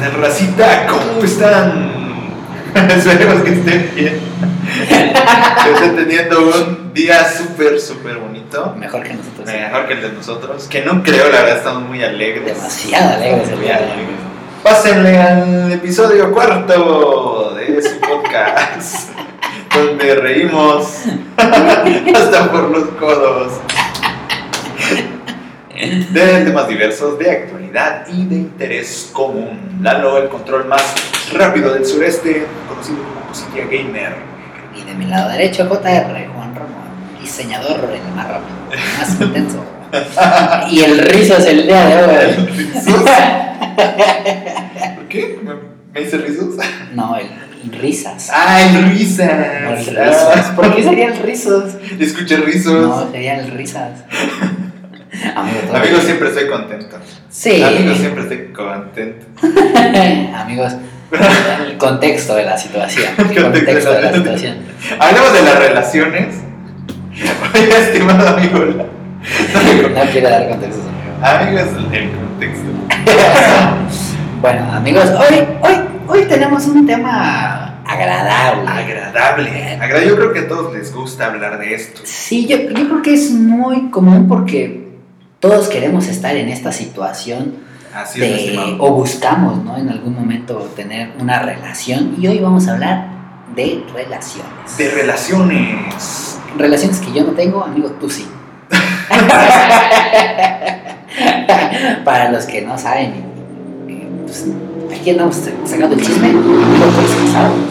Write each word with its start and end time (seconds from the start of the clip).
tal, 0.00 0.12
racita? 0.14 0.86
¿Cómo 0.86 1.22
están? 1.22 1.90
Esperemos 2.96 3.42
que 3.42 3.52
estén 3.52 3.92
bien. 3.94 4.20
que 4.88 5.70
estén 5.72 5.96
teniendo 5.96 6.40
un 6.40 6.94
día 6.94 7.30
súper, 7.30 7.78
súper 7.78 8.16
bonito. 8.16 8.74
Mejor 8.78 9.02
que 9.02 9.14
nosotros. 9.14 9.46
Mejor 9.46 9.86
que 9.86 9.92
el 9.94 10.02
de 10.02 10.12
nosotros. 10.12 10.66
Que 10.68 10.82
no 10.82 11.02
creo, 11.02 11.30
la 11.30 11.42
verdad, 11.42 11.58
estamos 11.58 11.82
muy 11.82 12.02
alegres. 12.02 12.56
Demasiado 12.56 13.14
alegres 13.16 13.50
Muy 13.50 13.68
alegres. 13.68 14.20
Pásenle 14.62 15.18
al 15.18 15.72
episodio 15.72 16.32
cuarto 16.32 17.54
de 17.54 17.82
su 17.82 17.98
podcast, 18.00 19.10
donde 19.74 20.14
reímos 20.14 21.02
hasta 21.36 22.50
por 22.50 22.70
los 22.70 22.88
codos. 22.90 23.52
De 26.12 26.44
temas 26.44 26.68
diversos, 26.68 27.18
de 27.18 27.30
actualidad 27.30 28.06
y 28.06 28.26
de 28.26 28.34
interés 28.36 29.08
común. 29.12 29.78
Lalo, 29.80 30.18
el 30.18 30.28
control 30.28 30.66
más 30.66 30.82
rápido 31.32 31.72
del 31.72 31.86
sureste, 31.86 32.46
conocido 32.68 32.98
como 32.98 33.20
Cosilla 33.28 33.64
Gamer. 33.64 34.14
Y 34.76 34.82
de 34.82 34.94
mi 34.94 35.06
lado 35.06 35.30
derecho, 35.30 35.66
JR, 35.66 36.28
Juan 36.34 36.54
Ramón, 36.54 37.18
diseñador 37.20 37.90
el 37.90 38.14
más 38.14 38.28
rápido, 38.28 38.56
el 38.72 38.78
más 38.98 39.20
intenso. 39.20 39.64
y 40.70 40.80
el 40.80 40.98
rizo 40.98 41.38
es 41.38 41.46
el 41.46 41.66
día 41.66 41.86
de 41.86 41.96
hoy. 42.04 42.48
¿Por 44.96 45.08
qué? 45.08 45.38
¿Me, 45.42 46.00
hice 46.02 46.18
rizos? 46.18 46.56
No, 46.94 47.16
el 47.16 47.72
risas. 47.72 48.30
¡Ah, 48.32 48.62
el 48.62 48.72
No, 48.74 48.80
el 48.80 49.86
risas! 49.86 50.50
¿Por 50.54 50.74
qué 50.74 50.82
sería 50.82 51.06
el 51.06 51.18
rizos? 51.18 51.74
Escuché 51.98 52.36
rizos. 52.36 52.88
No, 52.88 53.10
sería 53.10 53.38
el 53.38 53.50
risas. 53.50 54.04
Amigo, 55.36 55.58
todo- 55.66 55.76
Amigos, 55.76 56.02
siempre 56.04 56.28
estoy 56.28 56.46
contento. 56.48 56.96
Sí. 57.30 57.62
Amigos, 57.62 57.98
siempre 57.98 58.22
estoy 58.22 58.52
contento. 58.52 59.26
Amigos, 60.36 60.72
el 61.66 61.76
contexto 61.78 62.34
de 62.36 62.44
la 62.44 62.56
situación. 62.56 63.12
El 63.18 63.42
Contexto 63.42 63.50
de 63.50 63.64
contexto 63.64 63.92
la- 64.00 64.12
situación. 64.14 64.56
Hablemos 64.98 65.32
de 65.32 65.42
las 65.42 65.58
relaciones. 65.58 66.34
Oiga, 67.54 67.78
estimado 67.78 68.28
amigo. 68.28 68.58
No 68.60 70.00
quiero 70.12 70.30
dar 70.30 70.48
contextos, 70.48 70.84
amigo. 70.84 71.26
Amigos, 71.26 71.92
el 71.92 72.10
contexto. 72.10 72.70
Bueno, 74.40 74.72
amigos, 74.72 75.04
hoy, 75.10 75.44
hoy, 75.60 75.74
hoy 76.06 76.24
tenemos 76.26 76.66
un 76.66 76.86
tema 76.86 77.82
agradable. 77.86 78.66
Agradable. 78.70 79.50
Agradable. 79.74 80.06
Yo 80.08 80.16
creo 80.16 80.32
que 80.32 80.38
a 80.40 80.48
todos 80.48 80.72
les 80.74 80.94
gusta 80.94 81.26
hablar 81.26 81.58
de 81.58 81.74
esto. 81.74 82.00
Sí, 82.04 82.46
yo, 82.46 82.56
yo 82.56 82.72
creo 82.88 83.02
que 83.02 83.12
es 83.14 83.30
muy 83.32 83.90
común 83.90 84.26
porque 84.28 84.88
todos 85.40 85.68
queremos 85.68 86.06
estar 86.06 86.36
en 86.36 86.48
esta 86.48 86.70
situación 86.70 87.56
Así 87.94 88.22
es, 88.22 88.52
de, 88.52 88.76
o 88.78 88.92
buscamos, 88.92 89.64
¿no? 89.64 89.76
En 89.76 89.88
algún 89.88 90.14
momento 90.14 90.70
tener 90.76 91.10
una 91.18 91.40
relación 91.40 92.14
y 92.20 92.28
hoy 92.28 92.38
vamos 92.38 92.68
a 92.68 92.74
hablar 92.74 93.08
de 93.56 93.82
relaciones. 93.92 94.78
De 94.78 94.90
relaciones. 94.90 96.38
Relaciones 96.56 97.00
que 97.00 97.12
yo 97.12 97.24
no 97.24 97.32
tengo, 97.32 97.64
amigo, 97.64 97.90
tú 98.00 98.08
sí. 98.08 98.28
Para 102.04 102.30
los 102.30 102.44
que 102.44 102.62
no 102.62 102.78
saben, 102.78 103.14
eh, 103.88 104.08
pues, 104.24 104.46
aquí 104.94 105.10
andamos 105.10 105.36
sacando 105.64 105.96
el 105.96 106.02
chisme. 106.02 106.32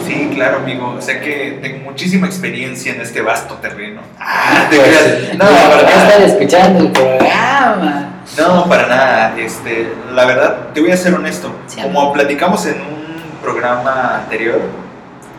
Sí, 0.06 0.30
claro, 0.34 0.58
amigo. 0.58 0.96
Sé 1.00 1.20
que 1.20 1.58
tengo 1.62 1.78
muchísima 1.90 2.26
experiencia 2.26 2.94
en 2.94 3.00
este 3.00 3.20
vasto 3.22 3.54
terreno. 3.54 4.00
Ah, 4.18 4.66
te 4.70 4.76
Pues, 4.76 4.88
creas. 4.88 5.34
No, 5.38 5.44
para 5.44 5.82
nada. 5.82 6.08
estar 6.08 6.22
escuchando 6.22 6.78
el 6.80 6.92
programa. 6.92 8.06
No, 8.38 8.68
para 8.68 8.86
nada. 8.86 9.34
Este, 9.38 9.92
la 10.14 10.24
verdad, 10.24 10.68
te 10.74 10.80
voy 10.80 10.90
a 10.92 10.96
ser 10.96 11.14
honesto. 11.14 11.50
Sí, 11.66 11.80
Como 11.82 12.12
platicamos 12.12 12.64
en 12.66 12.74
un 12.80 13.40
programa 13.42 14.18
anterior, 14.22 14.60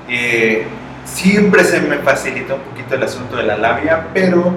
eh, 0.09 0.65
siempre 1.05 1.63
se 1.63 1.79
me 1.81 1.97
facilita 1.97 2.55
un 2.55 2.61
poquito 2.61 2.95
el 2.95 3.03
asunto 3.03 3.37
de 3.37 3.43
la 3.43 3.57
labia, 3.57 4.07
pero 4.13 4.53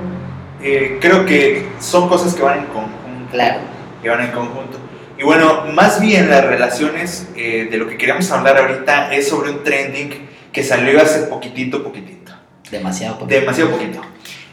eh, 0.62 0.98
creo 1.00 1.24
que 1.26 1.68
son 1.80 2.08
cosas 2.08 2.34
que 2.34 2.42
van 2.42 2.60
en 2.60 2.64
conjunto. 2.66 3.30
Claro. 3.32 3.60
Que 4.02 4.08
van 4.10 4.20
en 4.22 4.30
conjunto. 4.32 4.78
Y 5.24 5.26
bueno, 5.26 5.64
más 5.72 6.02
bien 6.02 6.28
las 6.28 6.44
relaciones, 6.44 7.26
eh, 7.34 7.66
de 7.70 7.78
lo 7.78 7.88
que 7.88 7.96
queríamos 7.96 8.30
hablar 8.30 8.58
ahorita 8.58 9.14
es 9.14 9.26
sobre 9.26 9.52
un 9.52 9.64
trending 9.64 10.10
que 10.52 10.62
salió 10.62 11.00
hace 11.00 11.20
poquitito, 11.20 11.82
poquitito 11.82 12.30
Demasiado 12.70 13.18
poquito. 13.20 13.40
demasiado 13.40 13.70
poquito. 13.70 14.02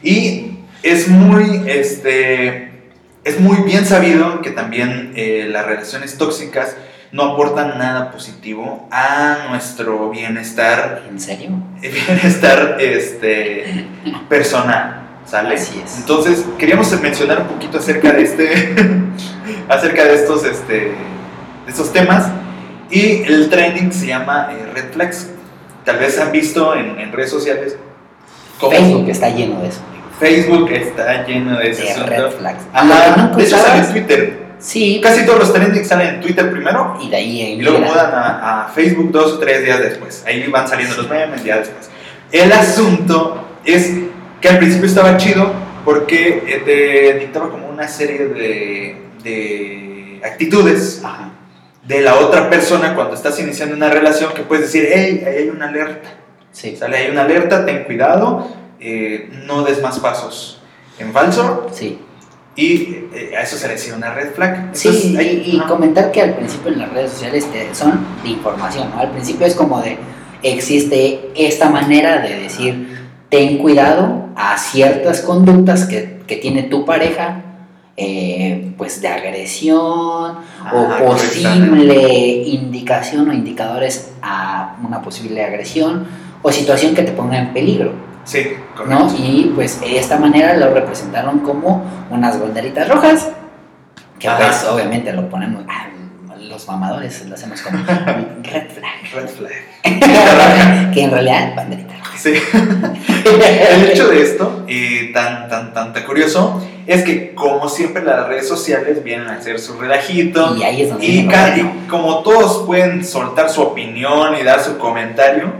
Y 0.01 0.59
es 0.81 1.09
muy, 1.09 1.63
este, 1.69 2.71
es 3.25 3.37
muy 3.41 3.57
bien 3.63 3.85
sabido 3.85 4.41
que 4.41 4.51
también 4.51 5.11
eh, 5.17 5.45
las 5.51 5.65
relaciones 5.65 6.17
tóxicas 6.17 6.77
no 7.11 7.33
aportan 7.33 7.77
nada 7.77 8.09
positivo 8.09 8.87
a 8.91 9.47
nuestro 9.49 10.09
bienestar, 10.09 11.03
¿En 11.09 11.19
serio? 11.19 11.49
bienestar 11.81 12.77
este, 12.79 13.87
personal, 14.29 15.01
¿sale? 15.25 15.55
Así 15.55 15.81
es. 15.83 15.97
Entonces, 15.97 16.45
queríamos 16.57 16.89
mencionar 17.01 17.41
un 17.41 17.47
poquito 17.47 17.79
acerca 17.79 18.13
de 18.13 18.23
este, 18.23 18.75
acerca 19.69 20.05
de 20.05 20.15
estos, 20.15 20.43
este, 20.45 20.73
de 20.73 20.93
estos 21.67 21.91
temas. 21.93 22.27
Y 22.89 23.23
el 23.23 23.49
trending 23.49 23.91
se 23.93 24.07
llama 24.07 24.49
eh, 24.51 24.65
Red 24.73 24.91
Flags. 24.93 25.29
Tal 25.85 25.97
vez 25.97 26.19
han 26.19 26.31
visto 26.31 26.75
en, 26.75 26.99
en 26.99 27.11
redes 27.11 27.29
sociales 27.31 27.75
cómo- 28.59 28.71
Facebook 28.71 29.09
está 29.09 29.29
lleno 29.29 29.61
de 29.61 29.69
eso. 29.69 29.79
Facebook 30.19 30.69
está 30.71 31.25
lleno 31.25 31.57
de 31.57 31.71
ese 31.71 31.81
De 31.83 31.91
asunto. 31.91 32.09
red 32.11 32.29
flags. 32.37 32.63
Ajá, 32.73 33.15
nunca 33.17 33.35
de 33.37 33.43
hecho 33.43 33.57
sale 33.57 33.79
en 33.85 33.91
Twitter. 33.91 34.39
Sí, 34.59 34.99
Casi 35.01 35.25
todos 35.25 35.39
los 35.39 35.51
trendings 35.53 35.87
salen 35.87 36.15
en 36.15 36.21
Twitter 36.21 36.51
primero 36.51 36.95
y 37.01 37.09
de 37.09 37.15
ahí 37.15 37.41
y 37.53 37.61
luego 37.63 37.79
mudan 37.79 38.13
a, 38.13 38.65
a 38.65 38.67
Facebook 38.67 39.11
dos 39.11 39.31
o 39.33 39.39
tres 39.39 39.63
días 39.65 39.79
después. 39.79 40.23
Ahí 40.27 40.45
van 40.47 40.67
saliendo 40.67 40.95
los 40.97 41.09
memes 41.09 41.43
ya 41.43 41.57
después. 41.57 41.89
El 42.31 42.51
asunto 42.53 43.43
es 43.65 43.91
que 44.39 44.49
al 44.49 44.59
principio 44.59 44.85
estaba 44.85 45.17
chido 45.17 45.51
porque 45.83 46.43
eh, 46.45 46.61
te 46.63 47.19
dictaba 47.19 47.49
como 47.49 47.67
una 47.69 47.87
serie 47.87 48.27
de, 48.27 49.01
de 49.23 50.21
actitudes 50.23 51.01
Ajá. 51.03 51.31
de 51.87 52.01
la 52.01 52.15
otra 52.19 52.49
persona 52.49 52.95
cuando 52.95 53.15
estás 53.15 53.39
iniciando 53.39 53.75
una 53.75 53.89
relación 53.89 54.33
que 54.33 54.41
puedes 54.43 54.65
decir, 54.71 54.87
hey, 54.93 55.23
ahí 55.25 55.35
hay 55.43 55.49
una 55.49 55.67
alerta. 55.69 56.09
Sí. 56.51 56.75
Sale, 56.75 56.97
hay 56.97 57.11
una 57.11 57.21
alerta, 57.23 57.65
ten 57.65 57.83
cuidado, 57.85 58.47
eh, 58.79 59.29
no 59.45 59.63
des 59.63 59.81
más 59.81 59.99
pasos 59.99 60.61
en 60.99 61.11
falso 61.13 61.67
Sí. 61.73 61.99
y 62.55 63.05
eh, 63.13 63.33
a 63.37 63.41
eso 63.41 63.57
se 63.57 63.67
le 63.67 63.73
decía 63.73 63.95
una 63.95 64.13
red 64.13 64.33
flag. 64.33 64.69
Sí, 64.73 65.15
y, 65.17 65.59
comentar 65.67 66.11
que 66.11 66.21
al 66.21 66.35
principio 66.35 66.71
en 66.73 66.79
las 66.79 66.91
redes 66.91 67.11
sociales 67.11 67.45
te- 67.51 67.73
son 67.73 68.05
de 68.23 68.29
información, 68.29 68.89
¿no? 68.91 68.99
Al 68.99 69.11
principio 69.11 69.47
es 69.47 69.55
como 69.55 69.81
de, 69.81 69.97
existe 70.43 71.31
esta 71.35 71.69
manera 71.69 72.19
de 72.21 72.41
decir, 72.41 72.99
ten 73.29 73.57
cuidado 73.59 74.27
a 74.35 74.57
ciertas 74.57 75.21
conductas 75.21 75.85
que, 75.85 76.19
que 76.27 76.35
tiene 76.35 76.63
tu 76.63 76.85
pareja, 76.85 77.43
eh, 78.03 78.73
pues 78.77 78.99
de 78.99 79.07
agresión 79.07 80.37
Ajá, 80.59 80.75
o 80.75 81.05
posible 81.05 82.43
indicación 82.47 83.29
o 83.29 83.33
indicadores 83.33 84.13
a 84.23 84.75
una 84.83 85.03
posible 85.03 85.43
agresión 85.43 86.07
o 86.41 86.51
situación 86.51 86.95
que 86.95 87.03
te 87.03 87.11
ponga 87.11 87.37
en 87.37 87.53
peligro. 87.53 87.93
Sí, 88.23 88.53
¿no? 88.87 89.01
correcto. 89.05 89.15
Y 89.19 89.51
pues 89.53 89.79
de 89.81 89.99
esta 89.99 90.17
manera 90.17 90.57
lo 90.57 90.73
representaron 90.73 91.39
como 91.39 91.83
unas 92.09 92.39
banderitas 92.39 92.87
rojas, 92.87 93.29
que 94.17 94.27
Ajá. 94.27 94.37
pues 94.39 94.63
obviamente 94.63 95.13
lo 95.13 95.29
ponemos, 95.29 95.63
ah, 95.69 95.87
los 96.39 96.67
mamadores 96.67 97.23
lo 97.27 97.35
hacemos 97.35 97.61
como 97.61 97.77
red 97.85 98.69
flag, 98.71 99.13
Red 99.13 99.29
flag. 99.29 100.91
que 100.93 101.03
en 101.03 101.11
realidad 101.11 101.55
banderita 101.55 101.97
roja. 101.97 102.17
Sí. 102.17 102.33
El 103.25 103.91
hecho 103.91 104.07
de 104.09 104.23
esto, 104.23 104.65
y 104.67 105.13
tan, 105.13 105.47
tan, 105.47 105.71
tan, 105.71 105.93
tan 105.93 106.03
curioso, 106.03 106.65
es 106.87 107.03
que 107.03 107.33
como 107.35 107.69
siempre 107.69 108.03
las 108.03 108.27
redes 108.27 108.47
sociales 108.47 109.03
vienen 109.03 109.27
a 109.27 109.33
hacer 109.33 109.59
su 109.59 109.73
relajito. 109.79 110.55
Y 110.57 110.63
ahí 110.63 110.81
es 110.83 110.89
donde 110.89 111.05
Y, 111.05 111.11
viene 111.11 111.25
lo 111.25 111.31
ca- 111.31 111.51
bueno. 111.55 111.73
y 111.85 111.87
como 111.89 112.19
todos 112.19 112.65
pueden 112.65 113.03
soltar 113.05 113.49
su 113.49 113.61
opinión 113.61 114.35
y 114.39 114.43
dar 114.43 114.61
su 114.63 114.77
comentario, 114.77 115.51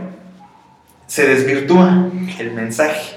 se 1.06 1.26
desvirtúa 1.26 2.06
el 2.38 2.52
mensaje. 2.52 3.16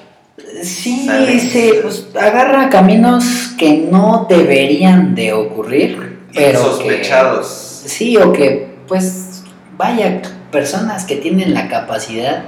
Sí, 0.63 1.05
Sale. 1.05 1.39
se 1.39 1.79
pues, 1.81 2.07
agarra 2.19 2.69
caminos 2.69 3.23
que 3.57 3.87
no 3.89 4.27
deberían 4.29 5.15
de 5.15 5.33
ocurrir, 5.33 6.17
pero 6.33 6.51
que- 6.51 6.65
Sospechados. 6.65 7.81
Sí, 7.85 8.17
o 8.17 8.33
que, 8.33 8.67
pues, 8.87 9.43
vaya, 9.77 10.21
personas 10.51 11.05
que 11.05 11.15
tienen 11.17 11.53
la 11.53 11.67
capacidad 11.69 12.43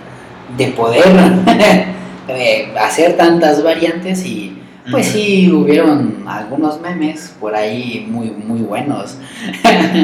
de 0.58 0.68
poder 0.68 1.04
eh, 2.28 2.74
hacer 2.80 3.16
tantas 3.18 3.64
variantes 3.64 4.26
y, 4.26 4.57
pues 4.92 5.08
sí, 5.08 5.52
hubieron 5.52 6.24
algunos 6.28 6.80
memes 6.82 7.34
por 7.40 7.54
ahí 7.56 8.06
muy, 8.10 8.32
muy 8.32 8.62
buenos. 8.62 9.18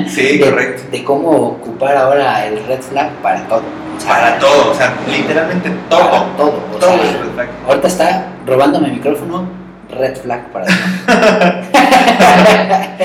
Sí, 0.07 0.37
de, 0.37 0.39
correcto. 0.41 0.83
De 0.91 1.03
cómo 1.03 1.29
ocupar 1.31 1.95
ahora 1.97 2.45
el 2.47 2.63
red 2.65 2.81
flag 2.81 3.11
para 3.21 3.47
todo. 3.47 3.61
O 3.97 3.99
sea, 3.99 4.09
Para 4.09 4.39
todo, 4.39 4.71
o 4.71 4.75
sea, 4.75 4.93
literalmente 5.09 5.69
todo. 5.89 6.09
para 6.09 6.25
todo. 6.37 6.63
o 6.73 6.77
Todo 6.79 6.89
sea, 6.97 7.03
es 7.11 7.19
red 7.19 7.29
flag. 7.33 7.49
ahorita 7.67 7.87
está 7.87 8.27
robándome 8.45 8.87
el 8.87 8.93
micrófono, 8.93 9.47
red 9.89 10.15
flag 10.17 10.51
para 10.51 10.65
todo. 10.65 10.75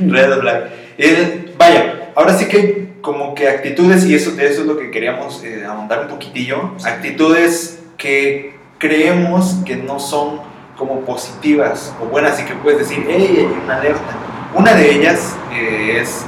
Red 0.00 0.40
flag. 0.40 0.68
El- 0.98 1.52
vaya, 1.58 2.10
ahora 2.14 2.36
sí 2.36 2.46
que 2.46 2.88
como 3.00 3.34
que 3.34 3.48
actitudes, 3.48 4.04
y 4.06 4.14
eso, 4.14 4.32
de 4.32 4.46
eso 4.46 4.62
es 4.62 4.66
lo 4.66 4.78
que 4.78 4.90
queríamos 4.90 5.42
eh, 5.44 5.64
ahondar 5.64 6.00
un 6.02 6.08
poquitillo, 6.08 6.72
actitudes 6.84 7.80
que 7.96 8.54
creemos 8.78 9.56
que 9.64 9.76
no 9.76 9.98
son 9.98 10.40
como 10.76 11.00
positivas 11.00 11.92
o 12.00 12.06
buenas 12.06 12.40
y 12.40 12.44
que 12.44 12.54
puedes 12.54 12.80
decir, 12.80 13.04
hey, 13.08 13.36
hay 13.38 13.60
una 13.64 13.76
alerta. 13.76 14.14
Una 14.54 14.74
de 14.74 14.90
ellas 14.94 15.34
eh, 15.52 15.98
es, 16.00 16.24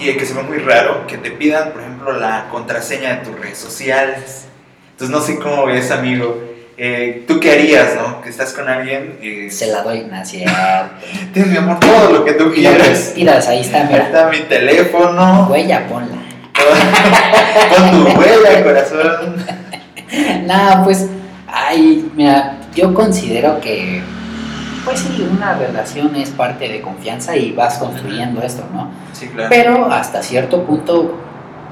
y 0.00 0.12
que 0.16 0.24
se 0.24 0.34
ve 0.34 0.42
muy 0.42 0.58
raro, 0.58 1.06
que 1.06 1.18
te 1.18 1.30
pidan, 1.30 1.72
por 1.72 1.82
ejemplo, 1.82 2.12
la 2.12 2.46
contraseña 2.50 3.16
de 3.16 3.26
tus 3.26 3.38
redes 3.38 3.58
sociales. 3.58 4.46
Entonces 4.92 5.16
no 5.16 5.22
sé 5.22 5.38
cómo 5.38 5.66
ves, 5.66 5.90
amigo. 5.90 6.42
Eh, 6.82 7.24
¿Tú 7.28 7.38
qué 7.40 7.52
harías, 7.52 7.94
no? 7.94 8.22
Que 8.22 8.30
estás 8.30 8.54
con 8.54 8.66
alguien. 8.66 9.18
Eh, 9.20 9.48
Se 9.50 9.66
la 9.66 9.82
doy, 9.82 10.04
Nacia. 10.04 10.90
Tienes 11.34 11.50
mi 11.52 11.58
amor, 11.58 11.78
todo 11.78 12.10
lo 12.10 12.24
que 12.24 12.32
tú 12.32 12.50
quieras. 12.52 13.12
Tiras, 13.14 13.46
ahí 13.48 13.60
está, 13.60 13.80
Ahí 13.82 13.86
mira. 13.90 14.04
está 14.06 14.28
mi 14.28 14.38
teléfono. 14.40 15.46
Huella, 15.50 15.86
ponla. 15.88 16.16
Con 17.76 17.90
tu 17.90 18.18
huella, 18.20 18.62
corazón. 18.64 19.36
Nada, 20.46 20.82
pues, 20.84 21.06
ay, 21.46 22.10
mira, 22.14 22.56
yo 22.74 22.94
considero 22.94 23.60
que, 23.60 24.02
pues 24.84 25.00
sí, 25.00 25.26
una 25.30 25.54
relación 25.54 26.14
es 26.16 26.30
parte 26.30 26.68
de 26.68 26.80
confianza 26.80 27.36
y 27.36 27.52
vas 27.52 27.78
construyendo 27.78 28.42
esto, 28.42 28.64
¿no? 28.72 28.90
Sí, 29.12 29.28
claro. 29.28 29.48
Pero 29.50 29.86
hasta 29.86 30.22
cierto 30.22 30.64
punto, 30.64 31.18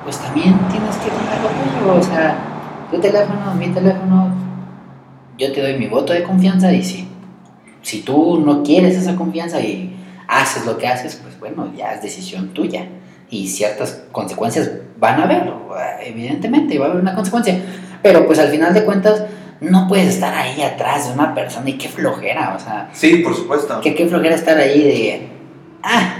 pues 0.05 0.19
también 0.19 0.59
tienes 0.71 0.97
que 0.97 1.11
tener 1.11 1.41
lo 1.43 1.49
tuyo, 1.49 2.01
o 2.01 2.03
sea, 2.03 2.37
tu 2.91 3.01
teléfono, 3.01 3.55
mi 3.55 3.69
teléfono, 3.69 4.35
yo 5.39 5.53
te 5.53 5.63
doy 5.63 5.79
mi 5.79 5.87
voto 5.87 6.13
de 6.13 6.23
confianza 6.23 6.73
y 6.73 6.83
si, 6.83 7.09
si 7.83 8.03
tú 8.03 8.43
no 8.45 8.63
quieres 8.63 8.97
esa 8.97 9.15
confianza 9.15 9.61
y 9.61 9.97
haces 10.27 10.67
lo 10.67 10.77
que 10.79 10.89
haces, 10.89 11.21
pues 11.23 11.39
bueno, 11.39 11.73
ya 11.77 11.93
es 11.93 12.03
decisión 12.03 12.49
tuya 12.49 12.87
y 13.31 13.47
ciertas 13.47 14.03
consecuencias 14.11 14.71
van 14.99 15.21
a 15.21 15.25
haber, 15.25 15.53
evidentemente 16.05 16.79
va 16.79 16.87
a 16.87 16.89
haber 16.91 17.03
una 17.03 17.15
consecuencia, 17.15 17.61
pero 18.03 18.27
pues 18.27 18.39
al 18.39 18.49
final 18.49 18.75
de 18.75 18.85
cuentas 18.85 19.25
no 19.61 19.89
puedes 19.89 20.09
estar 20.15 20.35
ahí 20.35 20.63
atrás 20.63 21.09
de 21.09 21.15
una 21.15 21.35
persona 21.35 21.69
y 21.71 21.75
qué 21.79 21.89
flojera, 21.89 22.55
o 22.57 22.61
sea, 22.61 22.89
Sí, 22.93 23.17
por 23.17 23.35
supuesto. 23.35 23.81
que 23.81 23.95
qué 23.95 24.07
flojera 24.07 24.35
estar 24.35 24.57
ahí 24.59 24.83
de. 24.85 25.29
Ah, 25.83 26.17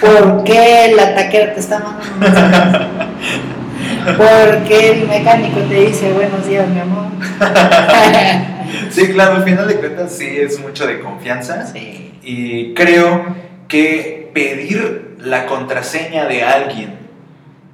¿por 0.00 0.44
qué 0.44 0.92
la 0.96 1.14
taquera 1.14 1.54
te 1.54 1.60
está 1.60 1.78
mandando? 1.80 2.86
¿Por 4.16 4.64
qué 4.64 4.90
el 4.92 5.08
mecánico 5.08 5.60
te 5.60 5.74
dice 5.74 6.12
buenos 6.12 6.46
días, 6.46 6.66
mi 6.68 6.80
amor? 6.80 7.06
Sí, 8.90 9.08
claro, 9.08 9.36
al 9.36 9.44
final 9.44 9.66
de 9.66 9.76
cuentas 9.76 10.12
sí 10.12 10.26
es 10.38 10.60
mucho 10.60 10.86
de 10.86 11.00
confianza. 11.00 11.66
Sí. 11.66 12.12
Y 12.22 12.74
creo 12.74 13.34
que 13.66 14.30
pedir 14.34 15.16
la 15.20 15.46
contraseña 15.46 16.26
de 16.26 16.42
alguien 16.42 16.94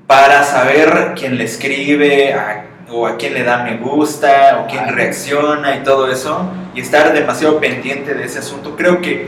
para 0.06 0.44
saber 0.44 1.12
quién 1.16 1.36
le 1.36 1.44
escribe 1.44 2.32
a- 2.34 2.64
o 2.94 3.06
a 3.06 3.16
quién 3.16 3.34
le 3.34 3.42
da 3.42 3.64
me 3.64 3.76
gusta 3.78 4.60
o 4.62 4.70
quién 4.70 4.88
reacciona 4.94 5.76
y 5.76 5.82
todo 5.82 6.10
eso 6.10 6.48
y 6.74 6.80
estar 6.80 7.12
demasiado 7.12 7.58
pendiente 7.58 8.14
de 8.14 8.24
ese 8.24 8.38
asunto, 8.38 8.76
creo 8.76 9.00
que 9.00 9.26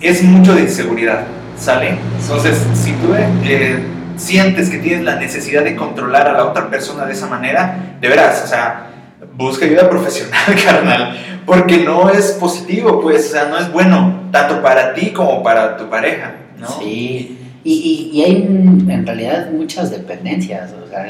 es 0.00 0.22
mucho 0.22 0.54
de 0.54 0.62
inseguridad, 0.62 1.24
¿sale? 1.58 1.98
Entonces, 2.20 2.62
si 2.74 2.92
tú 2.92 3.14
eh, 3.14 3.84
sientes 4.16 4.70
que 4.70 4.78
tienes 4.78 5.04
la 5.04 5.16
necesidad 5.16 5.64
de 5.64 5.76
controlar 5.76 6.28
a 6.28 6.32
la 6.32 6.44
otra 6.44 6.68
persona 6.70 7.04
de 7.04 7.12
esa 7.12 7.26
manera, 7.26 7.96
de 8.00 8.08
veras, 8.08 8.42
o 8.44 8.46
sea, 8.46 8.90
busca 9.34 9.66
ayuda 9.66 9.88
profesional, 9.90 10.54
carnal, 10.64 11.18
porque 11.46 11.78
no 11.78 12.10
es 12.10 12.32
positivo, 12.32 13.00
pues, 13.00 13.26
o 13.26 13.32
sea, 13.32 13.46
no 13.46 13.58
es 13.58 13.70
bueno, 13.70 14.28
tanto 14.30 14.62
para 14.62 14.94
ti 14.94 15.12
como 15.12 15.42
para 15.42 15.76
tu 15.76 15.88
pareja, 15.90 16.36
¿no? 16.58 16.68
Sí. 16.68 17.38
Y, 17.64 18.10
y, 18.12 18.18
y 18.18 18.24
hay 18.24 18.36
en 18.36 19.06
realidad 19.06 19.50
muchas 19.50 19.90
dependencias. 19.90 20.72
O 20.72 20.86
sea, 20.88 21.08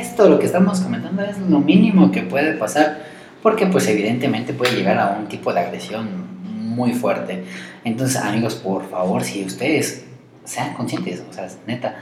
esto, 0.00 0.28
lo 0.28 0.38
que 0.38 0.46
estamos 0.46 0.80
comentando, 0.80 1.22
es 1.22 1.36
lo 1.38 1.58
mínimo 1.60 2.10
que 2.12 2.22
puede 2.22 2.52
pasar. 2.54 2.98
Porque, 3.42 3.66
pues, 3.66 3.86
evidentemente 3.88 4.52
puede 4.52 4.76
llegar 4.76 4.98
a 4.98 5.16
un 5.18 5.26
tipo 5.26 5.52
de 5.52 5.60
agresión 5.60 6.08
muy 6.44 6.92
fuerte. 6.92 7.44
Entonces, 7.84 8.16
amigos, 8.16 8.54
por 8.54 8.88
favor, 8.88 9.24
si 9.24 9.44
ustedes 9.44 10.04
sean 10.44 10.74
conscientes, 10.74 11.22
o 11.28 11.32
sea, 11.32 11.48
neta, 11.66 11.96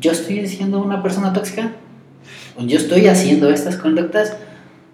yo 0.00 0.12
estoy 0.12 0.46
siendo 0.46 0.82
una 0.82 1.02
persona 1.02 1.32
tóxica, 1.32 1.72
yo 2.58 2.76
estoy 2.78 3.06
haciendo 3.08 3.50
estas 3.50 3.76
conductas, 3.76 4.36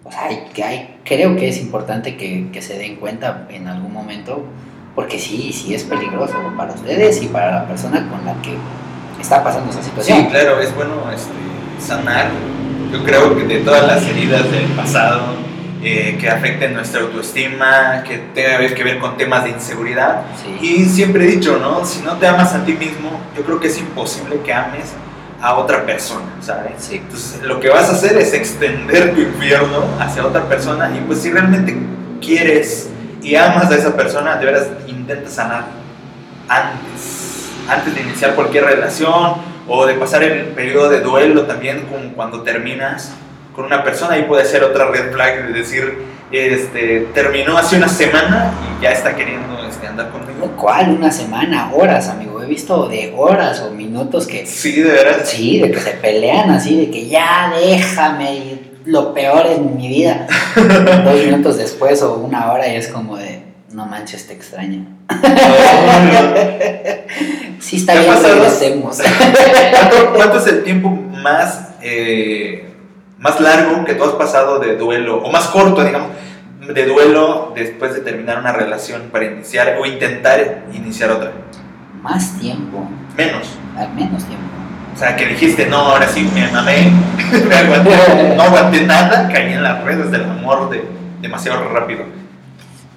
o 0.03 0.11
sea, 0.11 0.25
hay- 0.25 0.61
hay- 0.63 0.95
creo 1.03 1.35
que 1.35 1.49
es 1.49 1.59
importante 1.59 2.15
que, 2.17 2.47
que 2.51 2.61
se 2.61 2.77
den 2.77 2.95
cuenta 2.95 3.47
en 3.51 3.67
algún 3.67 3.91
momento, 3.93 4.45
porque 4.95 5.19
sí, 5.19 5.51
sí 5.53 5.73
es 5.73 5.83
peligroso 5.83 6.33
para 6.57 6.73
ustedes 6.73 7.21
y 7.21 7.27
para 7.27 7.51
la 7.51 7.67
persona 7.67 8.07
con 8.09 8.25
la 8.25 8.33
que 8.41 8.55
está 9.19 9.43
pasando 9.43 9.71
esa 9.71 9.79
Sí, 9.81 9.89
situación. 9.89 10.25
claro, 10.25 10.59
es 10.59 10.73
bueno 10.75 10.95
este, 11.13 11.31
sanar, 11.85 12.29
yo 12.91 13.03
creo 13.03 13.35
que 13.37 13.43
de 13.45 13.59
todas 13.59 13.87
las 13.87 14.03
heridas 14.03 14.51
del 14.51 14.65
pasado 14.75 15.21
eh, 15.83 16.17
que 16.19 16.29
afecten 16.29 16.73
nuestra 16.73 17.01
autoestima, 17.01 18.03
que 18.03 18.17
tenga 18.35 18.73
que 18.75 18.83
ver 18.83 18.99
con 18.99 19.17
temas 19.17 19.43
de 19.45 19.51
inseguridad. 19.51 20.23
Sí. 20.43 20.67
Y 20.67 20.85
siempre 20.85 21.23
he 21.23 21.27
dicho, 21.27 21.57
¿no? 21.57 21.85
Si 21.85 22.01
no 22.03 22.17
te 22.17 22.27
amas 22.27 22.53
a 22.53 22.63
ti 22.65 22.73
mismo, 22.73 23.09
yo 23.35 23.43
creo 23.43 23.59
que 23.59 23.67
es 23.67 23.77
imposible 23.79 24.39
que 24.45 24.53
ames 24.53 24.93
a 25.41 25.55
otra 25.55 25.83
persona, 25.85 26.25
¿sabes? 26.41 26.73
Sí. 26.77 26.97
Entonces, 26.97 27.41
lo 27.41 27.59
que 27.59 27.69
vas 27.69 27.89
a 27.89 27.93
hacer 27.93 28.15
es 28.17 28.31
extender 28.33 29.15
tu 29.15 29.21
infierno 29.21 29.85
hacia 29.99 30.23
otra 30.25 30.43
persona 30.47 30.91
y 30.95 30.99
pues 31.07 31.19
si 31.21 31.31
realmente 31.31 31.75
quieres 32.21 32.89
y 33.21 33.35
amas 33.35 33.71
a 33.71 33.75
esa 33.75 33.95
persona, 33.95 34.35
de 34.37 34.45
veras 34.45 34.67
intenta 34.87 35.29
sanar 35.29 35.65
antes, 36.47 37.49
antes 37.69 37.95
de 37.95 38.01
iniciar 38.01 38.35
cualquier 38.35 38.65
relación 38.65 39.35
o 39.67 39.85
de 39.85 39.93
pasar 39.93 40.23
el 40.23 40.47
periodo 40.47 40.89
de 40.89 41.01
duelo 41.01 41.43
también, 41.43 41.85
como 41.85 42.13
cuando 42.13 42.41
terminas 42.41 43.13
con 43.55 43.65
una 43.65 43.83
persona, 43.83 44.15
ahí 44.15 44.23
puede 44.23 44.45
ser 44.45 44.63
otra 44.63 44.85
red 44.85 45.11
flag 45.11 45.47
de 45.47 45.53
decir, 45.53 45.97
este, 46.31 47.07
terminó 47.13 47.57
hace 47.57 47.75
una 47.75 47.89
semana 47.89 48.53
y 48.79 48.83
ya 48.83 48.91
está 48.91 49.15
queriendo 49.15 49.63
este, 49.65 49.87
andar 49.87 50.09
conmigo. 50.09 50.53
¿Cuál? 50.57 50.91
Una 50.91 51.11
semana, 51.11 51.71
horas, 51.73 52.07
amigo. 52.07 52.41
He 52.41 52.47
visto 52.47 52.87
de 52.87 53.13
horas 53.15 53.61
o 53.61 53.71
minutos 53.71 54.25
que 54.25 54.45
Sí, 54.45 54.81
de 54.81 54.91
veras. 54.91 55.29
Sí, 55.29 55.59
de 55.59 55.71
que 55.71 55.79
se 55.79 55.91
pelean 55.91 56.49
así, 56.49 56.77
de 56.77 56.91
que 56.91 57.07
ya 57.07 57.53
déjame 57.59 58.35
y 58.35 58.70
lo 58.85 59.13
peor 59.13 59.45
en 59.47 59.75
mi 59.77 59.87
vida. 59.87 60.27
Dos 61.05 61.25
minutos 61.25 61.57
después 61.57 62.01
o 62.01 62.15
una 62.15 62.51
hora 62.51 62.67
y 62.67 62.75
es 62.75 62.87
como 62.87 63.17
de, 63.17 63.43
no 63.73 63.85
manches, 63.85 64.27
te 64.27 64.33
extraño. 64.33 64.85
Sí, 67.59 67.75
está 67.75 67.93
¿Te 67.93 67.99
ha 67.99 68.01
bien, 68.01 68.23
regresemos. 68.23 68.99
¿Cuánto, 69.71 70.13
cuánto 70.15 70.37
es 70.39 70.47
el 70.47 70.63
tiempo 70.63 70.89
más, 70.89 71.75
eh, 71.83 72.73
más 73.19 73.39
largo 73.39 73.85
que 73.85 73.93
tú 73.93 74.03
has 74.03 74.13
pasado 74.13 74.57
de 74.57 74.75
duelo, 74.77 75.21
o 75.23 75.31
más 75.31 75.45
corto, 75.47 75.83
digamos, 75.83 76.09
de 76.67 76.85
duelo 76.87 77.53
después 77.55 77.93
de 77.93 78.01
terminar 78.01 78.39
una 78.39 78.51
relación 78.51 79.09
para 79.11 79.25
iniciar 79.25 79.77
o 79.79 79.85
intentar 79.85 80.63
iniciar 80.73 81.11
otra? 81.11 81.31
Más 82.01 82.39
tiempo, 82.39 82.89
Menos. 83.15 83.47
al 83.77 83.93
menos 83.93 84.25
tiempo. 84.25 84.60
O 84.93 84.97
sea, 84.97 85.15
que 85.15 85.25
dijiste, 85.25 85.65
no, 85.67 85.77
ahora 85.77 86.07
sí 86.07 86.29
me 86.33 86.47
mamé, 86.51 86.91
me 87.49 87.55
aguanté, 87.55 87.91
no 88.35 88.43
aguanté 88.43 88.81
nada, 88.81 89.29
caí 89.31 89.53
en 89.53 89.63
las 89.63 89.83
redes 89.83 90.11
del 90.11 90.23
amor 90.23 90.69
de, 90.69 90.83
demasiado 91.21 91.67
rápido. 91.69 92.03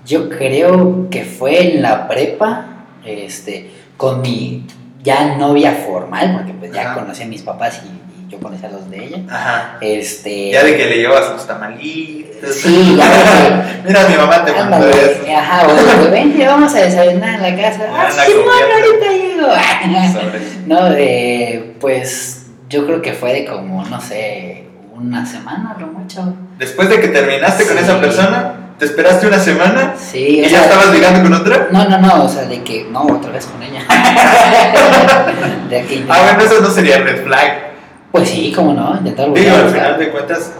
Yo 0.06 0.28
creo 0.28 1.08
que 1.10 1.24
fue 1.24 1.74
en 1.74 1.82
la 1.82 2.06
prepa, 2.08 2.66
este, 3.04 3.70
con 3.96 4.20
mi 4.20 4.66
ya 5.02 5.36
novia 5.36 5.72
formal, 5.86 6.34
porque 6.36 6.52
pues 6.52 6.72
ya 6.72 6.90
Ajá. 6.90 6.94
conocí 7.00 7.22
a 7.22 7.26
mis 7.26 7.42
papás 7.42 7.80
y, 7.84 7.88
y 7.88 8.30
yo 8.30 8.38
conocía 8.38 8.68
a 8.68 8.72
los 8.72 8.90
de 8.90 9.04
ella. 9.04 9.18
Ajá. 9.30 9.76
Este, 9.80 10.50
Ya 10.50 10.62
de 10.64 10.76
que 10.76 10.86
le 10.86 10.96
llevas 10.98 11.30
los 11.30 11.46
tamalitos. 11.46 12.54
Sí, 12.54 12.96
ya 12.98 13.08
de 13.08 13.22
que 13.22 13.82
Mira, 13.88 14.08
mi 14.08 14.16
mamá 14.16 14.44
te 14.44 14.52
mandó 14.52 14.88
eso. 14.88 15.20
ajá, 15.34 15.66
o 15.68 15.74
de 15.74 16.04
que 16.04 16.10
vente, 16.10 16.46
vamos 16.46 16.74
a 16.74 16.78
desayunar 16.80 17.34
en 17.36 17.42
la 17.56 17.62
casa. 17.62 17.84
Ah, 17.90 18.10
Simón, 18.10 18.44
confianza. 18.44 18.74
ahorita 18.74 19.12
No, 20.66 20.84
de, 20.90 21.76
pues 21.80 22.46
yo 22.68 22.86
creo 22.86 23.02
que 23.02 23.12
fue 23.12 23.32
de 23.32 23.44
como, 23.44 23.84
no 23.84 24.00
sé, 24.00 24.64
una 24.94 25.24
semana, 25.26 25.76
lo 25.78 25.86
mucho. 25.88 26.34
Después 26.58 26.88
de 26.88 27.00
que 27.00 27.08
terminaste 27.08 27.66
con 27.66 27.76
esa 27.78 28.00
persona, 28.00 28.54
te 28.78 28.86
esperaste 28.86 29.26
una 29.26 29.38
semana 29.38 29.94
Sí, 29.96 30.18
y 30.18 30.42
ya 30.42 30.48
sea, 30.48 30.62
estabas 30.64 30.90
ligando 30.92 31.22
con 31.22 31.32
otra. 31.34 31.68
No, 31.70 31.88
no, 31.88 31.98
no, 31.98 32.24
o 32.24 32.28
sea, 32.28 32.44
de 32.44 32.62
que, 32.62 32.86
no, 32.90 33.02
otra 33.02 33.30
vez 33.32 33.46
con 33.46 33.62
ella. 33.62 33.82
de 35.70 35.82
que 35.84 36.04
Ah, 36.08 36.22
bueno, 36.24 36.40
eso 36.42 36.60
no 36.60 36.70
sería 36.70 36.98
red 36.98 37.24
flag. 37.24 37.72
Pues 38.12 38.28
sí, 38.30 38.52
cómo 38.54 38.72
no, 38.72 38.96
intentar 38.96 39.32
Digo, 39.32 39.56
al 39.56 39.68
final 39.70 39.98
de 39.98 40.10
cuentas, 40.10 40.52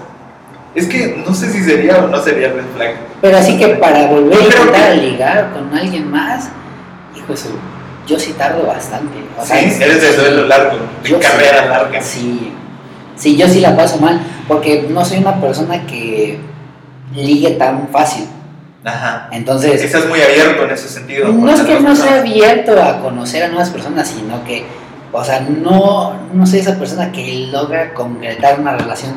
es 0.75 0.87
que 0.89 1.23
no 1.25 1.33
sé 1.35 1.51
si 1.53 1.63
sería 1.63 1.99
o 1.99 2.09
no 2.09 2.21
sería 2.21 2.49
red 2.49 2.65
flag. 2.77 2.95
Pero 3.21 3.37
así 3.39 3.57
que 3.57 3.69
para 3.77 4.07
volver 4.09 4.39
a 4.39 4.43
intentar 4.45 4.93
que- 4.93 4.97
ligar 5.01 5.53
con 5.53 5.77
alguien 5.77 6.11
más, 6.11 6.49
hijo 7.17 7.29
de 7.33 7.37
su- 7.37 7.49
yo 8.07 8.19
sí 8.19 8.33
tardo 8.37 8.67
bastante. 8.67 9.15
O 9.41 9.45
sea, 9.45 9.59
sí, 9.59 9.67
es- 9.67 9.81
eres 9.81 10.01
de 10.03 10.17
duelo 10.17 10.47
largo, 10.47 10.77
de 11.03 11.19
carrera 11.19 11.63
sí. 11.63 11.69
larga. 11.69 12.03
Sí, 12.03 12.53
sí, 13.17 13.37
yo 13.37 13.49
sí 13.49 13.61
la 13.61 13.77
paso 13.77 13.99
mal, 13.99 14.21
porque 14.49 14.87
no 14.91 15.05
soy 15.05 15.19
una 15.19 15.41
persona 15.41 15.87
que 15.87 16.39
ligue 17.15 17.51
tan 17.53 17.89
fácil. 17.89 18.27
Ajá. 18.85 19.29
Entonces, 19.33 19.83
Estás 19.83 20.07
muy 20.07 20.21
abierto 20.21 20.65
en 20.65 20.71
ese 20.71 20.89
sentido. 20.89 21.29
no 21.33 21.51
es 21.51 21.63
que 21.63 21.81
no 21.81 21.97
sea 21.97 22.21
abierto 22.21 22.83
a 22.83 23.01
conocer 23.01 23.43
a 23.45 23.49
nuevas 23.49 23.71
personas, 23.71 24.09
sino 24.09 24.45
que 24.45 24.65
O 25.17 25.23
sea, 25.25 25.41
no, 25.43 26.13
no 26.33 26.45
soy 26.45 26.59
esa 26.59 26.77
persona 26.77 27.13
que 27.13 27.47
logra 27.53 27.95
concretar 27.95 28.59
una 28.59 28.73
relación. 28.77 29.13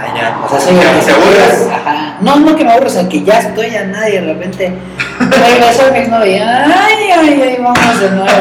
Ah, 0.00 0.14
ya. 0.14 0.40
O 0.44 0.48
sea, 0.48 0.60
soy 0.60 0.76
Que 0.76 0.86
el 0.86 1.00
te. 1.04 1.74
Ajá. 1.74 2.16
No, 2.20 2.36
no 2.36 2.54
que 2.54 2.64
me 2.64 2.70
aburro, 2.70 2.86
o 2.86 2.90
sea, 2.90 3.08
que 3.08 3.22
ya 3.24 3.40
estoy 3.40 3.74
a 3.74 3.84
nadie 3.84 4.20
de 4.20 4.32
repente 4.32 4.72
regresó 5.18 5.92
mi 5.92 5.98
exnovia. 5.98 6.64
Ay, 6.64 7.10
ay, 7.16 7.42
ay, 7.42 7.58
vamos 7.60 8.00
de 8.00 8.10
nuevo. 8.10 8.28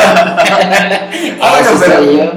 Ah, 1.42 1.60
Eso 1.60 1.78
soy 1.78 2.18
yo. 2.18 2.32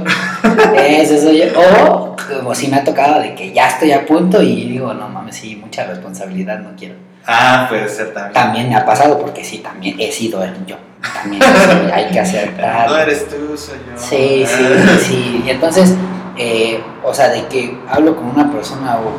Eso 0.75 1.19
soy 1.23 1.39
yo. 1.39 1.61
O 1.61 2.17
como 2.39 2.55
si 2.55 2.69
me 2.69 2.77
ha 2.79 2.85
tocado 2.85 3.21
de 3.21 3.35
que 3.35 3.53
ya 3.53 3.69
estoy 3.69 3.93
a 3.93 4.07
punto 4.07 4.43
y 4.43 4.65
digo, 4.69 4.95
no 4.95 5.09
mames, 5.09 5.37
sí, 5.37 5.57
mucha 5.57 5.85
responsabilidad, 5.85 6.59
no 6.61 6.71
quiero. 6.77 6.95
Ah, 7.27 7.67
puede 7.69 7.89
ser 7.89 8.15
también. 8.15 8.33
También 8.33 8.69
me 8.69 8.77
ha 8.77 8.85
pasado 8.85 9.19
porque 9.19 9.45
sí, 9.45 9.59
también 9.59 9.97
he 9.99 10.11
sido 10.11 10.43
yo. 10.67 10.77
También 11.15 11.43
sí, 11.43 11.91
hay 11.93 12.11
que 12.11 12.21
aceptar. 12.21 12.89
No 12.89 12.99
eres 12.99 13.27
tú, 13.29 13.57
soy 13.57 13.79
yo. 13.87 13.99
Sí, 13.99 14.45
sí, 14.47 14.99
sí. 15.03 15.43
Y 15.47 15.51
entonces, 15.51 15.95
eh, 16.43 16.81
o 17.05 17.13
sea, 17.13 17.29
de 17.29 17.47
que 17.49 17.77
hablo 17.89 18.17
con 18.17 18.27
una 18.31 18.51
persona 18.51 18.97
o 18.99 19.13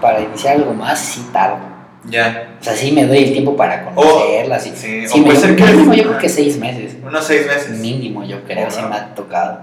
para 0.00 0.20
iniciar 0.20 0.54
algo 0.56 0.72
más, 0.72 0.98
sí 1.00 1.28
tardo. 1.32 1.58
Ya. 2.04 2.54
O 2.60 2.64
sea, 2.64 2.74
sí 2.74 2.92
me 2.92 3.04
doy 3.06 3.18
el 3.24 3.32
tiempo 3.32 3.56
para 3.56 3.84
conocerla. 3.84 4.60
sí, 4.60 4.72
sí, 4.76 5.06
sí 5.08 5.20
o 5.20 5.24
puede 5.24 5.36
ser 5.38 5.56
que- 5.56 5.64
mínimo 5.64 5.94
yo 5.94 6.02
creo 6.04 6.18
que 6.18 6.28
seis 6.28 6.56
meses. 6.58 6.96
Unos 7.04 7.24
seis 7.24 7.46
meses. 7.46 7.70
Mínimo 7.80 8.22
yo 8.24 8.44
creo, 8.44 8.70
sí 8.70 8.80
me 8.88 8.94
ha 8.96 9.14
tocado. 9.16 9.60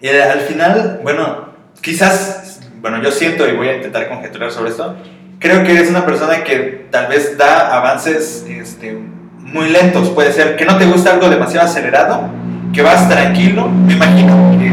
Y 0.00 0.06
eh, 0.06 0.22
al 0.22 0.40
final, 0.40 1.00
bueno, 1.02 1.48
quizás, 1.80 2.60
bueno, 2.80 3.02
yo 3.02 3.10
siento 3.10 3.48
y 3.48 3.56
voy 3.56 3.68
a 3.68 3.76
intentar 3.76 4.08
conjeturar 4.08 4.52
sobre 4.52 4.70
esto. 4.70 4.94
Creo 5.40 5.64
que 5.64 5.72
eres 5.72 5.90
una 5.90 6.06
persona 6.06 6.44
que 6.44 6.86
tal 6.92 7.08
vez 7.08 7.36
da 7.36 7.76
avances 7.76 8.46
este, 8.48 8.92
muy 9.38 9.68
lentos. 9.70 10.08
Puede 10.10 10.32
ser 10.32 10.56
que 10.56 10.64
no 10.64 10.78
te 10.78 10.86
gusta 10.86 11.10
algo 11.12 11.28
demasiado 11.28 11.66
acelerado, 11.66 12.28
que 12.72 12.82
vas 12.82 13.08
tranquilo. 13.08 13.68
Me 13.68 13.92
imagino 13.94 14.56
que 14.58 14.70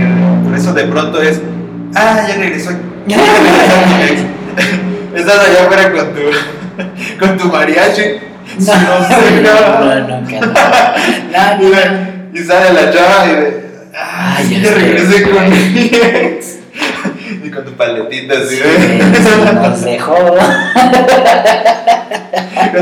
por 0.48 0.58
eso 0.58 0.74
de 0.74 0.84
pronto 0.86 1.22
es, 1.22 1.42
ah, 1.96 2.26
ya 2.28 2.36
regresó. 2.36 2.72
ya 3.08 3.18
regresó 3.18 3.76
mi 3.88 4.04
ex". 4.04 4.22
Estás 5.16 5.40
allá 5.48 5.64
afuera 5.64 5.92
con 5.92 6.14
tu, 6.14 7.20
con 7.20 7.38
tu 7.38 7.46
mariachi. 7.52 8.02
No, 8.60 8.74
No 8.74 9.08
sé, 9.08 9.42
no, 9.42 9.54
no. 9.86 10.08
no. 10.08 10.22
No. 10.22 12.10
Y 12.32 12.38
sale 12.44 12.74
la 12.74 12.92
chava 12.94 13.26
y 13.26 13.36
de. 13.36 13.70
Ah, 13.98 14.38
ya 14.48 14.58
ya 14.60 14.70
sé. 14.70 14.76
regresé 14.76 15.24
con 15.24 15.50
mi 15.50 15.90
ex. 15.92 16.59
Y 17.50 17.52
con 17.52 17.66
tu 17.66 17.72
paletita 17.72 18.36
así, 18.38 18.58
Sí, 18.58 18.62
¿eh? 18.64 19.02
nos 19.56 19.82
dejó. 19.82 20.16
Con 20.16 20.38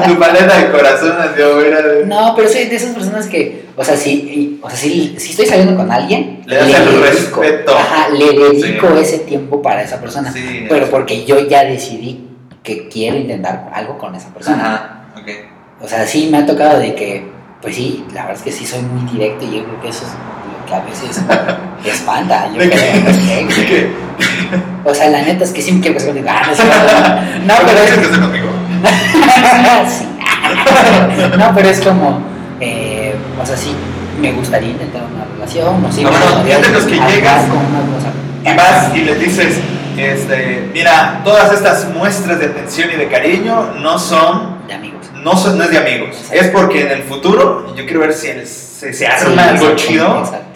tu 0.04 0.20
paleta 0.20 0.58
de 0.58 0.72
corazón 0.72 1.14
así 1.20 1.42
afuera. 1.42 1.82
de- 1.82 2.06
No, 2.06 2.34
pero 2.36 2.50
soy 2.50 2.66
de 2.66 2.76
esas 2.76 2.94
personas 2.94 3.28
que, 3.28 3.66
o 3.76 3.84
sea, 3.84 3.96
si, 3.96 4.60
o 4.62 4.70
sea, 4.70 4.78
si, 4.78 5.16
si 5.18 5.32
estoy 5.32 5.46
saliendo 5.46 5.76
con 5.76 5.92
alguien, 5.92 6.42
Le 6.46 6.56
das 6.58 6.68
el 6.70 7.02
respeto. 7.02 7.76
Ajá, 7.78 8.10
le 8.10 8.34
dedico 8.34 8.88
ese 8.98 9.20
tiempo 9.20 9.62
para 9.62 9.84
esa 9.84 10.00
persona. 10.02 10.32
Sí, 10.32 10.66
pero 10.68 10.86
es- 10.86 10.92
porque 10.92 11.26
yo 11.26 11.40
ya 11.48 11.64
decidí 11.64 12.26
que 12.64 12.88
quiero 12.90 13.18
intentar 13.18 13.70
algo 13.74 13.98
con 13.98 14.16
esa 14.16 14.30
persona. 14.34 14.76
Ajá, 14.76 15.02
ok. 15.22 15.30
O 15.84 15.88
sea, 15.88 16.06
sí 16.06 16.28
me 16.32 16.40
ha 16.40 16.46
tocado 16.46 16.80
de 16.80 16.96
que, 16.96 17.24
pues 17.62 17.76
sí, 17.76 18.04
la 18.14 18.24
verdad 18.24 18.38
es 18.38 18.44
que 18.44 18.52
sí 18.52 18.66
soy 18.66 18.82
muy 18.82 19.10
directo 19.12 19.46
y 19.46 19.58
yo 19.58 19.64
creo 19.64 19.82
que 19.82 19.90
eso 19.90 20.06
es 20.06 20.12
lo 20.68 20.76
que 20.76 20.76
a 20.76 20.80
veces 20.82 21.22
espanta. 21.86 22.50
Yo 22.54 22.60
¿De 22.60 22.70
creo? 22.70 23.02
¿ok? 23.02 23.56
¿De 23.56 23.66
qué? 23.66 23.92
O 24.84 24.94
sea, 24.94 25.10
la 25.10 25.22
neta 25.22 25.44
es 25.44 25.52
que 25.52 25.62
siempre 25.62 25.94
quiero 25.94 26.14
que 26.14 26.22
se. 26.24 26.30
Ah, 26.30 26.42
no, 27.46 27.46
no, 27.46 27.56
¿Por 27.56 27.66
qué 27.66 27.72
pero 27.76 28.02
es 28.02 28.08
que 28.08 28.20
conmigo? 28.20 28.48
Sí. 29.90 30.06
No, 31.38 31.52
pero 31.56 31.70
es 31.70 31.80
como, 31.82 32.22
eh, 32.60 33.16
o 33.42 33.46
sea, 33.46 33.58
sí, 33.58 33.74
me 34.20 34.32
gustaría 34.34 34.70
intentar 34.70 35.02
una 35.14 35.26
relación, 35.34 35.84
o 35.84 35.92
sí, 35.92 36.04
No, 36.04 36.12
no, 36.12 36.44
de 36.44 36.70
los 36.70 36.84
que 36.86 36.96
llegas 36.96 37.46
con 37.46 37.58
una 37.58 37.80
cosa. 37.94 38.12
Y 38.44 38.56
vas 38.56 38.96
y 38.96 39.00
le 39.02 39.16
dices, 39.16 39.60
este, 39.98 40.70
mira, 40.74 41.22
todas 41.24 41.52
estas 41.54 41.90
muestras 41.94 42.40
de 42.40 42.46
atención 42.46 42.90
y 42.94 42.98
de 42.98 43.08
cariño 43.08 43.74
no 43.82 43.98
son, 44.00 44.58
De 44.68 44.74
amigos. 44.74 45.08
no 45.16 45.36
son, 45.36 45.58
no 45.58 45.64
es 45.66 45.72
de 45.72 45.78
amigos. 45.80 46.16
Es 46.32 46.48
porque 46.48 46.84
en 46.84 46.92
el 46.92 47.04
futuro 47.04 47.76
yo 47.76 47.84
quiero 47.86 48.02
ver 48.02 48.14
si 48.14 48.28
el- 48.28 48.48
se, 48.48 48.94
Sí, 48.94 49.06
algo 49.06 49.76
chido 49.76 50.20
Exacto. 50.20 50.47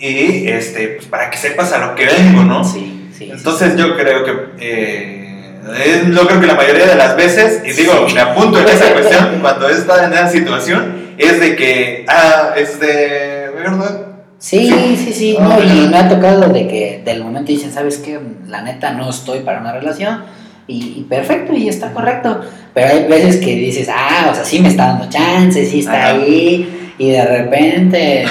Y 0.00 0.48
este, 0.48 0.88
pues 0.88 1.06
para 1.06 1.30
que 1.30 1.36
sepas 1.36 1.72
a 1.72 1.78
lo 1.78 1.94
que 1.94 2.06
vengo, 2.06 2.42
¿no? 2.44 2.64
Sí, 2.64 3.08
sí. 3.16 3.30
Entonces 3.30 3.76
yo 3.76 3.96
creo 3.96 4.24
que, 4.24 4.32
eh, 4.58 6.04
yo 6.10 6.26
creo 6.26 6.40
que 6.40 6.46
la 6.46 6.54
mayoría 6.54 6.86
de 6.86 6.94
las 6.94 7.16
veces, 7.16 7.62
y 7.64 7.72
digo, 7.72 8.06
me 8.12 8.20
apunto 8.20 8.58
en 8.58 8.68
esa 8.68 8.92
cuestión, 8.92 9.38
cuando 9.42 9.68
estado 9.68 10.04
en 10.04 10.12
esa 10.14 10.28
situación, 10.28 11.14
es 11.18 11.38
de 11.38 11.54
que, 11.54 12.06
ah, 12.08 12.54
este, 12.56 13.50
¿verdad? 13.54 14.06
Sí, 14.38 14.96
sí, 14.96 15.12
sí, 15.12 15.36
no, 15.38 15.62
y 15.62 15.86
me 15.88 15.98
ha 15.98 16.08
tocado 16.08 16.48
de 16.48 16.66
que 16.66 17.02
del 17.04 17.22
momento 17.22 17.52
dicen, 17.52 17.70
¿sabes 17.70 17.98
qué? 17.98 18.18
La 18.46 18.62
neta 18.62 18.92
no 18.92 19.10
estoy 19.10 19.40
para 19.40 19.60
una 19.60 19.72
relación 19.72 20.24
y, 20.66 20.94
y 20.96 21.06
perfecto 21.06 21.52
y 21.52 21.68
está 21.68 21.92
correcto. 21.92 22.40
Pero 22.72 22.88
hay 22.88 23.06
veces 23.06 23.36
que 23.36 23.54
dices, 23.54 23.90
ah, 23.92 24.28
o 24.30 24.34
sea, 24.34 24.42
sí 24.42 24.60
me 24.60 24.68
está 24.68 24.86
dando 24.86 25.10
chance, 25.10 25.66
sí 25.66 25.80
está 25.80 26.06
ahí 26.06 26.94
y 27.00 27.10
de 27.10 27.24
repente, 27.24 28.24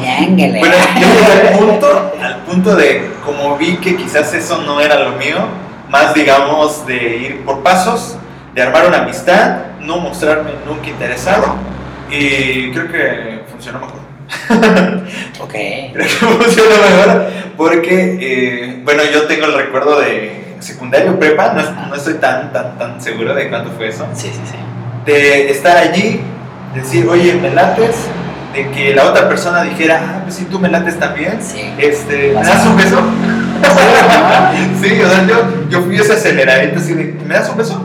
ñánguele. 0.00 0.58
Bueno, 0.58 0.74
yo 1.00 1.06
llegué 1.06 1.48
al 1.48 1.58
punto, 1.58 2.12
al 2.22 2.36
punto 2.42 2.76
de, 2.76 3.10
como 3.24 3.56
vi 3.56 3.76
que 3.76 3.96
quizás 3.96 4.32
eso 4.34 4.62
no 4.62 4.80
era 4.80 4.98
lo 5.00 5.12
mío, 5.12 5.38
más 5.88 6.14
digamos 6.14 6.86
de 6.86 7.16
ir 7.16 7.44
por 7.44 7.62
pasos, 7.62 8.16
de 8.54 8.62
armar 8.62 8.86
una 8.86 8.98
amistad, 9.02 9.58
no 9.80 9.98
mostrarme 9.98 10.50
nunca 10.66 10.88
interesado, 10.88 11.56
y 12.10 12.70
creo 12.72 12.90
que 12.90 13.42
funcionó 13.50 13.80
mejor. 13.80 14.00
ok. 15.40 15.52
Creo 15.92 15.92
que 15.92 16.08
funcionó 16.08 16.70
mejor 16.70 17.26
porque, 17.56 18.18
eh, 18.20 18.80
bueno, 18.84 19.02
yo 19.12 19.26
tengo 19.26 19.44
el 19.46 19.54
recuerdo 19.54 20.00
de 20.00 20.56
secundario, 20.60 21.18
prepa, 21.18 21.52
no, 21.52 21.88
no 21.88 21.94
estoy 21.94 22.14
tan, 22.14 22.52
tan, 22.52 22.78
tan 22.78 23.00
seguro 23.00 23.34
de 23.34 23.48
cuánto 23.48 23.70
fue 23.72 23.88
eso, 23.88 24.06
Sí, 24.14 24.28
sí, 24.32 24.40
sí. 24.50 24.56
de 25.04 25.50
estar 25.50 25.76
allí, 25.76 26.20
decir, 26.74 27.06
oye, 27.06 27.34
me 27.34 27.50
lates, 27.50 27.96
de 28.52 28.70
que 28.70 28.94
la 28.94 29.04
otra 29.04 29.28
persona 29.28 29.62
dijera, 29.62 30.00
ah, 30.02 30.20
pues 30.24 30.34
si 30.36 30.44
tú 30.44 30.58
me 30.58 30.68
lates 30.68 30.98
también, 30.98 31.38
Sí. 31.40 31.60
este, 31.78 32.32
¿me 32.34 32.42
das 32.42 32.66
un 32.66 32.76
beso? 32.76 33.00
Sí, 34.82 35.00
o 35.00 35.08
sea, 35.08 35.26
yo, 35.26 35.36
yo 35.68 35.82
fui 35.82 35.96
ese 35.96 36.14
aceleradito 36.14 36.78
así 36.78 36.94
de, 36.94 37.14
¿me 37.26 37.34
das 37.34 37.48
un 37.50 37.58
beso? 37.58 37.82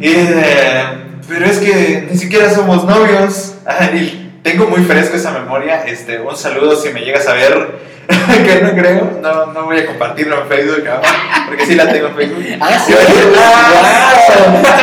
Y 0.00 0.10
de, 0.12 0.82
pero 1.28 1.46
es 1.46 1.58
que 1.58 2.08
ni 2.10 2.18
siquiera 2.18 2.50
somos 2.50 2.84
novios. 2.84 3.54
Y 3.94 4.30
tengo 4.42 4.66
muy 4.66 4.82
fresco 4.82 5.16
esa 5.16 5.30
memoria. 5.30 5.84
Este, 5.86 6.20
un 6.20 6.36
saludo 6.36 6.76
si 6.76 6.90
me 6.90 7.00
llegas 7.00 7.26
a 7.28 7.34
ver, 7.34 7.78
que 8.44 8.60
no 8.62 8.72
creo. 8.72 9.18
No, 9.22 9.46
no 9.52 9.64
voy 9.64 9.78
a 9.78 9.86
compartirlo 9.86 10.42
en 10.42 10.48
Facebook, 10.48 10.84
¿no? 10.84 11.00
porque 11.46 11.66
sí 11.66 11.74
la 11.74 11.90
tengo 11.92 12.08
en 12.08 12.14
Facebook. 12.16 12.44
Ah, 12.60 12.78
sí. 12.84 12.94
Ah. 13.38 14.14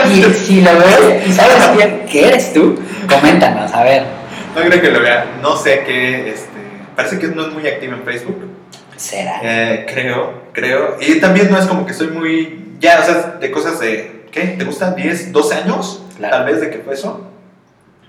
Wow. 0.05 0.11
Y 0.13 0.23
si 0.33 0.61
lo 0.61 0.71
ves 0.77 1.27
y 1.27 1.33
sabes 1.33 1.69
quién 1.75 2.05
que 2.09 2.27
eres 2.27 2.53
tú, 2.53 2.79
coméntanos, 3.07 3.71
a 3.73 3.83
ver. 3.83 4.18
No 4.55 4.61
creo 4.61 4.81
que 4.81 4.91
lo 4.91 4.99
vea. 5.01 5.25
No 5.41 5.55
sé 5.55 5.83
qué, 5.85 6.29
este, 6.29 6.49
parece 6.95 7.19
que 7.19 7.27
no 7.27 7.47
es 7.47 7.53
muy 7.53 7.67
activo 7.67 7.93
en 7.93 8.03
Facebook. 8.03 8.49
¿Será? 8.95 9.39
Eh, 9.43 9.85
creo, 9.89 10.43
creo. 10.51 10.97
Y 10.99 11.19
también 11.19 11.49
no 11.49 11.57
es 11.57 11.65
como 11.65 11.85
que 11.85 11.93
soy 11.93 12.07
muy, 12.07 12.75
ya, 12.79 12.99
o 13.01 13.05
sea, 13.05 13.37
de 13.39 13.51
cosas 13.51 13.79
de, 13.79 14.25
¿qué? 14.31 14.41
¿Te 14.57 14.65
gustan 14.65 14.95
10, 14.95 15.31
12 15.31 15.55
años? 15.55 16.03
Claro. 16.17 16.37
Tal 16.37 16.45
vez 16.45 16.61
de 16.61 16.69
que 16.69 16.79
fue 16.79 16.93
eso. 16.95 17.25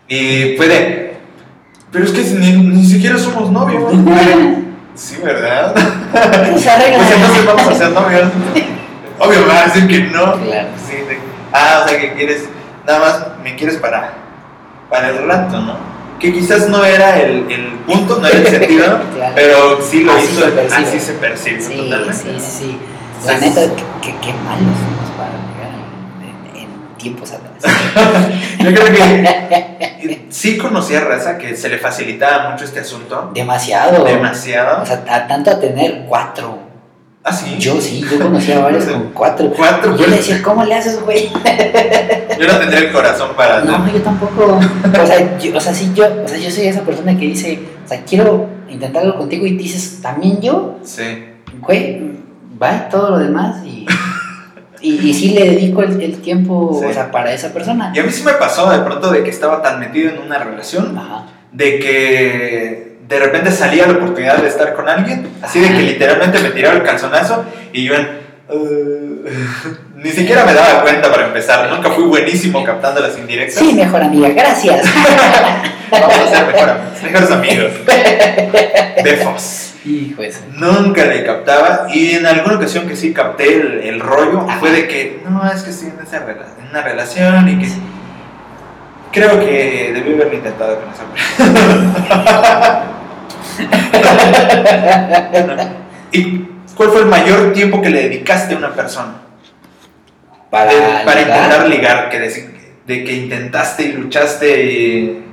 Y 0.08 0.54
fue 0.56 0.66
de, 0.66 1.16
pero 1.92 2.04
es 2.04 2.10
que 2.10 2.22
ni, 2.22 2.52
ni 2.52 2.84
siquiera 2.84 3.18
somos 3.18 3.50
novios. 3.50 3.92
sí, 4.94 5.16
¿verdad? 5.22 5.74
Pues. 6.12 6.64
Pues 6.64 6.66
entonces 6.66 7.46
vamos 7.46 7.68
a 7.68 7.74
ser 7.74 7.90
novios. 7.90 8.28
Obvio, 9.20 9.40
me 9.40 9.46
va 9.46 9.60
a 9.60 9.64
decir 9.66 9.86
que 9.86 10.00
no. 10.00 10.32
Claro. 10.42 10.68
Sí, 10.88 10.96
de- 10.96 11.18
ah, 11.52 11.82
o 11.84 11.88
sea, 11.88 12.00
que 12.00 12.14
quieres, 12.14 12.48
nada 12.84 12.98
más 12.98 13.26
me 13.44 13.54
quieres 13.54 13.76
para, 13.76 14.12
para 14.88 15.10
el 15.10 15.24
rato, 15.28 15.60
¿no? 15.60 15.89
Que 16.20 16.32
quizás 16.32 16.68
no 16.68 16.84
era 16.84 17.18
el, 17.20 17.50
el 17.50 17.66
punto, 17.86 18.18
no 18.20 18.26
era 18.26 18.38
el 18.38 18.46
sentido, 18.46 19.00
Claro. 19.14 19.32
pero 19.34 19.80
sí 19.82 20.02
lo 20.04 20.12
Así 20.12 20.26
hizo, 20.26 20.44
se 20.44 20.50
percibe. 20.50 20.86
así 20.88 21.00
se 21.00 21.12
percibe 21.14 21.60
Sí, 21.62 21.76
totalmente. 21.76 22.14
sí, 22.14 22.28
sí, 22.38 22.50
sí. 22.58 22.78
La 23.26 23.38
neta, 23.38 23.60
qué, 24.02 24.14
qué 24.22 24.32
malos 24.34 24.76
somos 24.76 25.10
para 25.16 25.30
llegar 25.30 26.54
en, 26.54 26.60
en 26.62 26.96
tiempos 26.98 27.32
atrás. 27.32 27.50
Yo 28.58 28.72
creo 28.74 28.86
que 28.86 30.26
sí 30.30 30.56
conocía 30.58 30.98
a 31.00 31.04
Raza 31.04 31.36
que 31.38 31.56
se 31.56 31.68
le 31.68 31.78
facilitaba 31.78 32.50
mucho 32.50 32.64
este 32.64 32.80
asunto, 32.80 33.30
Demasiado. 33.34 34.04
demasiado. 34.04 34.82
O 34.82 34.86
sea, 34.86 35.04
tanto 35.26 35.50
a 35.50 35.58
tener 35.60 36.04
cuatro. 36.08 36.58
Ah, 37.22 37.32
sí. 37.32 37.56
Yo 37.58 37.78
sí, 37.80 38.02
yo 38.10 38.18
conocía 38.18 38.58
a 38.58 38.60
varios 38.64 38.84
con 38.84 39.10
cuatro. 39.12 39.52
Cuatro, 39.56 39.92
Yo 39.96 40.06
le 40.06 40.16
pues. 40.16 40.26
decía, 40.26 40.42
¿cómo 40.42 40.64
le 40.64 40.74
haces, 40.74 41.00
güey? 41.02 41.28
Yo 42.40 42.46
no 42.46 42.58
tendría 42.58 42.80
el 42.80 42.92
corazón 42.92 43.30
para 43.36 43.60
No, 43.62 43.86
yo 43.92 44.00
tampoco. 44.00 44.58
O 44.58 45.06
sea, 45.06 45.38
yo, 45.38 45.54
o 45.56 45.60
sea, 45.60 45.74
sí, 45.74 45.92
yo, 45.94 46.06
o 46.24 46.26
sea, 46.26 46.38
yo 46.38 46.50
soy 46.50 46.64
esa 46.68 46.80
persona 46.80 47.12
que 47.18 47.26
dice, 47.26 47.60
o 47.84 47.88
sea, 47.88 48.02
quiero 48.04 48.48
intentar 48.70 49.02
algo 49.04 49.18
contigo 49.18 49.44
y 49.46 49.56
dices, 49.58 50.00
también 50.00 50.40
yo, 50.40 50.78
Sí. 50.82 51.02
güey, 51.60 52.00
va 52.62 52.88
todo 52.88 53.10
lo 53.10 53.18
demás 53.18 53.62
y, 53.66 53.86
y, 54.80 54.94
y 55.10 55.12
sí 55.12 55.30
le 55.34 55.50
dedico 55.50 55.82
el, 55.82 56.00
el 56.00 56.22
tiempo, 56.22 56.74
Sí. 56.80 56.86
o 56.88 56.92
sea, 56.94 57.10
para 57.10 57.34
esa 57.34 57.52
persona. 57.52 57.92
Y 57.94 57.98
a 57.98 58.04
mí 58.04 58.10
sí 58.10 58.22
me 58.24 58.32
pasó 58.32 58.70
de 58.70 58.78
pronto 58.78 59.10
de 59.10 59.22
que 59.22 59.28
estaba 59.28 59.60
tan 59.60 59.78
metido 59.78 60.08
en 60.10 60.18
una 60.22 60.38
relación 60.38 60.96
Ajá. 60.96 61.26
de 61.52 61.78
que 61.78 62.89
de 63.10 63.18
repente 63.18 63.50
salía 63.50 63.86
la 63.86 63.92
oportunidad 63.94 64.38
de 64.38 64.48
estar 64.48 64.72
con 64.74 64.88
alguien, 64.88 65.28
así 65.42 65.60
de 65.60 65.68
que 65.68 65.82
literalmente 65.82 66.38
me 66.38 66.50
tiraba 66.50 66.76
el 66.76 66.82
calzonazo 66.84 67.44
y 67.72 67.84
yo 67.84 67.94
en, 67.94 68.08
"Uh", 68.48 69.26
ni 69.96 70.10
siquiera 70.10 70.44
me 70.46 70.54
daba 70.54 70.80
cuenta 70.82 71.10
para 71.10 71.26
empezar, 71.26 71.68
nunca 71.70 71.90
fui 71.90 72.04
buenísimo 72.04 72.64
captando 72.64 73.00
las 73.00 73.18
indirectas. 73.18 73.58
Sí, 73.58 73.74
mejor 73.74 74.02
amiga, 74.02 74.28
gracias. 74.30 74.86
Vamos 75.90 76.14
a 76.16 76.28
ser 76.30 76.46
mejor 76.46 76.76
mejores 77.02 77.30
amigos. 77.32 77.72
Befos. 79.04 79.66
Hijo 79.84 80.22
ese. 80.22 80.40
Nunca 80.56 81.04
le 81.06 81.24
captaba 81.24 81.86
y 81.92 82.12
en 82.12 82.26
alguna 82.26 82.56
ocasión 82.56 82.86
que 82.86 82.94
sí 82.94 83.12
capté 83.14 83.54
el, 83.56 83.80
el 83.82 83.98
rollo 84.00 84.44
Ajá. 84.46 84.58
fue 84.60 84.70
de 84.70 84.86
que 84.86 85.20
no, 85.28 85.50
es 85.50 85.62
que 85.62 85.70
estoy 85.70 85.88
en, 85.88 86.06
esa 86.06 86.18
rela- 86.26 86.46
en 86.62 86.68
una 86.70 86.82
relación 86.82 87.48
y 87.48 87.58
que 87.58 87.68
creo 89.10 89.40
que 89.40 89.90
debí 89.94 90.14
haberlo 90.14 90.34
intentado 90.34 90.78
con 90.80 90.92
esa 90.92 91.04
persona. 91.10 92.82
¿Y 96.12 96.44
cuál 96.74 96.90
fue 96.90 97.00
el 97.00 97.06
mayor 97.06 97.52
tiempo 97.52 97.80
que 97.80 97.90
le 97.90 98.02
dedicaste 98.02 98.54
a 98.54 98.58
una 98.58 98.72
persona? 98.74 99.14
Para, 100.50 100.72
De- 100.72 101.04
para 101.04 101.20
intentar 101.22 101.68
ligar, 101.68 102.08
que 102.08 102.18
de 102.20 103.04
que 103.04 103.12
intentaste 103.12 103.84
y 103.84 103.92
luchaste 103.92 104.64
y 104.64 105.24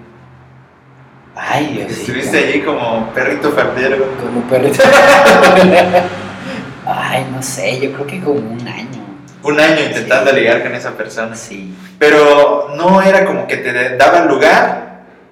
Ay, 1.35 1.73
Dios 1.87 1.91
estuviste 1.91 2.37
allí 2.37 2.61
como 2.61 3.11
perrito 3.13 3.51
fardero. 3.51 3.97
Como 4.19 4.41
perrito. 4.41 4.83
Ay, 6.85 7.27
no 7.31 7.41
sé, 7.43 7.79
yo 7.79 7.91
creo 7.93 8.07
que 8.07 8.19
como 8.21 8.39
un 8.39 8.67
año. 8.67 9.05
Un 9.43 9.59
año 9.59 9.81
intentando 9.85 10.31
Sí. 10.31 10.37
ligar 10.37 10.63
con 10.63 10.73
esa 10.73 10.91
persona. 10.97 11.35
Sí. 11.35 11.75
Pero 11.99 12.73
no 12.75 13.01
era 13.03 13.23
como 13.25 13.45
que 13.47 13.57
te 13.57 13.95
daba 13.97 14.21
lugar 14.25 14.86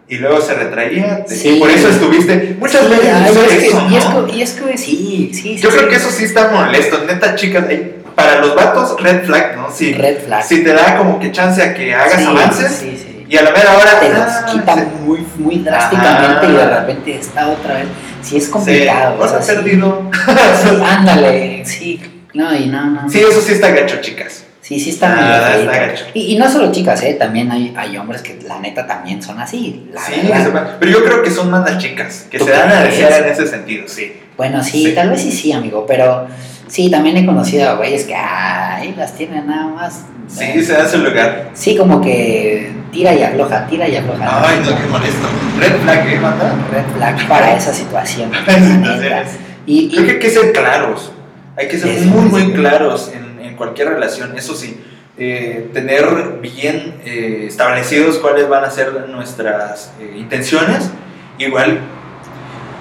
y 0.07 0.17
luego 0.17 0.39
se 0.41 0.53
retraía. 0.53 1.25
Sí. 1.27 1.49
Y 1.55 1.59
por 1.59 1.69
eso 1.69 1.89
estuviste. 1.89 2.55
Muchas 2.59 2.89
veces 2.89 3.09
Ay, 3.13 3.33
que, 3.33 3.93
y, 3.93 3.97
es 3.97 4.05
que, 4.05 4.35
y 4.37 4.41
es 4.41 4.51
que 4.51 4.77
sí, 4.77 5.31
sí, 5.33 5.41
sí. 5.41 5.57
Yo 5.57 5.71
sí. 5.71 5.77
creo 5.77 5.89
que 5.89 5.95
eso 5.95 6.11
sí 6.11 6.25
está 6.25 6.49
molesto. 6.49 7.03
Neta, 7.05 7.35
chicas, 7.35 7.65
para 8.13 8.39
los 8.39 8.55
vatos, 8.55 9.01
red 9.01 9.25
flag, 9.25 9.57
¿no? 9.57 9.69
Si, 9.71 9.93
Red 9.93 10.19
flag. 10.25 10.43
si 10.43 10.63
te 10.63 10.73
da 10.73 10.95
como 10.97 11.19
que 11.19 11.31
chance 11.31 11.61
a 11.61 11.73
que 11.73 11.93
hagas 11.93 12.13
Sí, 12.21 12.23
avances 12.25 12.71
Sí, 12.71 12.97
sí. 12.97 13.25
y 13.27 13.35
a 13.37 13.41
la 13.41 13.51
mera 13.51 13.77
hora 13.77 13.99
Te 13.99 14.09
los 14.09 14.19
ah, 14.21 14.45
quita 14.49 14.75
sí. 14.75 14.81
muy, 15.03 15.25
muy 15.37 15.57
drásticamente 15.59 16.47
y 16.47 16.51
de 16.53 16.65
repente 16.65 17.15
está 17.19 17.47
otra 17.49 17.73
vez. 17.73 17.87
Sí, 18.21 18.37
es 18.37 18.45
Sí, 18.45 18.51
complicado. 18.51 19.15
o 19.15 19.17
vas 19.17 19.31
sea, 19.31 19.39
a 19.39 19.43
sí. 19.43 19.51
perdido. 19.53 20.09
Sí, 20.13 20.69
ándale, 20.85 21.65
sí. 21.65 22.01
No, 22.33 22.55
y 22.55 22.67
no, 22.67 22.85
no. 22.85 23.09
Sí, 23.09 23.19
eso 23.19 23.41
sí 23.41 23.51
está 23.53 23.71
gacho, 23.71 23.97
chicas. 24.01 24.44
Sí, 24.65 24.79
sí 24.79 24.89
está 24.89 25.13
Ah, 25.13 25.49
medio 25.59 25.71
está 25.71 26.09
y, 26.15 26.33
y 26.33 26.37
no 26.39 26.49
solo 26.49 26.71
chicas, 26.71 27.03
¿eh? 27.03 27.13
También 27.19 27.51
hay, 27.51 27.71
hay 27.77 27.95
hombres 27.97 28.23
que 28.23 28.39
la 28.47 28.57
neta 28.59 28.87
también 28.87 29.21
son 29.21 29.39
así. 29.39 29.85
La 29.93 30.01
Sí, 30.01 30.13
verdad. 30.27 30.77
pero 30.79 30.91
yo 30.91 31.05
creo 31.05 31.21
que 31.21 31.29
son 31.29 31.51
más 31.51 31.69
las 31.69 31.77
chicas, 31.77 32.25
que 32.31 32.39
¿Tú 32.39 32.45
se 32.45 32.51
dan 32.51 32.71
a 32.71 32.81
desear 32.83 33.25
en 33.27 33.31
ese 33.31 33.45
sentido, 33.45 33.87
sí. 33.87 34.13
Bueno, 34.35 34.63
sí, 34.63 34.85
Sí. 34.87 34.91
tal 34.95 35.11
vez 35.11 35.21
sí, 35.21 35.31
sí, 35.31 35.51
amigo, 35.51 35.85
pero 35.87 36.25
sí, 36.67 36.89
también 36.89 37.15
he 37.15 37.27
conocido 37.27 37.69
a 37.69 37.73
güeyes 37.75 38.05
que, 38.05 38.15
ay, 38.15 38.95
las 38.97 39.13
tienen 39.13 39.45
nada 39.45 39.67
más. 39.67 40.05
Sí, 40.27 40.43
eh, 40.43 40.63
se 40.63 40.73
dan 40.73 40.89
su 40.89 40.97
lugar. 40.97 41.51
Sí, 41.53 41.77
como 41.77 42.01
que 42.01 42.71
tira 42.91 43.13
y 43.13 43.21
afloja, 43.21 43.67
tira 43.67 43.87
y 43.87 43.95
afloja. 43.97 44.47
Ay, 44.49 44.61
no, 44.65 44.75
qué 44.75 44.87
molesto. 44.87 45.27
Red 45.59 45.75
flag, 45.83 46.07
¿eh, 46.07 46.19
banda? 46.19 46.55
Red 46.71 46.85
flag 46.95 47.27
para 47.27 47.55
esa 47.55 47.71
situación. 47.71 48.31
Situaciones. 48.39 48.99
neta. 48.99 49.23
Y, 49.67 49.89
Creo 49.91 50.01
y 50.01 50.05
que 50.07 50.11
hay 50.13 50.19
que 50.19 50.29
ser 50.31 50.51
claros. 50.53 51.11
Hay 51.55 51.67
que 51.67 51.77
ser 51.77 52.01
muy, 52.07 52.25
muy 52.29 52.51
claros 52.53 53.11
en, 53.15 53.24
cualquier 53.55 53.89
relación. 53.89 54.37
Eso 54.37 54.55
sí, 54.55 54.79
eh, 55.17 55.69
tener 55.71 56.39
bien 56.41 56.95
eh, 57.05 57.45
establecidos 57.47 58.17
cuáles 58.17 58.49
van 58.49 58.65
a 58.65 58.69
ser 58.69 59.07
nuestras 59.07 59.93
eh, 59.97 60.13
intenciones. 60.17 60.91
Igual, 61.37 61.79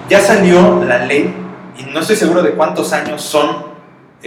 ya 0.09 0.19
salió 0.19 0.83
la 0.83 1.05
ley 1.05 1.33
y 1.77 1.83
no 1.93 2.01
estoy 2.01 2.17
seguro 2.17 2.43
de 2.43 2.51
cuántos 2.51 2.91
años 2.91 3.21
son 3.21 3.73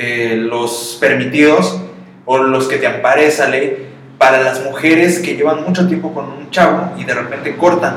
los 0.00 0.97
permitidos 1.00 1.81
o 2.25 2.38
los 2.38 2.68
que 2.68 2.77
te 2.77 2.87
ampare 2.87 3.27
esa 3.27 3.49
ley 3.49 3.88
para 4.16 4.40
las 4.42 4.62
mujeres 4.62 5.18
que 5.18 5.35
llevan 5.35 5.64
mucho 5.64 5.88
tiempo 5.88 6.14
con 6.14 6.27
un 6.27 6.51
chavo 6.53 6.92
y 6.96 7.03
de 7.03 7.14
repente 7.14 7.57
cortan, 7.57 7.96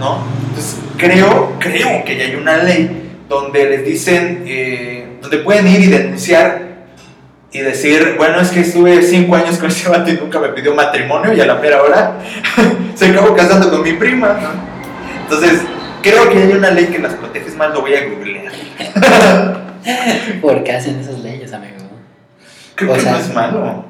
¿no? 0.00 0.24
Entonces 0.48 0.78
creo, 0.96 1.52
creo 1.58 2.02
que 2.02 2.16
ya 2.16 2.24
hay 2.24 2.34
una 2.36 2.56
ley 2.56 3.18
donde 3.28 3.68
les 3.68 3.84
dicen, 3.84 5.18
donde 5.20 5.38
pueden 5.38 5.68
ir 5.68 5.80
y 5.80 5.86
denunciar 5.88 6.73
y 7.54 7.60
decir, 7.60 8.16
bueno, 8.18 8.40
es 8.40 8.50
que 8.50 8.60
estuve 8.60 9.00
cinco 9.02 9.36
años 9.36 9.58
con 9.58 9.68
ese 9.70 9.88
vato 9.88 10.10
y 10.10 10.14
nunca 10.14 10.40
me 10.40 10.48
pidió 10.48 10.74
matrimonio 10.74 11.32
y 11.32 11.40
a 11.40 11.46
la 11.46 11.54
mera 11.54 11.80
hora 11.82 12.18
se 12.96 13.06
acabó 13.06 13.34
casando 13.34 13.70
con 13.70 13.82
mi 13.82 13.92
prima, 13.92 14.36
¿no? 14.42 14.48
Entonces, 15.22 15.62
creo 16.02 16.28
que 16.28 16.38
hay 16.42 16.52
una 16.52 16.70
ley 16.72 16.86
que 16.86 16.98
las 16.98 17.14
protege, 17.14 17.46
es 17.46 17.56
más, 17.56 17.72
lo 17.72 17.80
voy 17.82 17.94
a 17.94 18.08
googlear. 18.08 18.52
¿por 20.42 20.64
qué 20.64 20.72
hacen 20.72 20.98
esas 20.98 21.20
leyes, 21.20 21.52
amigo? 21.52 21.76
Creo 22.74 22.90
O 22.90 22.94
que 22.94 23.00
sea, 23.00 23.12
no 23.12 23.18
es 23.18 23.32
malo, 23.32 23.84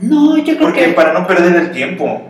No, 0.00 0.38
yo 0.38 0.44
creo 0.44 0.58
porque 0.58 0.84
que. 0.86 0.92
para 0.92 1.12
no 1.12 1.26
perder 1.26 1.56
el 1.56 1.70
tiempo. 1.72 2.22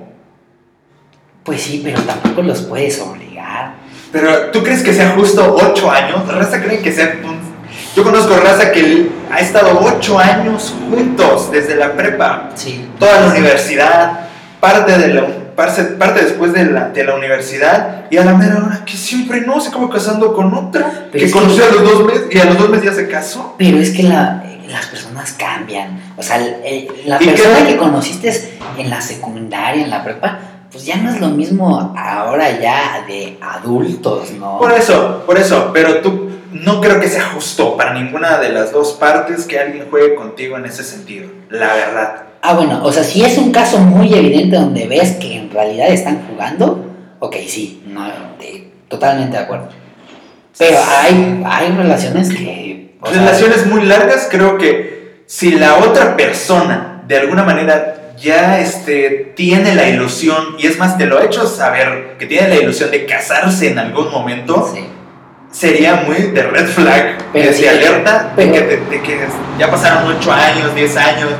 Pues 1.44 1.62
sí, 1.62 1.83
pero 1.85 2.01
tampoco 2.03 2.42
los 2.42 2.62
puedes 2.62 2.99
obligar. 3.01 3.75
Pero, 4.11 4.51
¿tú 4.51 4.62
crees 4.64 4.83
que 4.83 4.92
sea 4.92 5.11
justo 5.11 5.55
ocho 5.55 5.90
años? 5.90 6.27
¿Raza 6.27 6.61
creen 6.62 6.83
que 6.83 6.92
sea 6.92 7.16
un- 7.23 7.47
Yo 7.96 8.05
conozco 8.05 8.37
raza 8.37 8.70
que 8.70 9.11
ha 9.33 9.40
estado 9.40 9.79
ocho 9.83 10.18
años 10.18 10.74
juntos 10.90 11.51
desde 11.51 11.74
la 11.74 11.92
prepa, 11.94 12.51
Sí. 12.55 12.88
toda 12.98 13.20
la 13.22 13.27
universidad, 13.29 14.20
parte, 14.61 14.96
de 14.98 15.14
la, 15.14 15.27
parte, 15.57 15.83
parte 15.85 16.22
después 16.24 16.53
de 16.53 16.66
la, 16.66 16.90
de 16.90 17.05
la 17.05 17.14
universidad, 17.16 18.05
y 18.11 18.16
a 18.16 18.24
la 18.24 18.35
mera 18.35 18.57
hora 18.64 18.83
que 18.85 18.96
siempre 18.96 19.40
no 19.40 19.61
se 19.61 19.68
acabó 19.70 19.90
casando 19.90 20.33
con 20.33 20.55
otra, 20.55 21.07
Pero 21.11 21.24
que 21.27 21.31
conoció 21.31 21.64
a 21.64 21.68
los 21.72 21.83
dos 21.83 22.05
meses 22.07 22.22
y 22.31 22.38
a 22.38 22.44
los 22.44 22.59
dos 22.59 22.68
meses 22.68 22.85
ya 22.87 22.92
se 22.94 23.09
casó. 23.09 23.55
Pero 23.59 23.79
es 23.79 23.90
que 23.90 24.05
la- 24.05 24.44
las 24.68 24.87
personas 24.87 25.33
cambian. 25.33 25.98
O 26.16 26.22
sea, 26.22 26.37
el- 26.37 26.88
la 27.07 27.16
¿Y 27.20 27.27
qué 27.27 27.33
persona 27.33 27.66
que 27.66 27.77
conociste 27.79 28.59
en 28.77 28.90
la 28.90 29.01
secundaria, 29.01 29.83
en 29.83 29.90
la 29.90 30.05
prepa, 30.05 30.38
pues 30.70 30.85
ya 30.85 30.96
no 30.96 31.11
es 31.11 31.18
lo 31.20 31.29
mismo 31.31 31.94
ahora 31.96 32.51
ya 32.61 33.03
de 33.09 33.38
adultos, 33.40 34.31
¿no? 34.33 34.59
Por 34.59 34.70
eso, 34.72 35.22
por 35.27 35.38
eso, 35.38 35.70
pero 35.72 36.01
tú 36.03 36.28
no 36.52 36.80
creo 36.80 37.00
que 37.00 37.08
sea 37.08 37.24
justo 37.34 37.76
para 37.76 37.92
ninguna 37.94 38.38
de 38.38 38.50
las 38.50 38.72
dos 38.72 38.92
partes 38.94 39.44
que 39.44 39.58
alguien 39.58 39.87
juegue 39.90 40.14
contigo 40.14 40.56
en 40.56 40.64
ese 40.66 40.82
sentido, 40.84 41.28
la 41.50 41.74
verdad. 41.74 42.22
Ah, 42.42 42.54
bueno, 42.54 42.80
o 42.84 42.92
sea, 42.92 43.02
si 43.04 43.24
es 43.24 43.37
un 43.37 43.50
caso 43.52 43.78
muy 43.78 44.14
evidente 44.14 44.56
donde 44.56 44.87
ves 44.87 45.12
que 45.16 45.37
en 45.37 45.50
realidad 45.50 45.88
están 45.88 46.26
jugando, 46.28 46.84
ok, 47.18 47.37
sí, 47.48 47.82
no, 47.87 48.04
de- 48.38 48.70
totalmente 48.88 49.37
de 49.37 49.42
acuerdo. 49.42 49.68
Pero 50.56 50.78
hay, 50.78 51.42
hay 51.46 51.72
relaciones 51.72 52.30
que... 52.30 52.94
sea, 53.04 53.12
Relaciones 53.12 53.66
muy 53.66 53.82
largas, 53.84 54.28
creo 54.30 54.56
que 54.58 55.22
si 55.26 55.50
la 55.52 55.76
otra 55.76 56.16
persona 56.16 57.02
de 57.06 57.18
alguna 57.18 57.44
manera 57.44 58.14
ya 58.20 58.58
este, 58.61 59.32
tiene 59.37 59.74
la 59.74 59.88
ilusión, 59.88 60.56
y 60.58 60.66
es 60.66 60.78
más, 60.78 60.98
te 60.98 61.06
lo 61.06 61.18
ha 61.18 61.24
hecho 61.24 61.46
saber 61.46 62.16
que 62.18 62.26
tiene 62.26 62.48
la 62.48 62.56
ilusión 62.56 62.90
de 62.90 63.06
casarse 63.06 63.70
en 63.70 63.78
algún 63.78 64.11
momento, 64.11 64.68
sí. 64.74 64.84
Sería 65.59 65.97
muy 66.07 66.16
de 66.16 66.42
red 66.42 66.66
flag, 66.68 67.18
Pero 67.33 67.51
de 67.53 67.68
alerta, 67.68 68.33
pero- 68.37 68.53
de, 68.53 68.59
que, 68.59 68.66
de- 68.66 68.77
de 68.90 69.03
que 69.03 69.18
ya 69.59 69.71
pasaron 69.71 70.14
8 70.16 70.33
años, 70.33 70.75
10 70.75 70.97
años, 70.97 71.31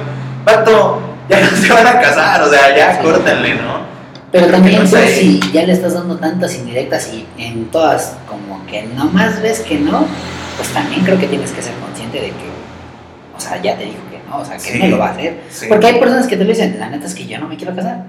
pato, 0.45 1.01
ya 1.29 1.41
no 1.41 1.51
se 1.57 1.73
van 1.73 1.87
a 1.87 2.01
casar, 2.01 2.43
o 2.43 2.51
sea, 2.51 2.77
ya 2.77 2.97
Sí. 2.97 3.03
córtenle, 3.05 3.55
¿no? 3.55 3.87
Pero 4.33 4.47
Creo 4.47 4.47
que 4.47 4.53
también 4.53 4.79
no 4.79 4.85
es 4.85 4.91
pues, 4.91 5.11
si 5.15 5.41
ya 5.53 5.63
le 5.65 5.73
estás 5.73 5.95
dando 5.95 6.17
tantas 6.17 6.55
indirectas 6.57 7.11
y 7.15 7.27
en 7.43 7.67
todas 7.67 8.17
como 8.29 8.67
que 8.67 8.83
nomás 8.83 9.41
ves 9.41 9.61
que 9.61 9.77
no, 9.79 10.05
pues 10.57 10.69
también 10.71 11.03
creo 11.05 11.19
que 11.19 11.29
tienes 11.29 11.51
que 11.53 11.63
ser 11.63 11.73
consciente 11.75 12.19
de 12.21 12.27
que, 12.29 12.49
o 13.37 13.41
sea, 13.41 13.63
ya 13.63 13.77
te 13.79 13.85
dijo 13.85 13.99
que 14.11 14.19
no, 14.29 14.39
o 14.39 14.45
sea, 14.45 14.57
que 14.57 14.73
Sí. 14.73 14.79
no 14.81 14.89
lo 14.89 14.99
va 14.99 15.09
a 15.09 15.11
hacer. 15.13 15.39
Sí. 15.51 15.67
Porque 15.69 15.87
hay 15.87 15.95
personas 16.01 16.27
que 16.27 16.37
te 16.37 16.43
lo 16.45 16.51
dicen, 16.51 16.77
la 16.79 16.91
neta 16.91 17.07
es 17.07 17.15
que 17.15 17.27
yo 17.27 17.39
no 17.39 17.47
me 17.49 17.57
quiero 17.57 17.75
casar. 17.75 18.05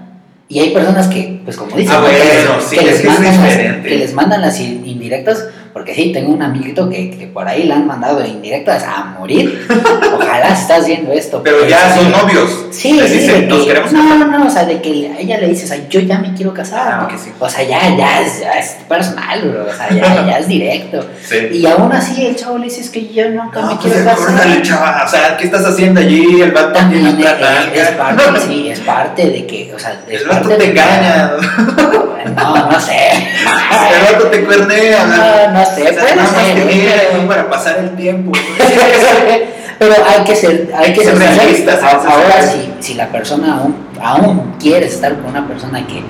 Y 0.48 0.58
hay 0.58 0.70
personas 0.74 1.06
que, 1.06 1.40
pues 1.44 1.56
como 1.56 1.74
dicen, 1.76 1.94
Ah, 1.96 2.00
¿no? 2.00 2.08
que, 2.08 2.16
bueno, 2.18 2.56
les, 2.56 2.64
sí, 2.68 2.76
que 2.76 2.80
es 2.84 2.90
les 2.90 3.00
que 3.02 3.08
mandan 3.08 3.40
las, 3.42 3.56
que 3.82 3.96
les 3.96 4.14
mandan 4.14 4.40
las 4.42 4.60
in- 4.60 4.84
indirectas, 4.84 5.46
porque 5.72 5.94
sí, 5.94 6.12
tengo 6.12 6.32
un 6.32 6.42
amiguito 6.42 6.88
que, 6.88 7.10
que 7.16 7.26
por 7.28 7.46
ahí 7.46 7.62
le 7.64 7.74
han 7.74 7.86
mandado 7.86 8.24
indirectas 8.26 8.82
a 8.84 9.04
morir. 9.18 9.66
Ojalá 10.14 10.54
si 10.56 10.62
estás 10.62 10.86
viendo 10.86 11.12
esto. 11.12 11.42
Pero 11.42 11.66
ya 11.66 11.94
son 11.94 12.10
novios. 12.10 12.66
Sí, 12.72 12.92
Les 12.94 13.10
sí, 13.10 13.18
dicen, 13.18 13.48
nos 13.48 13.64
queremos 13.66 13.92
no, 13.92 14.02
casar. 14.02 14.18
no, 14.18 14.38
no, 14.38 14.46
o 14.46 14.50
sea, 14.50 14.64
de 14.64 14.80
que 14.82 15.12
ella 15.18 15.38
le 15.38 15.48
dices, 15.48 15.70
"Ay, 15.70 15.86
yo 15.88 16.00
ya 16.00 16.18
me 16.18 16.34
quiero 16.34 16.52
casar. 16.52 16.92
Ah, 16.92 16.98
¿no? 17.02 17.08
que 17.08 17.16
sí. 17.18 17.30
O 17.38 17.48
sea, 17.48 17.62
ya, 17.62 17.96
ya 17.96 18.20
es, 18.20 18.40
ya 18.40 18.52
es 18.52 18.76
personal, 18.88 19.40
bro, 19.48 19.66
o 19.70 19.72
sea, 19.74 19.90
ya, 19.90 20.26
ya 20.26 20.38
es 20.38 20.48
directo. 20.48 21.06
Sí. 21.22 21.36
Y 21.52 21.66
aún 21.66 21.92
así 21.92 22.24
el 22.26 22.34
chavo 22.36 22.58
le 22.58 22.64
dice, 22.64 22.80
es 22.80 22.90
que 22.90 23.06
yo 23.12 23.28
nunca 23.30 23.60
No, 23.60 23.68
me 23.68 23.76
pues 23.76 23.92
quiero 23.94 24.10
casar. 24.10 24.26
córtale, 24.26 24.62
chava. 24.62 25.02
O 25.06 25.08
sea, 25.08 25.36
¿qué 25.36 25.44
estás 25.44 25.64
haciendo 25.66 26.00
allí? 26.00 26.40
El 26.40 26.50
vato 26.52 26.78
tiene 26.88 27.10
es, 27.10 27.18
es- 27.88 27.88
parte, 27.96 28.22
sí, 28.46 28.68
es 28.70 28.80
parte 28.80 29.26
de 29.30 29.46
que, 29.46 29.72
o 29.74 29.78
sea, 29.78 30.00
es 30.08 30.22
El 30.22 30.28
vato 30.28 30.48
te 30.48 30.70
engaña. 30.70 31.32
No, 32.24 32.70
no 32.70 32.80
sé. 32.80 33.10
El 33.12 34.12
vato 34.12 34.26
te 34.28 34.44
cuernea. 34.44 35.04
No, 35.06 35.58
no 35.58 35.64
sé, 35.66 35.82
puede 35.82 36.26
ser, 36.26 36.58
¿eh? 36.58 37.10
mira 37.12 37.28
para 37.28 37.50
pasar 37.50 37.78
el 37.78 37.96
tiempo. 37.96 38.32
Pero 39.78 39.94
hay 40.06 40.24
que 40.24 40.36
ser, 40.36 40.70
hay 40.76 40.92
que 40.92 41.02
Ser 41.04 41.16
ser 41.16 41.36
realistas, 41.36 41.82
Ahora, 41.82 42.42
si, 42.42 42.70
si 42.80 42.94
la 42.94 43.08
persona 43.08 43.54
aún, 43.58 43.74
aún 44.02 44.54
quieres 44.60 44.92
estar 44.94 45.14
con 45.16 45.30
una 45.30 45.46
persona 45.48 45.86
que 45.86 46.02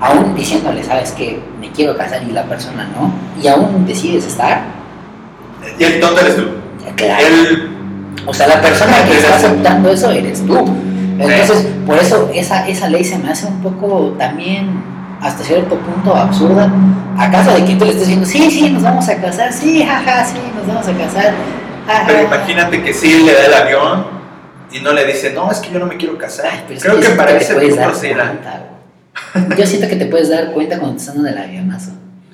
aún 0.00 0.34
diciéndole, 0.36 0.84
sabes 0.84 1.10
que 1.12 1.40
me 1.60 1.70
quiero 1.72 1.96
casar 1.96 2.22
y 2.22 2.30
la 2.32 2.44
persona 2.44 2.88
no, 2.96 3.12
y 3.42 3.48
aún 3.48 3.84
decides 3.86 4.26
estar, 4.26 4.62
Y 5.78 5.82
el 5.82 6.00
tonto 6.00 6.20
eres 6.20 6.36
tú. 6.36 6.44
claro. 6.94 7.26
El, 7.26 7.68
O 8.26 8.32
sea, 8.34 8.46
la 8.46 8.60
persona 8.60 9.04
que 9.04 9.16
está 9.16 9.34
aceptando 9.36 9.90
eso 9.90 10.10
eres 10.10 10.46
tú. 10.46 10.64
Entonces, 11.18 11.66
por 11.86 11.98
eso 11.98 12.30
esa, 12.34 12.68
esa 12.68 12.88
ley 12.88 13.02
se 13.02 13.18
me 13.18 13.30
hace 13.30 13.46
un 13.46 13.60
poco 13.62 14.14
también, 14.18 14.82
hasta 15.20 15.42
cierto 15.44 15.76
punto, 15.76 16.14
absurda. 16.14 16.70
¿Acaso 17.18 17.54
de 17.54 17.64
que 17.64 17.74
tú 17.76 17.84
le 17.84 17.92
estés 17.92 18.06
diciendo, 18.08 18.26
sí, 18.26 18.50
sí, 18.50 18.70
nos 18.70 18.82
vamos 18.82 19.08
a 19.08 19.16
casar, 19.20 19.52
sí, 19.52 19.82
jaja, 19.84 20.24
sí, 20.24 20.38
nos 20.56 20.66
vamos 20.66 20.86
a 20.86 20.92
casar? 20.92 21.34
jaja"? 21.86 22.04
pero 22.06 22.22
imagínate 22.22 22.82
que 22.82 22.92
sí 22.92 23.22
le 23.24 23.32
da 23.32 23.46
el 23.46 23.54
avión 23.54 24.06
y 24.70 24.80
no 24.80 24.92
le 24.92 25.04
dice, 25.06 25.32
no, 25.32 25.50
es 25.50 25.58
que 25.58 25.70
yo 25.72 25.78
no 25.78 25.86
me 25.86 25.96
quiero 25.96 26.18
casar. 26.18 26.46
Ay, 26.52 26.60
pero 26.66 26.76
es 26.78 26.82
Creo 26.82 26.96
que 26.96 27.02
siento 27.02 27.16
para 27.22 27.38
te 27.38 27.44
ese 27.44 27.54
punto 27.54 27.76
güey. 27.76 29.58
Yo 29.58 29.66
siento 29.66 29.88
que 29.88 29.96
te 29.96 30.06
puedes 30.06 30.28
dar 30.28 30.52
cuenta 30.52 30.78
cuando 30.78 30.96
te 30.96 31.00
están 31.02 31.16
dando 31.16 31.30
el 31.30 31.38
avionazo. 31.38 31.90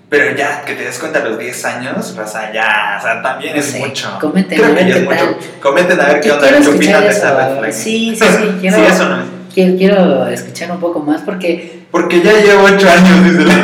Pero 0.08 0.36
ya, 0.36 0.62
que 0.66 0.74
te 0.74 0.84
des 0.84 0.98
cuenta 0.98 1.20
a 1.20 1.24
los 1.24 1.38
10 1.38 1.64
años, 1.64 2.10
o 2.18 2.26
sea, 2.26 2.52
ya, 2.52 2.98
o 2.98 3.02
sea, 3.02 3.22
también 3.22 3.54
No 3.54 3.60
es 3.60 3.66
sé, 3.66 3.78
mucho. 3.78 4.18
comenten, 4.20 4.58
Creo 4.58 4.72
a 4.72 4.74
que 4.76 4.84
ver 4.84 4.92
ya 4.92 4.96
es 4.98 5.04
mucho. 5.04 5.38
Comenten 5.62 6.00
a 6.00 6.04
ver 6.04 6.20
qué 6.20 6.30
onda, 6.32 6.48
qué 6.48 6.68
opinan 6.68 7.00
de 7.02 7.08
esa. 7.08 7.72
Sí, 7.72 8.14
sí, 8.20 8.24
sí, 8.26 8.56
quiero- 8.60 8.76
sí, 8.76 8.82
eso 8.90 9.08
no 9.08 9.22
es. 9.22 9.26
Quiero, 9.54 9.76
quiero 9.78 10.26
escuchar 10.28 10.70
un 10.72 10.80
poco 10.80 11.00
más 11.00 11.22
porque... 11.22 11.81
Porque 11.92 12.20
ya 12.22 12.32
llevo 12.32 12.64
8 12.64 12.88
años, 12.88 13.24
dice 13.24 13.44
la... 13.44 13.54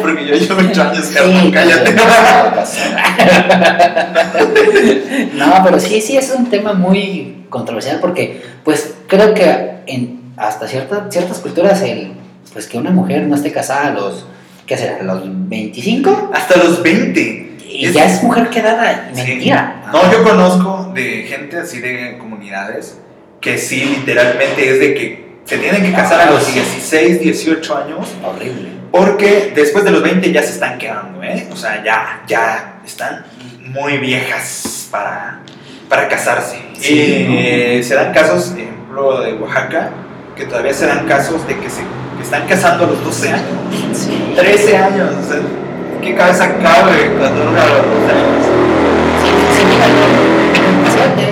Porque 0.00 0.26
yo 0.26 0.34
llevo 0.34 0.60
8 0.70 0.82
años, 0.82 1.04
Sí, 1.04 1.14
Carlos, 1.14 1.52
cállate. 1.52 1.94
no, 5.34 5.54
pero 5.64 5.78
sí, 5.78 6.00
sí, 6.00 6.16
es 6.16 6.30
un 6.36 6.48
tema 6.48 6.72
muy 6.72 7.44
controversial 7.50 7.98
porque, 8.00 8.42
pues, 8.64 8.94
creo 9.06 9.34
que 9.34 9.70
en 9.86 10.20
hasta 10.36 10.66
cierta, 10.66 11.06
ciertas 11.10 11.38
culturas, 11.38 11.82
el, 11.82 12.12
pues, 12.52 12.66
que 12.66 12.78
una 12.78 12.90
mujer 12.90 13.26
no 13.26 13.36
esté 13.36 13.52
casada 13.52 13.88
a 13.88 13.90
los, 13.92 14.26
¿qué 14.66 14.76
será? 14.76 14.98
A 15.00 15.02
los 15.02 15.22
25 15.24 16.30
Hasta 16.34 16.56
los 16.58 16.82
20. 16.82 17.56
y 17.68 17.92
ya 17.92 18.06
es 18.06 18.22
mujer 18.22 18.48
quedada. 18.48 19.10
Sí. 19.12 19.22
Mentira. 19.22 19.82
No, 19.92 20.10
yo 20.10 20.22
conozco 20.22 20.90
de 20.94 21.26
gente 21.28 21.58
así 21.58 21.80
de 21.80 22.16
comunidades 22.18 22.98
que 23.40 23.58
sí, 23.58 23.84
literalmente 23.84 24.70
es 24.72 24.80
de 24.80 24.94
que 24.94 25.25
se 25.46 25.58
tienen 25.58 25.82
que 25.82 25.92
casar 25.92 26.20
a 26.20 26.30
los 26.30 26.52
16, 26.52 27.20
18 27.20 27.76
años 27.78 28.08
Horrible. 28.22 28.68
porque 28.90 29.52
después 29.54 29.84
de 29.84 29.92
los 29.92 30.02
20 30.02 30.32
ya 30.32 30.42
se 30.42 30.50
están 30.54 30.76
quedando, 30.78 31.22
¿eh? 31.22 31.46
O 31.52 31.56
sea, 31.56 31.82
ya, 31.84 32.22
ya 32.26 32.80
están 32.84 33.24
muy 33.60 33.98
viejas 33.98 34.88
para, 34.90 35.38
para 35.88 36.08
casarse. 36.08 36.60
Sí, 36.78 36.94
y 36.94 37.36
eh, 37.38 37.82
se 37.82 37.94
dan 37.94 38.12
casos, 38.12 38.46
por 38.50 38.58
ejemplo, 38.60 39.20
de 39.22 39.34
Oaxaca, 39.34 39.90
que 40.36 40.44
todavía 40.46 40.74
se 40.74 40.86
dan 40.86 41.06
casos 41.06 41.46
de 41.46 41.56
que 41.58 41.70
se 41.70 41.82
que 42.16 42.22
están 42.22 42.46
casando 42.46 42.84
a 42.84 42.88
los 42.88 43.04
12 43.04 43.28
años, 43.30 43.44
Sí. 43.92 44.32
13 44.34 44.76
años. 44.78 45.10
O 45.22 45.28
sea, 45.28 45.38
¿qué 46.02 46.14
cabeza 46.14 46.48
cabe 46.62 47.10
cuando 47.18 47.42
uno 47.42 47.60
a 47.60 47.66
los 47.66 47.76
12 47.76 48.12
años? 48.12 48.46
Sí, 49.22 49.30
sí, 49.54 49.62
mira, 49.68 49.86
suerte. 50.92 51.26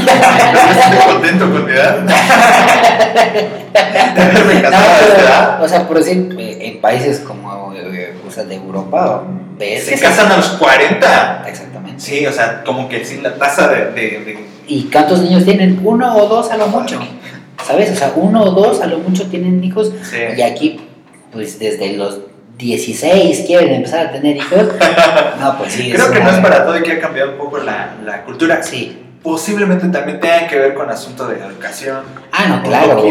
Edad. 1.38 1.98
De 4.14 4.22
haberme 4.22 4.62
No, 4.62 5.64
o 5.64 5.68
sea, 5.68 5.86
por 5.86 5.98
decir, 5.98 6.34
eh, 6.38 6.58
en 6.62 6.80
países 6.80 7.20
como 7.20 7.72
eh, 7.74 8.14
o 8.26 8.30
sea, 8.30 8.44
de 8.44 8.56
Europa, 8.56 9.22
ves 9.58 9.84
Se 9.84 9.98
casan 9.98 10.30
a 10.32 10.36
los 10.36 10.48
40. 10.50 11.44
Exactamente. 11.48 12.00
Sí, 12.00 12.26
o 12.26 12.32
sea, 12.32 12.62
como 12.64 12.88
que 12.88 13.04
sí, 13.04 13.20
la 13.22 13.34
tasa 13.36 13.68
de. 13.68 13.86
de, 13.92 14.00
de- 14.24 14.50
¿Y 14.66 14.84
cuántos 14.84 15.20
niños 15.20 15.44
tienen? 15.44 15.80
Uno 15.82 16.16
o 16.16 16.26
dos 16.28 16.50
a 16.50 16.56
lo 16.56 16.68
mucho. 16.68 17.00
¿Sabes? 17.66 17.90
O 17.90 17.96
sea, 17.96 18.12
uno 18.16 18.42
o 18.44 18.50
dos 18.52 18.80
a 18.80 18.86
lo 18.86 18.98
mucho 18.98 19.26
tienen 19.28 19.62
hijos. 19.64 19.92
sí. 20.02 20.16
Y 20.36 20.42
aquí, 20.42 20.80
pues 21.32 21.58
desde 21.58 21.96
los 21.96 22.20
16 22.56 23.44
quieren 23.46 23.72
empezar 23.74 24.06
a 24.06 24.12
tener 24.12 24.36
hijos. 24.36 24.64
No, 25.40 25.56
pues 25.58 25.72
sí. 25.72 25.90
Creo 25.90 26.10
que 26.12 26.20
no 26.20 26.30
es 26.30 26.36
para 26.36 26.64
todo 26.66 26.78
y 26.78 26.82
que 26.82 26.92
ha 26.92 27.00
cambiado 27.00 27.32
un 27.32 27.38
poco 27.38 27.58
la, 27.58 27.94
la 28.04 28.22
cultura. 28.24 28.62
Sí. 28.62 28.98
Posiblemente 29.22 29.86
también 29.88 30.18
tenga 30.18 30.46
que 30.46 30.58
ver 30.58 30.74
con 30.74 30.88
asunto 30.90 31.26
de 31.28 31.38
educación. 31.38 31.98
Ah, 32.32 32.46
no, 32.48 32.62
claro. 32.62 33.02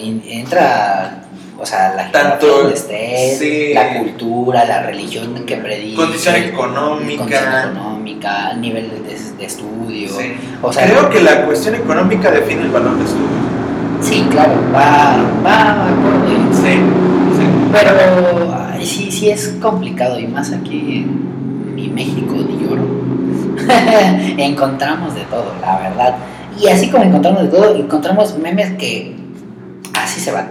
Entra, 0.00 1.24
o 1.58 1.66
sea, 1.66 1.92
la 1.94 2.12
Tanto, 2.12 2.46
donde 2.46 2.74
estés, 2.74 3.38
sí. 3.38 3.74
la 3.74 3.98
cultura, 3.98 4.64
la 4.64 4.82
religión 4.84 5.34
que 5.44 5.56
predica. 5.56 6.02
Condición 6.02 6.36
económica. 6.36 7.18
Condición 7.18 7.54
económica, 7.72 8.54
nivel 8.54 8.90
de, 8.90 9.18
de 9.38 9.44
estudio. 9.44 10.08
Sí. 10.08 10.34
O 10.62 10.72
sea, 10.72 10.86
Creo 10.86 11.10
que 11.10 11.20
la 11.20 11.44
cuestión 11.46 11.74
económica 11.74 12.30
define 12.30 12.62
el 12.62 12.70
valor 12.70 12.96
de 12.98 13.04
estudio. 13.04 13.26
Sí, 14.00 14.26
claro, 14.30 14.52
va, 14.72 15.16
va 15.44 15.88
acorde. 15.88 16.36
Sí, 16.52 16.74
sí. 17.38 17.46
Pero 17.72 18.54
ay, 18.72 18.86
sí, 18.86 19.10
sí 19.10 19.30
es 19.30 19.56
complicado 19.60 20.20
y 20.20 20.28
más 20.28 20.52
aquí 20.52 20.78
en 20.78 21.74
mi 21.74 21.88
México. 21.88 22.15
encontramos 24.38 25.14
de 25.14 25.22
todo, 25.22 25.52
la 25.60 25.78
verdad. 25.78 26.16
Y 26.60 26.68
así 26.68 26.90
como 26.90 27.04
encontramos 27.04 27.42
de 27.42 27.48
todo, 27.48 27.76
encontramos 27.76 28.38
memes 28.38 28.72
que 28.78 29.14
así 29.94 30.20
se 30.20 30.32
van. 30.32 30.48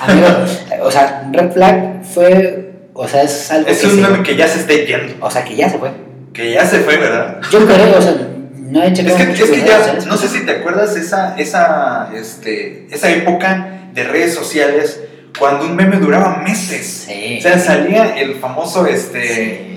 Amigo, 0.00 0.26
o 0.82 0.90
sea, 0.90 1.28
Red 1.32 1.52
Flag 1.52 2.04
fue, 2.04 2.72
o 2.92 3.06
sea, 3.08 3.22
es 3.22 3.50
algo 3.50 3.68
Es 3.68 3.78
que 3.80 3.86
un 3.86 3.94
se- 3.96 4.00
meme 4.02 4.22
que 4.22 4.36
ya 4.36 4.46
se 4.48 4.60
está 4.60 4.74
yendo. 4.74 5.14
o 5.20 5.30
sea, 5.30 5.44
que 5.44 5.56
ya 5.56 5.68
se 5.70 5.78
fue. 5.78 5.90
Que 6.32 6.52
ya 6.52 6.66
se 6.66 6.80
fue, 6.80 6.98
¿verdad? 6.98 7.40
Yo 7.50 7.64
creo, 7.66 7.98
o 7.98 8.02
sea, 8.02 8.14
no 8.54 8.82
he 8.82 8.88
Es 8.88 8.92
checado 8.94 9.16
que, 9.16 9.32
es 9.32 9.50
que 9.50 9.60
ya, 9.64 9.98
no 10.06 10.16
sé 10.18 10.28
si 10.28 10.44
te 10.44 10.52
acuerdas 10.52 10.94
esa, 10.96 11.34
esa, 11.38 12.10
este, 12.14 12.86
esa 12.90 13.08
época 13.10 13.68
de 13.94 14.04
redes 14.04 14.34
sociales 14.34 15.00
cuando 15.38 15.64
un 15.64 15.76
meme 15.76 15.96
duraba 15.96 16.36
meses. 16.38 17.06
Sí. 17.08 17.36
O 17.38 17.42
sea, 17.42 17.58
salía 17.58 18.18
el 18.18 18.34
famoso, 18.34 18.84
este, 18.86 19.22
sí. 19.34 19.75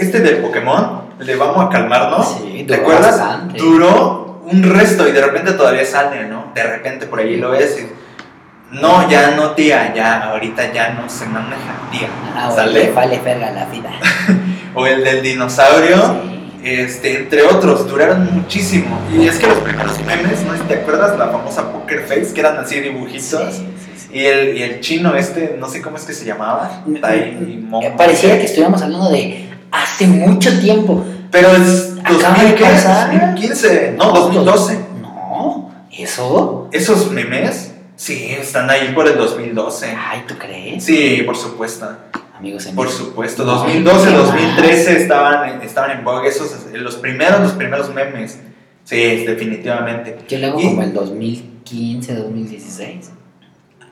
Este 0.00 0.20
del 0.20 0.38
Pokémon, 0.38 1.02
el 1.18 1.26
de 1.26 1.36
vamos 1.36 1.64
a 1.66 1.68
calmarnos. 1.68 2.38
Sí, 2.42 2.64
¿Te 2.66 2.74
acuerdas? 2.76 3.18
bastante. 3.18 3.58
Duró 3.58 4.40
un 4.50 4.62
resto 4.62 5.06
y 5.08 5.12
de 5.12 5.20
repente 5.24 5.52
todavía 5.52 5.84
sale, 5.84 6.26
¿no? 6.26 6.46
De 6.54 6.62
repente 6.62 7.06
por 7.06 7.20
ahí 7.20 7.36
lo 7.36 7.50
ves 7.50 7.78
y... 7.80 8.74
No, 8.76 9.08
ya 9.10 9.32
no, 9.32 9.50
tía, 9.52 9.92
ya, 9.94 10.20
ahorita 10.30 10.72
ya 10.72 10.90
no 10.90 11.08
se 11.10 11.26
maneja, 11.26 11.74
tía. 11.90 12.08
Ah, 12.36 12.52
¿Sale? 12.54 12.84
le 12.84 12.92
vale 12.92 13.18
verga 13.18 13.50
la 13.50 13.64
vida. 13.66 13.90
O 14.74 14.86
el 14.86 15.02
del 15.02 15.20
dinosaurio. 15.22 15.96
Sí. 15.96 16.60
este, 16.62 17.16
entre 17.16 17.42
otros, 17.42 17.88
duraron 17.88 18.28
muchísimo. 18.32 19.00
Y 19.12 19.26
es 19.26 19.36
que 19.38 19.48
los 19.48 19.58
primeros 19.58 19.98
memes, 20.04 20.42
¿no? 20.44 20.52
¿Te 20.68 20.74
acuerdas 20.74 21.18
la 21.18 21.26
famosa 21.30 21.72
Poker 21.72 22.02
Face? 22.06 22.32
Que 22.32 22.38
eran 22.40 22.56
así 22.58 22.78
dibujitos. 22.78 23.54
Sí. 23.56 23.66
Y, 24.12 24.24
el, 24.26 24.56
y 24.56 24.62
el 24.62 24.78
chino 24.80 25.16
este, 25.16 25.56
no 25.58 25.68
sé 25.68 25.82
cómo 25.82 25.96
es 25.96 26.04
que 26.04 26.12
se 26.12 26.24
llamaba. 26.24 26.84
Tai 27.00 27.64
Mo- 27.68 27.82
Eh, 27.82 27.92
Pareciera 27.96 28.38
que 28.38 28.44
estuviéramos 28.44 28.80
hablando 28.82 29.10
de 29.10 29.49
hace 29.70 30.06
mucho 30.06 30.58
tiempo. 30.60 31.04
Pero 31.30 31.48
es 31.52 31.94
Acaba 32.02 32.34
de 32.42 32.50
2000, 32.50 32.54
¿qué? 32.56 32.64
pasar. 32.64 33.10
2015, 33.12 33.94
no, 33.96 34.12
2012. 34.12 34.78
No, 35.00 35.70
¿eso? 35.92 36.68
Esos 36.72 37.10
memes, 37.12 37.72
sí, 37.96 38.30
están 38.40 38.68
ahí 38.70 38.92
por 38.94 39.06
el 39.06 39.16
2012. 39.16 39.94
Ay, 39.96 40.24
¿tú 40.26 40.34
crees? 40.38 40.82
Sí, 40.84 41.22
por 41.24 41.36
supuesto. 41.36 41.88
Amigos, 42.36 42.66
en 42.66 42.74
Por 42.74 42.88
supuesto. 42.88 43.44
No, 43.44 43.52
2012, 43.56 44.08
¿qué 44.08 44.16
2013 44.16 45.02
estaban, 45.02 45.48
en- 45.50 45.62
estaban 45.62 45.90
en 45.98 46.04
vogue. 46.04 46.28
Esos, 46.30 46.50
los 46.72 46.96
primeros, 46.96 47.40
los 47.40 47.52
primeros 47.52 47.92
memes. 47.94 48.38
Sí, 48.84 49.24
definitivamente. 49.26 50.16
Yo 50.26 50.38
le 50.38 50.46
hago 50.46 50.58
Y- 50.58 50.64
como 50.64 50.82
el 50.82 50.92
2015, 50.94 52.14
2016. 52.14 53.10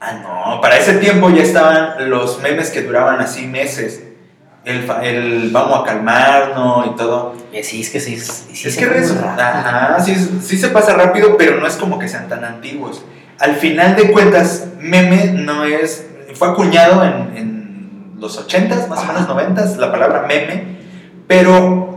Ah, 0.01 0.13
no, 0.55 0.61
para 0.61 0.79
ese 0.79 0.95
tiempo 0.95 1.29
ya 1.31 1.43
estaban 1.43 2.09
los 2.11 2.41
memes 2.41 2.71
que 2.71 2.83
duraban 2.83 3.21
así 3.21 3.47
meses. 3.47 4.03
El, 4.69 4.87
el 5.03 5.51
vamos 5.51 5.81
a 5.81 5.85
calmarnos 5.85 6.89
y 6.89 6.91
todo. 6.97 7.35
Eh, 7.53 7.63
sí, 7.63 7.81
es 7.81 7.89
que 7.91 8.01
sí. 8.01 8.19
sí, 8.19 8.69
es 8.69 8.75
se 8.75 8.81
que 8.81 8.87
rápido. 8.87 9.15
ajá, 9.25 9.99
sí, 10.01 10.15
sí 10.43 10.59
se 10.59 10.69
pasa 10.69 10.93
rápido, 10.93 11.39
pero 11.39 11.59
no 11.59 11.67
es 11.67 11.77
como 11.77 11.99
que 11.99 12.07
sean 12.07 12.29
tan 12.29 12.45
antiguos. 12.45 13.03
Al 13.39 13.55
final 13.57 13.97
de 13.97 14.13
cuentas, 14.13 14.67
meme 14.79 15.33
no 15.33 15.65
es. 15.65 16.07
Fue 16.35 16.49
acuñado 16.49 17.03
en, 17.03 17.37
en 17.37 18.13
los 18.19 18.47
80s, 18.47 18.89
más 18.89 19.01
o 19.01 19.07
menos 19.07 19.27
90s, 19.27 19.77
la 19.77 19.91
palabra 19.91 20.27
meme, 20.29 20.79
pero 21.27 21.97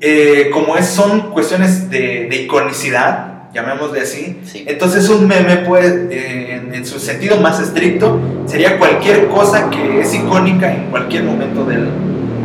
eh, 0.00 0.50
como 0.52 0.76
es, 0.76 0.86
son 0.86 1.32
cuestiones 1.32 1.90
de, 1.90 2.28
de 2.30 2.36
iconicidad, 2.42 3.35
llamémosle 3.56 4.02
así, 4.02 4.38
Sí. 4.44 4.64
entonces 4.68 5.08
un 5.08 5.26
meme 5.26 5.56
puede, 5.58 6.08
eh, 6.14 6.56
en, 6.56 6.74
en 6.74 6.84
su 6.84 6.98
sentido 7.00 7.40
más 7.40 7.58
estricto, 7.58 8.20
sería 8.44 8.78
cualquier 8.78 9.28
cosa 9.28 9.70
que 9.70 10.00
es 10.00 10.14
icónica 10.14 10.70
en 10.70 10.90
cualquier 10.90 11.24
momento 11.24 11.64
del, 11.64 11.88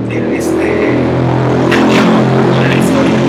del, 0.08 0.32
este, 0.32 0.56
del 0.56 1.84
tiempo, 1.89 2.17
de 2.62 2.67
la 2.69 2.76
historia. 2.76 3.19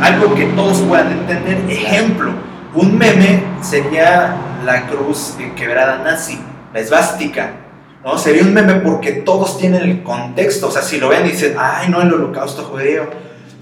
Algo 0.00 0.34
que 0.36 0.44
todos 0.54 0.78
puedan 0.82 1.10
entender. 1.10 1.58
Ejemplo, 1.68 2.30
un 2.74 2.96
meme 2.96 3.42
sería 3.62 4.36
la 4.64 4.86
cruz 4.86 5.34
quebrada 5.56 6.02
nazi, 6.04 6.38
la 6.72 6.78
esvástica. 6.80 7.50
¿no? 8.04 8.16
Sería 8.16 8.42
un 8.42 8.54
meme 8.54 8.74
porque 8.76 9.10
todos 9.12 9.58
tienen 9.58 9.82
el 9.82 10.02
contexto. 10.04 10.68
O 10.68 10.70
sea, 10.70 10.82
si 10.82 10.98
lo 10.98 11.08
ven 11.08 11.26
y 11.26 11.30
dicen, 11.30 11.54
ay, 11.58 11.88
no, 11.88 12.00
el 12.00 12.12
holocausto 12.12 12.62
judío. 12.62 13.04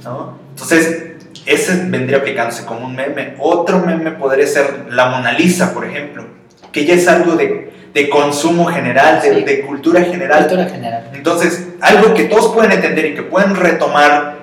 ¿no? 0.05 0.39
Entonces, 0.51 1.10
ese 1.47 1.85
vendría 1.87 2.19
aplicándose 2.19 2.65
como 2.65 2.87
un 2.87 2.95
meme. 2.97 3.35
Otro 3.39 3.79
meme 3.81 4.13
podría 4.13 4.47
ser 4.47 4.87
la 4.91 5.07
Mona 5.11 5.33
Lisa, 5.33 5.73
por 5.75 5.85
ejemplo. 5.85 6.25
que 6.73 6.85
ya 6.85 6.95
es 6.95 7.09
algo 7.09 7.35
de, 7.35 7.73
de 7.93 8.09
consumo 8.09 8.67
general, 8.67 9.21
de, 9.21 9.35
Sí. 9.35 9.43
de 9.45 9.61
cultura 9.63 10.03
general. 10.03 10.45
Cultura 10.47 10.69
general. 10.69 11.11
Entonces, 11.13 11.67
algo 11.81 12.15
que 12.15 12.25
todos 12.25 12.55
pueden 12.55 12.71
entender 12.71 13.07
y 13.07 13.15
que 13.15 13.23
pueden 13.23 13.57
retomar 13.57 14.39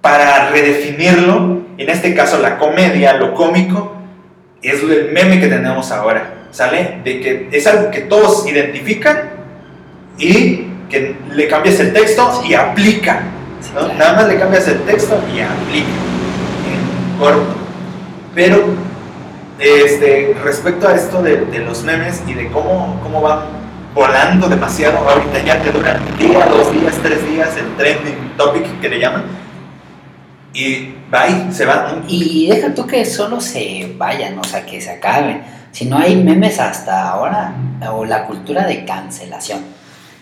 para 0.00 0.50
redefinirlo, 0.50 1.60
en 1.78 1.88
este 1.88 2.14
caso 2.14 2.38
la 2.40 2.58
comedia, 2.58 3.12
lo 3.14 3.32
cómico, 3.34 3.94
es 4.60 4.82
el 4.82 5.12
meme 5.12 5.38
que 5.38 5.46
tenemos 5.46 5.92
ahora, 5.92 6.46
¿sale? 6.50 6.98
De 7.04 7.20
que 7.20 7.48
es 7.52 7.64
algo 7.68 7.92
que 7.92 8.00
todos 8.00 8.44
identifican 8.48 9.30
y 10.18 10.66
que 10.90 11.14
le 11.32 11.46
cambias 11.46 11.78
el 11.78 11.92
texto 11.92 12.42
y 12.44 12.54
aplica, 12.54 13.22
Sí, 13.60 13.70
¿no? 13.74 13.80
claro. 13.80 13.94
Nada 13.98 14.12
más 14.14 14.28
le 14.28 14.36
cambias 14.38 14.66
el 14.66 14.80
texto 14.82 15.14
y 15.32 15.40
aplica, 15.40 15.86
corto. 17.18 17.44
Pero, 18.34 18.62
este, 19.58 20.36
respecto 20.42 20.88
a 20.88 20.94
esto 20.94 21.22
de, 21.22 21.44
de 21.46 21.58
los 21.60 21.82
memes 21.82 22.22
y 22.26 22.34
de 22.34 22.48
cómo, 22.48 23.00
cómo 23.02 23.20
van 23.20 23.40
volando 23.94 24.48
demasiado, 24.48 24.98
ahorita 25.08 25.42
ya 25.44 25.60
te 25.60 25.72
duran 25.72 26.00
un 26.06 26.18
día, 26.18 26.46
dos 26.46 26.72
días, 26.72 26.94
tres 27.02 27.28
días, 27.28 27.48
el 27.56 27.74
trending 27.76 28.34
topic 28.36 28.80
que 28.80 28.88
le 28.88 29.00
llaman, 29.00 29.24
y 30.54 30.94
bye, 31.10 31.52
se 31.52 31.64
van. 31.64 32.04
Y 32.06 32.48
deja 32.48 32.74
tú 32.74 32.86
que 32.86 33.04
solo 33.04 33.40
se 33.40 33.94
vayan, 33.98 34.38
o 34.38 34.44
sea, 34.44 34.64
que 34.64 34.80
se 34.80 34.90
acaben. 34.90 35.42
Si 35.72 35.84
no 35.86 35.98
hay 35.98 36.16
memes 36.16 36.58
hasta 36.60 37.08
ahora, 37.08 37.54
o 37.92 38.04
la 38.04 38.24
cultura 38.26 38.66
de 38.66 38.84
cancelación, 38.84 39.60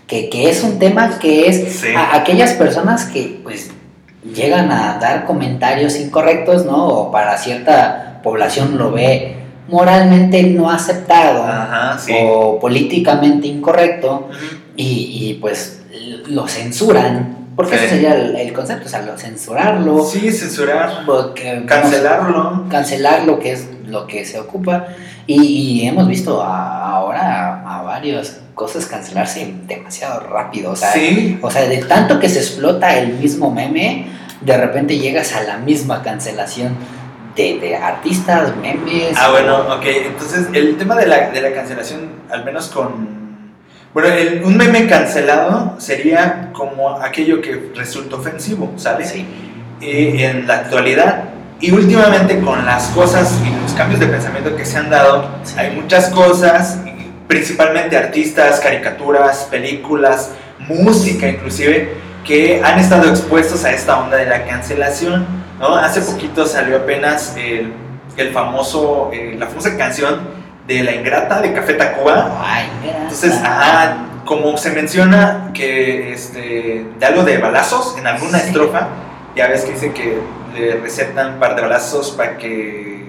que, 0.06 0.28
que 0.30 0.48
es 0.50 0.62
un 0.62 0.78
tema 0.78 1.18
que 1.18 1.48
es 1.48 1.74
Sí. 1.80 1.88
a 1.94 2.16
aquellas 2.16 2.52
personas 2.54 3.04
que 3.06 3.40
pues 3.42 3.70
llegan 4.34 4.70
a 4.72 4.98
dar 5.00 5.24
comentarios 5.24 5.96
incorrectos, 5.96 6.64
¿no? 6.64 6.86
O 6.88 7.10
para 7.12 7.36
cierta 7.38 8.20
población 8.22 8.76
lo 8.78 8.90
ve 8.92 9.36
moralmente 9.68 10.42
no 10.44 10.70
aceptado 10.70 11.42
Ajá, 11.44 11.98
sí. 11.98 12.12
o 12.16 12.58
políticamente 12.60 13.46
incorrecto 13.48 14.28
y, 14.76 14.84
y, 15.30 15.34
pues 15.40 15.82
lo 16.28 16.46
censuran. 16.48 17.34
Porque 17.56 17.78
Sí. 17.78 17.84
ese 17.86 17.94
sería 17.94 18.14
el, 18.14 18.36
el 18.36 18.52
concepto, 18.52 18.84
o 18.84 18.88
sea, 18.88 19.00
lo- 19.00 19.16
censurarlo, 19.16 20.04
Sí, 20.04 20.30
censurar, 20.30 21.04
porque- 21.06 21.62
cancelarlo. 21.66 22.64
cancelar 22.70 23.24
lo 23.24 23.38
que 23.38 23.52
es 23.52 23.68
lo 23.86 24.06
que 24.06 24.24
se 24.26 24.38
ocupa 24.38 24.88
y, 25.26 25.40
y 25.42 25.88
hemos 25.88 26.06
visto 26.06 26.42
a- 26.42 26.90
ahora 26.90 27.62
a, 27.66 27.82
varias 27.82 28.40
cosas 28.54 28.84
cancelarse 28.86 29.54
demasiado 29.66 30.20
rápido 30.20 30.72
o 30.72 30.76
sea, 30.76 30.92
Sí, 30.92 31.38
o 31.40 31.50
sea 31.50 31.62
de 31.68 31.78
tanto 31.78 32.18
que 32.20 32.28
se 32.28 32.40
explota 32.40 32.98
el 32.98 33.14
mismo 33.14 33.50
meme 33.50 34.06
de 34.46 34.56
repente 34.56 34.96
llegas 34.98 35.35
a 35.35 35.42
la 35.42 35.59
misma 35.59 36.02
cancelación 36.02 36.74
de, 37.35 37.59
de 37.61 37.76
artistas 37.76 38.56
memes 38.56 39.14
Ah, 39.16 39.30
bueno, 39.30 39.59
ok. 39.76 39.85
Entonces, 39.85 40.46
el 40.54 40.76
tema 40.78 40.94
de 40.94 41.06
la, 41.06 41.30
de 41.30 41.40
la 41.42 41.52
cancelación, 41.52 42.11
al 42.30 42.44
menos 42.44 42.68
con... 42.68 43.26
Bueno, 43.92 44.09
el- 44.09 44.42
un 44.44 44.56
meme 44.56 44.87
cancelado 44.87 45.74
sería 45.78 46.50
como 46.52 46.90
aquello 47.02 47.40
que 47.42 47.72
resulta 47.74 48.16
ofensivo, 48.16 48.72
¿sale? 48.76 49.04
sí 49.04 49.26
en 49.80 50.46
la 50.46 50.54
actualidad, 50.61 51.24
y 51.61 51.70
últimamente 51.70 52.40
con 52.40 52.64
las 52.64 52.85
cosas 52.88 53.38
y 53.46 53.62
los 53.62 53.72
cambios 53.74 54.00
de 54.00 54.06
pensamiento 54.06 54.56
que 54.56 54.64
se 54.64 54.78
han 54.78 54.88
dado, 54.88 55.28
Sí. 55.42 55.54
hay 55.59 55.72
muchas 55.76 56.09
cosas, 56.09 56.78
principalmente 57.28 57.94
artistas, 57.96 58.61
caricaturas, 58.61 59.48
películas, 59.50 60.30
música 60.61 61.28
inclusive, 61.28 61.92
que 62.26 62.60
han 62.64 62.78
estado 62.78 63.08
expuestos 63.08 63.64
a 63.64 63.72
esta 63.72 63.98
onda 64.00 64.16
de 64.16 64.26
la 64.26 64.44
cancelación, 64.44 65.26
¿no? 65.60 65.76
Hace 65.76 66.00
poquito 66.00 66.44
salió 66.46 66.78
apenas 66.78 67.36
el, 67.36 67.72
el 68.16 68.32
famoso, 68.32 69.10
eh, 69.12 69.36
la 69.38 69.46
famosa 69.46 69.76
canción 69.76 70.20
de 70.66 70.82
La 70.82 70.92
Ingrata 70.92 71.40
de 71.40 71.52
Café 71.52 71.74
Tacuba, 71.74 72.42
Ay, 72.44 72.68
entonces, 73.02 73.34
ajá, 73.44 73.98
como 74.24 74.56
se 74.58 74.70
menciona 74.72 75.50
que 75.54 76.12
este, 76.12 76.84
de 76.98 77.06
algo 77.06 77.22
de 77.22 77.38
balazos 77.38 77.96
en 77.96 78.06
alguna 78.08 78.38
Sí. 78.40 78.48
estrofa, 78.48 78.88
ya 79.36 79.46
ves 79.46 79.64
que 79.64 79.72
dice 79.72 79.92
que 79.92 80.18
le 80.54 80.76
recetan 80.80 81.34
un 81.34 81.38
par 81.38 81.54
de 81.54 81.62
balazos 81.62 82.10
para 82.10 82.36
que. 82.38 83.06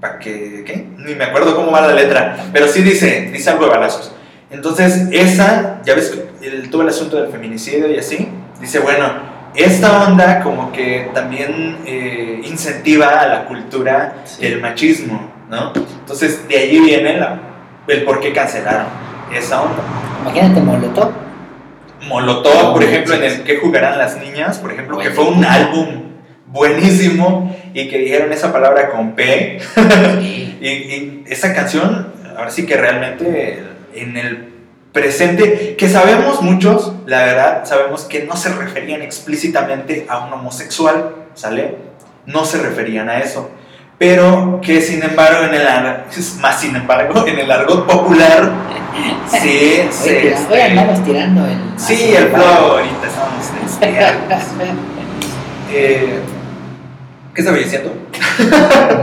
¿Para 0.00 0.18
que. 0.18 0.64
¿Qué? 0.66 0.88
Ni 0.98 1.14
me 1.14 1.24
acuerdo 1.24 1.54
cómo 1.54 1.70
va 1.70 1.82
la 1.82 1.92
letra, 1.92 2.36
pero 2.52 2.66
sí 2.66 2.82
dice, 2.82 3.30
dice 3.32 3.50
algo 3.50 3.66
de 3.66 3.70
balazos. 3.70 4.12
Entonces, 4.52 5.08
esa, 5.10 5.80
ya 5.84 5.94
ves 5.94 6.16
el, 6.42 6.70
todo 6.70 6.82
el 6.82 6.88
asunto 6.88 7.16
del 7.20 7.30
feminicidio 7.32 7.90
y 7.90 7.98
así, 7.98 8.28
dice, 8.60 8.78
bueno, 8.80 9.06
esta 9.54 10.06
onda 10.06 10.40
como 10.42 10.70
que 10.72 11.10
también 11.14 11.78
eh, 11.86 12.40
incentiva 12.44 13.08
a 13.20 13.26
la 13.26 13.44
cultura 13.46 14.16
Sí. 14.24 14.42
del 14.42 14.60
machismo, 14.60 15.30
¿no? 15.50 15.72
Entonces, 15.74 16.46
de 16.48 16.58
allí 16.58 16.80
viene 16.80 17.16
la, 17.18 17.38
el 17.88 18.02
por 18.04 18.20
qué 18.20 18.32
cancelaron 18.32 18.86
esa 19.34 19.62
onda. 19.62 19.82
imagínate 20.22 20.60
Molotov 20.60 21.10
Molotov, 22.08 22.72
por 22.72 22.82
ejemplo, 22.82 23.14
en 23.14 23.24
el 23.24 23.42
que 23.44 23.56
jugarán 23.58 23.96
las 23.98 24.16
niñas, 24.18 24.58
por 24.58 24.72
ejemplo, 24.72 24.98
que 24.98 25.10
fue 25.10 25.24
un 25.24 25.44
álbum 25.44 26.02
buenísimo 26.46 27.54
y 27.72 27.88
que 27.88 27.98
dijeron 27.98 28.32
esa 28.32 28.52
palabra 28.52 28.90
con 28.90 29.12
P. 29.14 29.58
Y, 30.62 30.66
y 30.66 31.24
esa 31.26 31.52
canción, 31.54 32.12
ahora 32.36 32.50
sí 32.50 32.66
que 32.66 32.76
realmente 32.76 33.64
en 33.94 34.16
el 34.16 34.52
presente, 34.92 35.74
que 35.76 35.88
sabemos 35.88 36.42
muchos, 36.42 36.92
la 37.06 37.24
verdad, 37.24 37.64
sabemos 37.64 38.04
que 38.04 38.24
no 38.24 38.36
se 38.36 38.50
referían 38.50 39.02
explícitamente 39.02 40.06
a 40.08 40.26
un 40.26 40.32
homosexual, 40.32 41.14
¿sale? 41.34 41.76
No 42.26 42.44
se 42.44 42.58
referían 42.58 43.08
a 43.08 43.18
eso. 43.18 43.50
Pero 43.98 44.60
que 44.62 44.80
sin 44.80 45.02
embargo, 45.02 45.44
en 45.44 45.54
el 45.54 45.66
más 46.40 46.60
sin 46.60 46.76
embargo, 46.76 47.26
en 47.26 47.38
el 47.38 47.50
argot 47.50 47.86
popular, 47.86 48.52
sí, 49.30 49.82
sí. 49.90 50.08
Oye, 50.10 50.28
este, 50.34 50.62
andamos 50.62 51.04
tirando 51.04 51.46
el 51.46 51.58
Sí, 51.76 52.14
el 52.14 52.28
flow 52.28 52.42
ahorita 52.42 53.06
estamos. 53.06 53.50
Eh, 55.74 56.20
¿Qué 57.34 57.40
estaba 57.40 57.56
diciendo? 57.56 57.94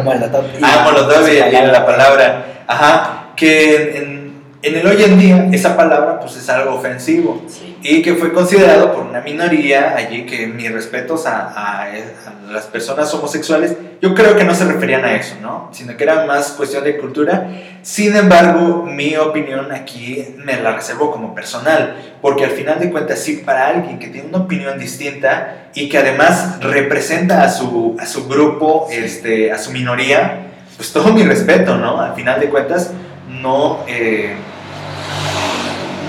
Molotov. 0.04 0.45
Ah, 0.62 0.82
Molotov 0.84 1.28
y 1.28 1.39
la 1.39 1.84
palabra. 1.84 2.63
Ajá, 2.67 3.30
que 3.36 3.97
en, 3.97 4.29
en 4.62 4.76
el 4.76 4.86
hoy 4.86 5.02
en 5.04 5.17
día 5.17 5.48
esa 5.54 5.78
palabra 5.78 6.19
pues 6.19 6.36
es 6.36 6.50
algo 6.50 6.76
ofensivo 6.76 7.41
Sí. 7.48 7.78
y 7.82 8.02
que 8.02 8.15
fue 8.15 8.34
considerado 8.34 8.93
por 8.93 9.04
una 9.06 9.22
minoría 9.22 9.95
allí 9.95 10.26
que 10.26 10.48
mis 10.48 10.69
respetos 10.72 11.26
a, 11.26 11.48
a- 11.48 11.84
a 11.84 12.52
las 12.52 12.65
personas 12.65 13.13
homosexuales, 13.13 13.76
yo 14.02 14.15
creo 14.15 14.36
que 14.36 14.43
no 14.43 14.56
se 14.56 14.65
referían 14.65 15.06
a 15.06 15.13
eso, 15.13 15.36
¿no? 15.41 15.69
Sino 15.72 15.95
que 15.95 16.04
era 16.04 16.26
más 16.26 16.52
cuestión 16.54 16.84
de 16.84 16.98
cultura. 16.98 17.48
Sin 17.84 18.15
embargo, 18.15 18.84
mi 18.86 19.15
opinión 19.17 19.72
aquí 19.72 20.34
me 20.38 20.60
la 20.60 20.72
reservo 20.76 21.12
como 21.12 21.36
personal, 21.36 21.95
porque 22.22 22.43
al 22.45 22.52
final 22.52 22.80
de 22.80 22.89
cuentas, 22.89 23.19
sí, 23.19 23.43
para 23.45 23.67
alguien 23.67 24.00
que 24.00 24.08
tiene 24.08 24.30
una 24.30 24.39
opinión 24.39 24.80
distinta 24.80 25.67
y 25.76 25.89
que 25.89 26.00
además 26.00 26.58
representa 26.60 27.43
a 27.43 27.50
su, 27.52 27.95
a 28.00 28.08
su 28.08 28.28
grupo, 28.28 28.88
este, 28.91 29.52
a 29.52 29.60
su 29.60 29.72
minoría, 29.72 30.48
pues 30.76 30.91
todo 30.91 31.13
mi 31.13 31.22
respeto, 31.24 31.78
¿no? 31.78 32.02
Al 32.02 32.15
final 32.15 32.39
de 32.39 32.50
cuentas, 32.50 32.91
no... 33.30 33.84
eh, 33.88 34.34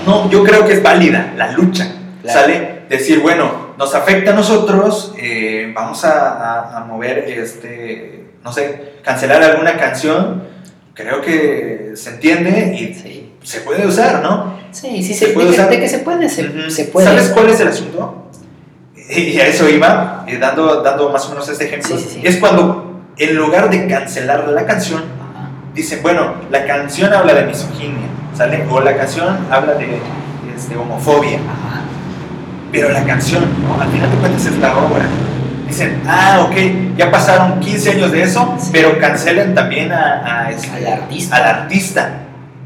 no, 0.05 0.29
yo 0.29 0.43
creo 0.43 0.65
que 0.65 0.73
es 0.73 0.83
válida 0.83 1.33
la 1.37 1.51
lucha, 1.51 1.87
Claro. 2.21 2.39
¿sale? 2.39 2.81
Decir, 2.89 3.19
bueno, 3.21 3.71
nos 3.77 3.95
afecta 3.95 4.31
a 4.31 4.33
nosotros, 4.35 5.13
eh, 5.17 5.71
vamos 5.75 6.03
a, 6.05 6.11
a- 6.61 6.77
a 6.77 6.85
mover, 6.85 7.19
este, 7.29 8.31
no 8.43 8.51
sé, 8.51 8.93
cancelar 9.03 9.41
alguna 9.43 9.77
canción, 9.77 10.43
creo 10.93 11.21
que 11.21 11.91
se 11.95 12.09
entiende 12.11 12.75
y 12.79 12.93
Sí, 12.93 13.33
se 13.43 13.61
puede 13.61 13.87
usar, 13.87 14.21
¿no? 14.21 14.57
sí, 14.71 15.01
sí, 15.03 15.13
¿Se 15.13 15.27
puede 15.29 15.47
de, 15.49 15.53
que- 15.55 15.59
usar? 15.61 15.69
de 15.71 15.79
que 15.79 15.89
se 15.89 15.99
puede, 15.99 16.29
se, 16.29 16.43
puede. 16.85 17.07
¿Sabes 17.07 17.29
cuál 17.29 17.49
es 17.49 17.59
el 17.59 17.67
asunto? 17.69 18.17
Y 19.09 19.37
a 19.39 19.47
eso 19.47 19.67
iba, 19.67 20.23
eh, 20.27 20.37
dando, 20.37 20.81
dando 20.81 21.09
más 21.09 21.25
o 21.25 21.29
menos 21.31 21.47
este 21.49 21.65
ejemplo. 21.65 21.97
Sí, 21.97 22.01
sí, 22.03 22.09
sí. 22.15 22.21
Es 22.23 22.37
cuando, 22.37 23.01
en 23.17 23.35
lugar 23.35 23.69
de 23.69 23.85
cancelar 23.87 24.47
la 24.49 24.65
canción, 24.65 25.01
Ajá. 25.01 25.49
dicen, 25.73 26.01
bueno, 26.01 26.35
la 26.49 26.65
canción 26.65 27.11
habla 27.13 27.33
de 27.33 27.43
misoginia, 27.45 28.07
¿sale? 28.35 28.65
O 28.69 28.79
la 28.81 28.95
canción 28.95 29.37
habla 29.51 29.73
de 29.75 29.99
este, 30.55 30.75
homofobia. 30.75 31.37
Ajá. 31.39 31.81
Pero 32.71 32.89
la 32.89 33.03
canción, 33.03 33.43
¿no? 33.67 33.81
al 33.81 33.89
final 33.89 34.09
de 34.11 34.17
cuentas 34.17 34.45
es 34.45 34.57
la 34.57 34.77
obra. 34.77 35.05
Dicen, 35.67 36.01
ah, 36.07 36.47
ok, 36.49 36.97
ya 36.97 37.09
pasaron 37.11 37.59
15 37.59 37.91
años 37.91 38.11
de 38.11 38.23
eso, 38.23 38.55
Sí. 38.59 38.69
pero 38.73 38.97
cancelen 38.99 39.55
también 39.55 39.91
a, 39.91 40.43
a 40.45 40.51
este- 40.51 40.85
Al 40.85 41.01
artista. 41.01 41.35
al 41.37 41.43
artista. 41.43 42.09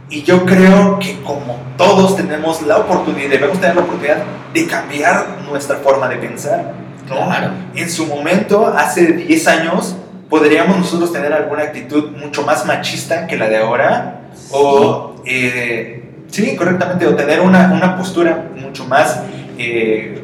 Y 0.09 0.21
yo 0.23 0.45
creo 0.45 0.99
que 0.99 1.19
como 1.21 1.57
todos 1.77 2.15
tenemos 2.15 2.61
la 2.63 2.77
oportunidad, 2.77 3.29
debemos 3.29 3.59
tener 3.59 3.75
la 3.75 3.81
oportunidad 3.81 4.17
de 4.53 4.67
cambiar 4.67 5.25
nuestra 5.49 5.77
forma 5.77 6.07
de 6.07 6.17
pensar. 6.17 6.73
¿no? 7.09 7.15
Claro. 7.27 7.51
En 7.75 7.89
su 7.89 8.05
momento, 8.07 8.67
hace 8.75 9.05
10 9.13 9.47
años, 9.47 9.95
podríamos 10.29 10.77
nosotros 10.77 11.11
tener 11.11 11.33
alguna 11.33 11.63
actitud 11.63 12.11
mucho 12.17 12.43
más 12.43 12.65
machista 12.65 13.25
que 13.27 13.35
la 13.37 13.47
de 13.47 13.57
ahora. 13.57 14.21
O, 14.51 15.15
eh, 15.25 16.03
sí, 16.29 16.55
correctamente, 16.55 17.07
o 17.07 17.15
tener 17.15 17.41
una, 17.41 17.71
una 17.73 17.97
postura 17.97 18.45
mucho 18.55 18.85
más, 18.85 19.21
eh, 19.57 20.21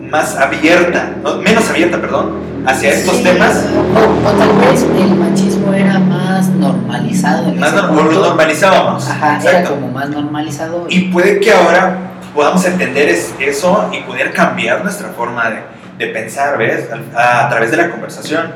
más 0.00 0.36
abierta, 0.36 1.10
¿no? 1.22 1.36
menos 1.38 1.68
abierta, 1.70 2.00
perdón, 2.00 2.32
hacia 2.66 2.90
estos 2.90 3.16
Sí, 3.16 3.22
temas. 3.24 3.66
O, 3.94 4.28
o 4.28 4.32
tal 4.32 4.52
vez 4.58 4.82
el 4.82 5.14
machismo 5.16 5.72
era 5.72 5.98
más 5.98 6.48
normalizado. 6.50 7.48
En 7.48 7.58
Más 7.58 7.72
ese 7.72 7.82
nor- 7.82 7.90
o 7.90 7.94
punto. 7.94 8.12
lo 8.12 8.20
normalizábamos. 8.28 9.08
Ajá, 9.08 9.38
era 9.40 9.50
Exacto. 9.50 9.74
como 9.74 9.88
más 9.88 10.08
normalizado. 10.10 10.86
Y 10.88 11.08
puede 11.08 11.40
que 11.40 11.52
ahora 11.52 11.96
podamos 12.34 12.64
entender 12.66 13.08
es- 13.08 13.34
eso 13.40 13.88
y 13.92 14.02
poder 14.02 14.32
cambiar 14.32 14.82
nuestra 14.82 15.08
forma 15.08 15.50
de, 15.50 15.58
de 15.98 16.12
pensar, 16.12 16.58
¿ves? 16.58 16.88
A, 17.16 17.46
a 17.46 17.48
través 17.48 17.70
de 17.70 17.78
la 17.78 17.90
conversación. 17.90 18.52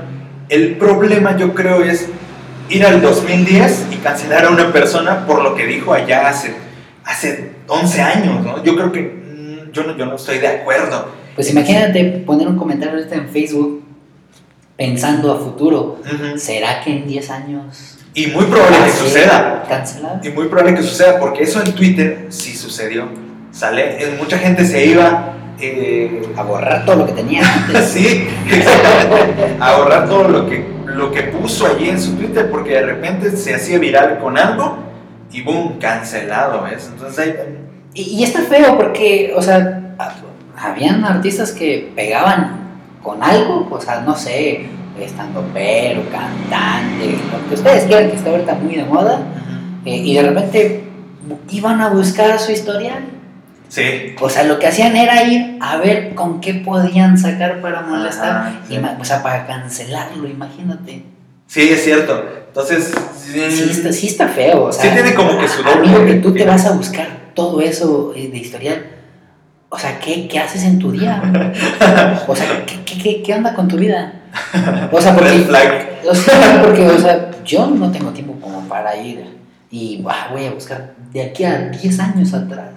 El 0.49 0.77
problema 0.77 1.37
yo 1.37 1.55
creo 1.55 1.83
es 1.83 2.09
ir 2.71 2.85
al 2.87 3.03
2010 3.03 3.87
y 3.93 3.97
cancelar 3.97 4.47
a 4.47 4.51
una 4.51 4.73
persona 4.73 5.27
por 5.27 5.43
lo 5.43 5.55
que 5.55 5.67
dijo 5.67 5.93
allá 5.93 6.29
hace, 6.29 6.55
hace 7.05 7.51
11 7.67 8.01
años, 8.03 8.45
¿no? 8.45 8.63
Yo 8.65 8.75
creo 8.77 8.91
que 8.93 9.01
mm, 9.03 9.73
yo, 9.73 9.83
no, 9.85 9.97
yo 9.97 10.07
no 10.07 10.15
estoy 10.17 10.39
de 10.39 10.49
acuerdo. 10.49 11.09
Pues 11.35 11.51
imagínate 11.51 12.05
poner 12.27 12.49
un 12.49 12.57
comentario 12.57 12.99
en 13.11 13.29
Facebook 13.29 13.83
pensando 14.77 15.33
a 15.33 15.39
futuro. 15.39 16.01
¿Será 16.37 16.81
que 16.83 16.91
en 16.91 17.07
10 17.07 17.31
años 17.31 17.99
Y 18.15 18.29
muy 18.29 18.45
probable 18.47 18.79
que 18.87 18.91
suceda. 18.91 19.65
Cancelado. 19.69 20.21
Y 20.23 20.31
muy 20.31 20.49
probable 20.49 20.75
que 20.77 20.83
suceda, 20.83 21.19
porque 21.21 21.43
eso 21.45 21.63
en 21.63 21.73
Twitter 21.75 22.27
sí 22.31 22.57
sucedió. 22.57 23.07
¿Sale? 23.53 24.03
Eh, 24.03 24.17
Mucha 24.19 24.39
gente 24.39 24.65
se 24.65 24.87
iba... 24.87 25.35
eh, 25.61 26.23
A 26.37 26.43
borrar 26.43 26.85
todo 26.87 26.97
lo 26.97 27.07
que 27.07 27.13
tenía 27.13 27.43
antes. 27.43 27.85
Sí, 27.95 28.27
exactamente. 28.51 29.57
A 29.61 29.77
borrar 29.77 30.09
todo 30.09 30.29
lo 30.29 30.49
que, 30.49 30.65
lo 30.95 31.11
que 31.13 31.23
puso 31.25 31.67
allí 31.67 31.89
en 31.89 32.01
su 32.01 32.15
Twitter 32.15 32.51
porque 32.51 32.71
de 32.75 32.83
repente 32.83 33.31
se 33.37 33.55
hacía 33.55 33.79
viral 33.79 34.19
con 34.19 34.37
algo 34.39 34.79
y 35.33 35.43
boom, 35.43 35.79
cancelado, 35.79 36.63
¿ves? 36.65 36.89
Entonces 36.93 37.19
ahí, 37.19 37.35
Y, 37.95 38.03
y 38.19 38.23
está 38.25 38.41
feo 38.43 38.77
porque, 38.77 39.33
o 39.37 39.43
sea, 39.43 39.95
ha- 39.99 40.15
habían 40.69 41.05
artistas 41.05 41.53
que 41.53 41.93
pegaban 41.95 42.59
con 43.03 43.23
algo, 43.23 43.69
o 43.71 43.81
sea, 43.81 44.01
no 44.03 44.15
sé, 44.17 44.67
estando 45.01 45.43
pero, 45.55 46.03
cantante, 46.11 47.17
lo 47.33 47.49
que 47.49 47.55
ustedes 47.55 47.85
quieran 47.85 48.11
que 48.11 48.17
está 48.17 48.31
ahorita 48.31 48.55
muy 48.57 48.77
de 48.77 48.85
moda, 48.85 49.21
eh, 49.85 49.97
y 49.97 50.15
de 50.15 50.23
repente 50.23 50.85
iban 51.51 51.81
a 51.81 51.89
buscar 51.89 52.39
su 52.39 52.53
historial. 52.53 53.05
Sí, 53.71 54.15
O 54.21 54.29
sea, 54.29 54.43
lo 54.45 54.59
que 54.59 54.67
hacían 54.67 54.95
era 54.95 55.23
ir 55.23 55.57
a 55.61 55.79
ver 55.79 56.15
con 56.15 56.41
qué 56.43 56.53
podían 56.55 57.17
sacar 57.17 57.63
para 57.63 57.81
molestar, 57.81 58.31
Ajá, 58.31 58.61
sí. 58.69 58.79
o 59.01 59.05
sea, 59.05 59.23
para 59.23 59.47
cancelarlo, 59.47 60.29
imagínate. 60.29 61.05
sí, 61.47 61.71
es 61.71 61.83
cierto. 61.83 62.23
Entonces, 62.49 62.93
sí, 63.17 63.41
Sí 63.51 63.71
está, 63.71 63.93
sí 63.93 64.07
está 64.09 64.29
feo, 64.29 64.65
o 64.65 64.73
sea. 64.73 64.83
Sí 64.83 64.91
tiene 64.93 65.15
como 65.15 65.39
que 65.39 65.49
su 65.49 65.63
doble 65.63 65.89
Amigo, 65.89 66.05
que 66.05 66.15
tú 66.15 66.35
te 66.35 66.45
vas 66.45 66.67
a 66.67 66.73
buscar 66.73 67.07
todo 67.35 67.61
eso 67.63 68.13
eh, 68.15 68.29
de 68.29 68.37
historial. 68.39 68.87
O 69.69 69.79
sea, 69.79 70.01
¿qué, 70.01 70.27
qué 70.27 70.41
haces 70.41 70.65
en 70.65 70.79
tu 70.81 70.91
día? 70.91 71.23
O 72.27 72.35
sea, 72.35 72.67
¿qué, 72.67 72.81
qué, 72.85 72.99
qué, 73.01 73.23
qué 73.23 73.35
onda 73.35 73.55
con 73.55 73.69
tu 73.69 73.77
vida? 73.77 74.15
O 74.91 75.01
sea, 75.01 75.15
red 75.15 75.31
porque, 75.31 75.45
flag. 75.45 75.89
o 76.11 76.15
sea, 76.15 76.63
porque, 76.65 76.87
o 76.87 76.99
sea, 76.99 77.31
yo 77.45 77.67
no 77.69 77.91
tengo 77.93 78.11
tiempo 78.11 78.35
como 78.41 78.63
para 78.69 78.97
ir 78.97 79.25
y 79.71 80.05
ah, 80.09 80.29
voy 80.33 80.47
a 80.47 80.51
buscar 80.51 80.95
de 81.13 81.23
aquí 81.23 81.45
a 81.45 81.69
10 81.69 82.01
años 82.01 82.35
atrás. 82.35 82.71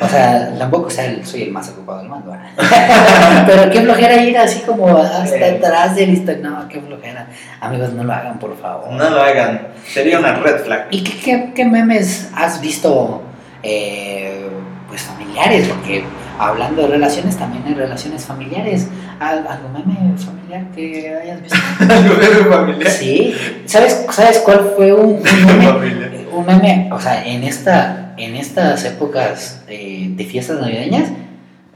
O 0.00 0.08
sea, 0.08 0.52
tampoco 0.58 0.90
sea 0.90 1.04
el- 1.06 1.24
soy 1.24 1.42
el 1.42 1.52
más 1.52 1.68
ocupado 1.70 2.00
del 2.00 2.08
mundo. 2.08 2.30
¿verdad? 2.32 3.44
Pero 3.46 3.70
qué 3.70 3.80
flojera 3.82 4.16
ir 4.16 4.36
así 4.36 4.60
como 4.60 4.96
hasta 4.98 5.36
Eh. 5.36 5.56
atrás 5.56 5.94
de 5.94 6.06
lista. 6.06 6.32
No, 6.42 6.68
qué 6.68 6.80
flojera. 6.80 7.28
Amigos, 7.60 7.92
no 7.92 8.02
lo 8.04 8.12
hagan, 8.12 8.38
por 8.38 8.56
favor. 8.58 8.90
No 8.90 9.08
lo 9.10 9.22
hagan. 9.22 9.68
Sería 9.86 10.18
una 10.18 10.34
red 10.34 10.64
flag. 10.64 10.86
¿Y 10.90 11.04
qué, 11.04 11.18
qué- 11.20 11.52
qué 11.54 11.64
memes 11.64 12.28
has 12.34 12.60
visto, 12.60 13.22
eh, 13.62 14.48
pues 14.88 15.02
familiares? 15.02 15.68
Porque 15.68 16.04
hablando 16.38 16.82
de 16.82 16.88
relaciones, 16.88 17.36
también 17.36 17.62
hay 17.66 17.74
relaciones 17.74 18.24
familiares. 18.24 18.88
¿Al- 19.20 19.46
¿Algún 19.46 19.72
meme 19.74 20.18
familiar 20.18 20.64
que 20.74 21.16
hayas 21.22 21.40
visto? 21.40 21.56
Algo 21.88 22.14
de 22.16 22.28
mi 22.42 22.50
familia. 22.50 22.90
Sí. 22.90 23.34
¿Sabes, 23.66 24.04
¿Sabes 24.10 24.38
cuál 24.40 24.72
fue 24.76 24.92
un, 24.92 25.22
un 25.22 25.58
meme? 25.58 26.14
Un 26.34 26.44
meme, 26.46 26.88
o 26.92 27.00
sea, 27.00 27.24
en, 27.24 27.44
esta, 27.44 28.03
en 28.16 28.36
estas 28.36 28.84
épocas 28.84 29.62
eh, 29.68 30.08
de 30.10 30.24
fiestas 30.24 30.60
navideñas, 30.60 31.08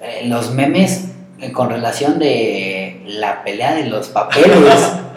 eh, 0.01 0.23
los 0.27 0.53
memes 0.53 1.09
eh, 1.41 1.53
con 1.53 1.71
relación 1.71 2.19
de 2.19 3.03
la 3.07 3.43
pelea 3.45 3.75
de 3.75 3.85
los 3.87 4.09
papeles. 4.09 4.49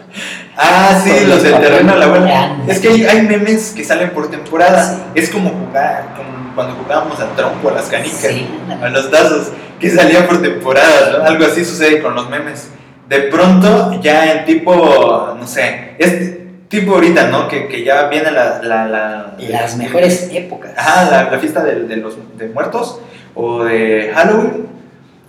Ah, 0.57 1.01
sí, 1.01 1.25
los 1.25 1.41
del 1.41 1.53
terreno 1.61 1.93
a 1.93 1.95
la. 1.95 2.05
Ah, 2.05 2.57
Es 2.67 2.79
que 2.79 2.89
hay, 2.89 3.05
hay 3.05 3.21
memes 3.21 3.71
que 3.71 3.85
salen 3.85 4.09
por 4.09 4.29
temporada. 4.29 4.83
Sí. 4.83 5.01
Es 5.15 5.29
como 5.29 5.49
jugar, 5.49 6.13
como 6.17 6.53
cuando 6.53 6.75
jugábamos 6.75 7.17
al 7.21 7.33
trompo, 7.37 7.69
a 7.69 7.73
las 7.75 7.85
canicas, 7.85 8.17
Sí. 8.19 8.45
a 8.81 8.89
los 8.89 9.09
tazos, 9.09 9.53
que 9.79 9.89
salían 9.89 10.27
por 10.27 10.41
temporadas, 10.41 11.17
¿no? 11.17 11.23
Algo 11.23 11.45
así 11.45 11.63
sucede 11.63 12.01
con 12.01 12.13
los 12.15 12.29
memes. 12.29 12.67
De 13.07 13.19
pronto, 13.23 13.99
ya 14.01 14.33
en 14.33 14.45
tipo, 14.45 15.35
no 15.39 15.47
sé, 15.47 15.95
es 15.97 16.40
tipo 16.71 16.95
ahorita, 16.95 17.27
¿no? 17.27 17.47
Que, 17.47 17.67
que 17.67 17.83
ya 17.83 18.07
viene 18.07 18.31
la... 18.31 18.59
la, 18.63 18.87
la 18.87 19.33
Las 19.37 19.77
mejores 19.77 20.29
épocas. 20.33 20.71
Ajá, 20.75 21.11
la, 21.11 21.29
la 21.29 21.37
fiesta 21.37 21.61
de, 21.63 21.81
de 21.83 21.97
los 21.97 22.17
de 22.37 22.47
muertos 22.47 22.99
o 23.35 23.63
de 23.65 24.11
Halloween. 24.15 24.65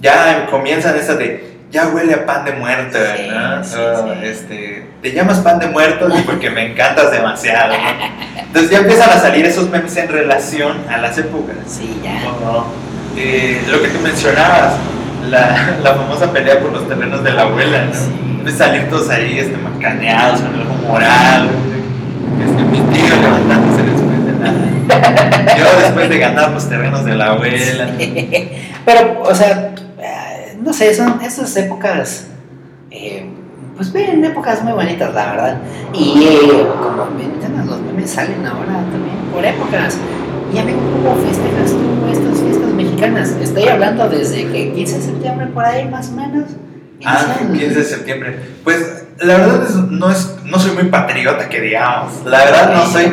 Ya 0.00 0.46
comienzan 0.50 0.96
esas 0.96 1.18
de, 1.18 1.58
ya 1.70 1.88
huele 1.88 2.14
a 2.14 2.24
pan 2.26 2.44
de 2.44 2.52
muerto, 2.52 2.98
Sí, 3.16 3.28
¿no? 3.28 3.62
sí, 3.64 3.76
sí. 3.76 4.26
Este, 4.26 4.86
te 5.02 5.12
llamas 5.12 5.40
pan 5.40 5.58
de 5.58 5.66
muerto 5.68 6.08
porque 6.26 6.48
me 6.50 6.72
encantas 6.72 7.10
demasiado, 7.12 7.74
¿no? 7.74 8.42
Entonces 8.42 8.70
ya 8.70 8.78
empiezan 8.78 9.10
a 9.10 9.18
salir 9.20 9.44
esos 9.44 9.68
memes 9.70 9.96
en 9.96 10.08
relación 10.08 10.78
a 10.88 10.98
las 10.98 11.18
épocas. 11.18 11.56
Sí, 11.66 12.00
ya. 12.02 12.20
Eh, 13.16 13.62
lo 13.70 13.82
que 13.82 13.88
tú 13.88 13.98
mencionabas, 14.00 14.74
la, 15.28 15.78
la 15.82 15.94
famosa 15.94 16.32
pelea 16.32 16.60
por 16.60 16.72
los 16.72 16.88
terrenos 16.88 17.22
de 17.22 17.32
la 17.32 17.42
abuela, 17.42 17.84
¿no? 17.86 17.94
Sí. 17.94 18.56
Salir 18.56 18.88
todos 18.90 19.08
ahí 19.08 19.38
este, 19.38 19.56
macaneados 19.56 20.40
con 20.40 20.54
algo 20.54 20.74
moral, 20.88 21.48
este, 22.44 22.62
mi 22.64 22.80
tío 22.80 23.16
levantándose 23.16 23.82
después 23.84 24.24
de 24.26 24.32
nada. 24.32 25.56
Yo 25.58 25.80
después 25.80 26.08
de 26.08 26.18
ganar 26.18 26.50
los 26.50 26.68
terrenos 26.68 27.04
de 27.04 27.14
la 27.14 27.32
abuela. 27.32 27.92
Pero, 28.84 29.22
o 29.22 29.34
sea, 29.34 29.74
eh, 30.00 30.58
no 30.60 30.72
sé, 30.72 30.92
son 30.94 31.20
esas 31.22 31.56
épocas, 31.56 32.26
eh, 32.90 33.30
pues 33.76 33.92
ven, 33.92 34.24
épocas 34.24 34.62
muy 34.64 34.72
bonitas, 34.72 35.14
la 35.14 35.30
verdad. 35.30 35.58
Y 35.92 36.24
eh, 36.24 36.66
como 36.82 37.06
mencionas, 37.16 37.66
los 37.66 37.80
memes 37.80 38.10
salen 38.10 38.44
ahora 38.44 38.82
también 38.90 39.16
por 39.32 39.44
épocas. 39.44 39.98
Y 40.52 40.58
amigo, 40.58 40.80
¿cómo 40.80 41.14
festejas 41.24 41.70
tú 41.70 42.01
mexicanas? 43.10 43.48
Estoy 43.48 43.68
hablando 43.68 44.08
desde 44.08 44.46
que 44.48 44.72
15 44.72 44.96
de 44.96 45.02
septiembre 45.02 45.46
por 45.48 45.64
ahí, 45.64 45.88
más 45.88 46.08
o 46.08 46.12
menos. 46.12 46.50
Ah, 47.04 47.38
inician. 47.40 47.58
15 47.58 47.74
de 47.74 47.84
septiembre. 47.84 48.38
Pues 48.64 49.04
la 49.18 49.38
verdad 49.38 49.62
es, 49.64 49.74
no, 49.74 50.10
es, 50.10 50.36
no 50.44 50.58
soy 50.58 50.72
muy 50.72 50.84
patriota 50.84 51.48
que 51.48 51.60
digamos. 51.60 52.24
La 52.24 52.44
verdad 52.44 52.74
no 52.74 52.86
soy 52.86 53.12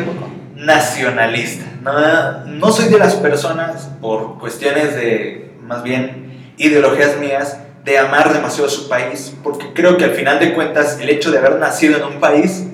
nacionalista. 0.56 1.64
No, 1.82 2.44
no 2.46 2.72
soy 2.72 2.88
de 2.88 2.98
las 2.98 3.14
personas, 3.14 3.88
por 4.00 4.38
cuestiones 4.38 4.94
de, 4.94 5.54
más 5.62 5.82
bien, 5.82 6.52
ideologías 6.58 7.18
mías, 7.18 7.58
de 7.84 7.98
amar 7.98 8.32
demasiado 8.32 8.68
a 8.68 8.70
su 8.70 8.88
país, 8.88 9.34
porque 9.42 9.72
creo 9.72 9.96
que 9.96 10.04
al 10.04 10.10
final 10.10 10.38
de 10.38 10.52
cuentas 10.52 10.98
el 11.00 11.08
hecho 11.08 11.30
de 11.30 11.38
haber 11.38 11.56
nacido 11.56 11.96
en 11.96 12.04
un 12.04 12.20
país 12.20 12.66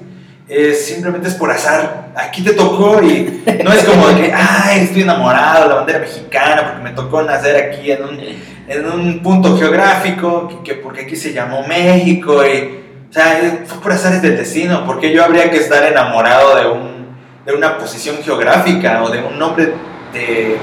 simplemente 0.49 1.29
es 1.29 1.35
por 1.35 1.51
azar. 1.51 2.13
Aquí 2.15 2.43
te 2.43 2.53
tocó 2.53 3.03
y 3.03 3.43
no 3.65 3.73
es 3.73 3.85
como 3.85 4.09
de 4.09 4.23
que, 4.23 4.33
ay, 4.33 4.85
estoy 4.85 5.03
enamorado 5.03 5.65
de 5.65 5.69
la 5.71 5.75
bandera 5.77 5.99
mexicana 5.99 6.65
porque 6.67 6.83
me 6.83 6.91
tocó 6.91 7.23
nacer 7.23 7.57
aquí 7.57 7.91
en 7.91 8.05
un, 8.05 8.21
en 8.69 8.87
un 8.87 9.23
punto 9.23 9.57
geográfico, 9.59 10.49
que, 10.49 10.63
que 10.63 10.75
porque 10.81 11.03
aquí 11.03 11.17
se 11.17 11.33
llamó 11.33 11.67
México 11.67 12.45
y, 12.47 12.81
o 13.11 13.13
sea, 13.13 13.65
fue 13.67 13.81
por 13.81 13.93
azares 13.93 14.23
del 14.23 14.37
destino, 14.37 14.85
porque 14.87 15.13
yo 15.13 15.25
habría 15.25 15.51
que 15.51 15.57
estar 15.57 15.83
enamorado 15.85 16.57
de, 16.57 16.67
un, 16.69 17.07
de 17.45 17.53
una 17.53 17.77
posición 17.79 18.17
geográfica 18.25 19.03
o 19.03 19.11
de 19.11 19.19
un 19.23 19.39
nombre 19.39 19.73
de, 20.13 20.57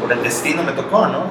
por 0.00 0.12
el 0.12 0.22
destino 0.22 0.62
me 0.62 0.72
tocó, 0.72 1.06
¿no? 1.06 1.24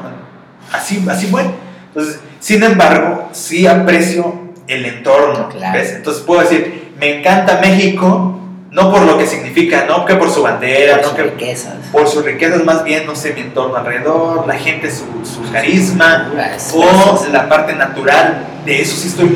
Así, 0.71 1.03
así 1.09 1.27
fue. 1.27 1.43
Entonces, 1.89 2.21
sin 2.39 2.63
embargo, 2.63 3.27
sí 3.33 3.67
aprecio 3.67 4.49
el 4.67 4.85
entorno, 4.85 5.49
Claro. 5.49 5.77
¿ves? 5.77 5.91
Entonces 5.95 6.23
puedo 6.23 6.39
decir, 6.41 6.90
me 7.01 7.19
encanta 7.19 7.59
México, 7.61 8.37
no 8.71 8.89
por 8.91 9.01
lo 9.01 9.17
que 9.17 9.25
significa, 9.27 9.85
no 9.85 10.05
que 10.05 10.15
por 10.15 10.29
su 10.29 10.43
bandera, 10.43 10.93
Por 10.93 11.01
no 11.01 11.07
sus 11.09 11.17
que 11.17 11.23
riquezas. 11.23 11.73
por 11.91 12.07
sus 12.07 12.23
riquezas, 12.23 12.63
más 12.63 12.83
bien, 12.85 13.05
no 13.05 13.15
sé, 13.15 13.33
mi 13.33 13.41
entorno 13.41 13.75
alrededor, 13.75 14.47
la 14.47 14.53
gente, 14.53 14.89
su, 14.89 15.03
su 15.25 15.51
carisma, 15.51 16.31
o 16.73 17.25
la 17.33 17.49
parte 17.49 17.73
natural, 17.73 18.45
de 18.65 18.81
eso 18.81 18.95
sí 18.95 19.09
estoy, 19.09 19.35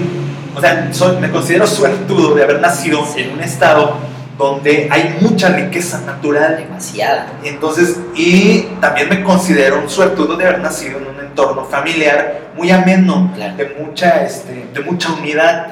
o 0.55 0.61
sea, 0.61 0.87
soy, 0.93 1.17
me 1.17 1.29
considero 1.31 1.67
suertudo 1.67 2.33
de 2.35 2.43
haber 2.43 2.61
nacido 2.61 3.03
en 3.17 3.31
un 3.31 3.41
estado 3.41 3.97
donde 4.37 4.87
hay 4.91 5.17
mucha 5.21 5.49
riqueza 5.49 6.01
natural. 6.05 6.57
Demasiada. 6.57 7.27
Entonces, 7.43 7.97
y 8.15 8.61
también 8.79 9.09
me 9.09 9.23
considero 9.23 9.79
un 9.81 9.89
suertudo 9.89 10.35
de 10.37 10.45
haber 10.45 10.59
nacido 10.59 10.97
en 10.99 11.07
un 11.07 11.19
entorno 11.19 11.65
familiar 11.65 12.41
muy 12.55 12.69
ameno, 12.71 13.31
Claro. 13.35 13.55
de 13.57 13.75
mucha, 13.81 14.23
este, 14.23 14.65
de 14.73 14.79
mucha 14.81 15.11
unidad, 15.13 15.67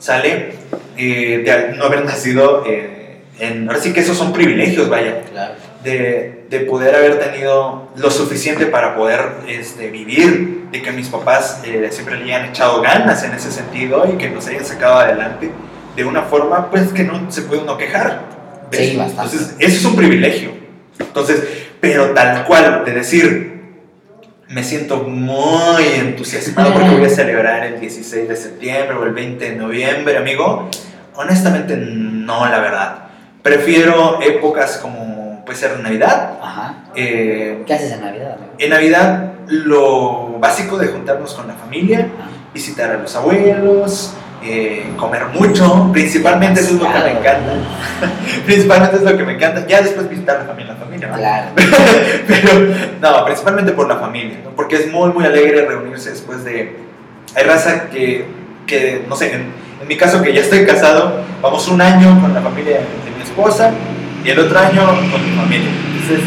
¿sale? 0.00 0.54
Eh, 0.96 1.42
de 1.44 1.76
no 1.76 1.84
haber 1.84 2.04
nacido 2.04 2.64
eh, 2.66 3.20
en... 3.38 3.68
Ahora 3.68 3.80
sí 3.80 3.92
que 3.92 4.00
esos 4.00 4.16
son 4.18 4.32
privilegios, 4.32 4.88
vaya. 4.88 5.22
Claro. 5.30 5.54
de, 5.84 6.44
de 6.50 6.60
poder 6.60 6.94
haber 6.96 7.20
tenido 7.20 7.88
lo 7.96 8.10
suficiente 8.10 8.66
para 8.66 8.96
poder 8.96 9.20
este, 9.46 9.88
vivir, 9.90 10.64
de 10.72 10.82
que 10.82 10.90
mis 10.90 11.08
papás 11.08 11.62
eh, 11.64 11.88
siempre 11.92 12.16
le 12.16 12.24
hayan 12.24 12.50
echado 12.50 12.82
ganas 12.82 13.22
en 13.22 13.32
ese 13.32 13.50
sentido 13.50 14.06
y 14.12 14.18
que 14.18 14.28
nos 14.28 14.46
hayan 14.48 14.64
sacado 14.64 14.98
adelante 14.98 15.50
de 15.96 16.04
una 16.04 16.22
forma 16.22 16.70
pues 16.70 16.92
que 16.92 17.04
no 17.04 17.30
se 17.30 17.42
puede 17.42 17.62
uno 17.62 17.78
quejar. 17.78 18.22
Sí, 18.72 18.96
bastante. 18.96 19.36
Entonces, 19.36 19.56
eso 19.58 19.76
es 19.76 19.84
un 19.84 19.96
privilegio. 19.96 20.50
Entonces, 20.98 21.42
pero 21.80 22.10
tal 22.10 22.44
cual, 22.44 22.84
de 22.84 22.92
decir, 22.92 23.59
me 24.50 24.64
siento 24.64 25.04
muy 25.04 25.84
entusiasmado 25.96 26.72
porque 26.74 26.90
voy 26.90 27.04
a 27.04 27.08
celebrar 27.08 27.64
el 27.64 27.78
16 27.80 28.28
de 28.28 28.36
septiembre 28.36 28.96
o 28.96 29.04
el 29.04 29.12
20 29.12 29.50
de 29.50 29.56
noviembre, 29.56 30.16
amigo. 30.16 30.68
Honestamente, 31.14 31.76
no, 31.76 32.48
la 32.48 32.58
verdad. 32.58 32.94
Prefiero 33.42 34.20
épocas 34.20 34.78
como 34.78 35.44
puede 35.44 35.56
ser 35.56 35.78
Navidad. 35.78 36.38
Ajá. 36.42 36.74
eh, 36.96 37.62
¿Qué 37.64 37.74
haces 37.74 37.92
en 37.92 38.00
Navidad, 38.00 38.32
amigo? 38.34 38.52
en 38.58 38.70
Navidad, 38.70 39.32
lo 39.46 40.38
básico 40.40 40.78
de 40.78 40.88
juntarnos 40.88 41.32
con 41.34 41.46
la 41.46 41.54
familia, 41.54 42.08
visitar 42.52 42.90
a 42.90 42.94
los 42.98 43.14
abuelos, 43.14 44.14
eh, 44.42 44.92
comer 44.96 45.26
mucho. 45.34 45.90
Principalmente 45.92 46.60
eso 46.60 46.74
es 46.74 46.80
lo 46.80 46.92
que 46.92 46.98
me 46.98 47.10
encanta. 47.10 47.52
Principalmente 48.46 48.96
es 48.96 49.02
lo 49.02 49.16
que 49.16 49.24
me 49.24 49.32
encanta. 49.34 49.66
Ya 49.66 49.82
después 49.82 50.08
visitar 50.08 50.38
la 50.40 50.44
familia, 50.44 50.72
la 50.72 50.78
familia. 50.78 51.08
¿no? 51.08 51.16
Claro. 51.16 51.46
Pero 52.26 52.74
no, 53.00 53.24
principalmente 53.24 53.72
por 53.72 53.88
la 53.88 53.96
familia, 53.96 54.38
¿no? 54.44 54.50
porque 54.50 54.76
es 54.76 54.92
muy, 54.92 55.10
muy 55.10 55.24
alegre 55.24 55.66
reunirse 55.66 56.10
después 56.10 56.44
de... 56.44 56.76
Hay 57.36 57.44
raza 57.44 57.88
que, 57.90 58.24
que 58.66 59.04
no 59.08 59.14
sé, 59.14 59.34
en, 59.34 59.52
en 59.80 59.88
mi 59.88 59.96
caso 59.96 60.20
que 60.20 60.32
ya 60.32 60.40
estoy 60.40 60.66
casado, 60.66 61.22
vamos 61.40 61.68
un 61.68 61.80
año 61.80 62.20
con 62.20 62.34
la 62.34 62.40
familia 62.40 62.78
de 62.78 63.10
mi 63.16 63.22
esposa 63.22 63.70
y 64.24 64.30
el 64.30 64.38
otro 64.38 64.58
año 64.58 64.86
con 65.10 65.24
mi 65.24 65.36
familia. 65.36 65.70
Entonces, 65.92 66.20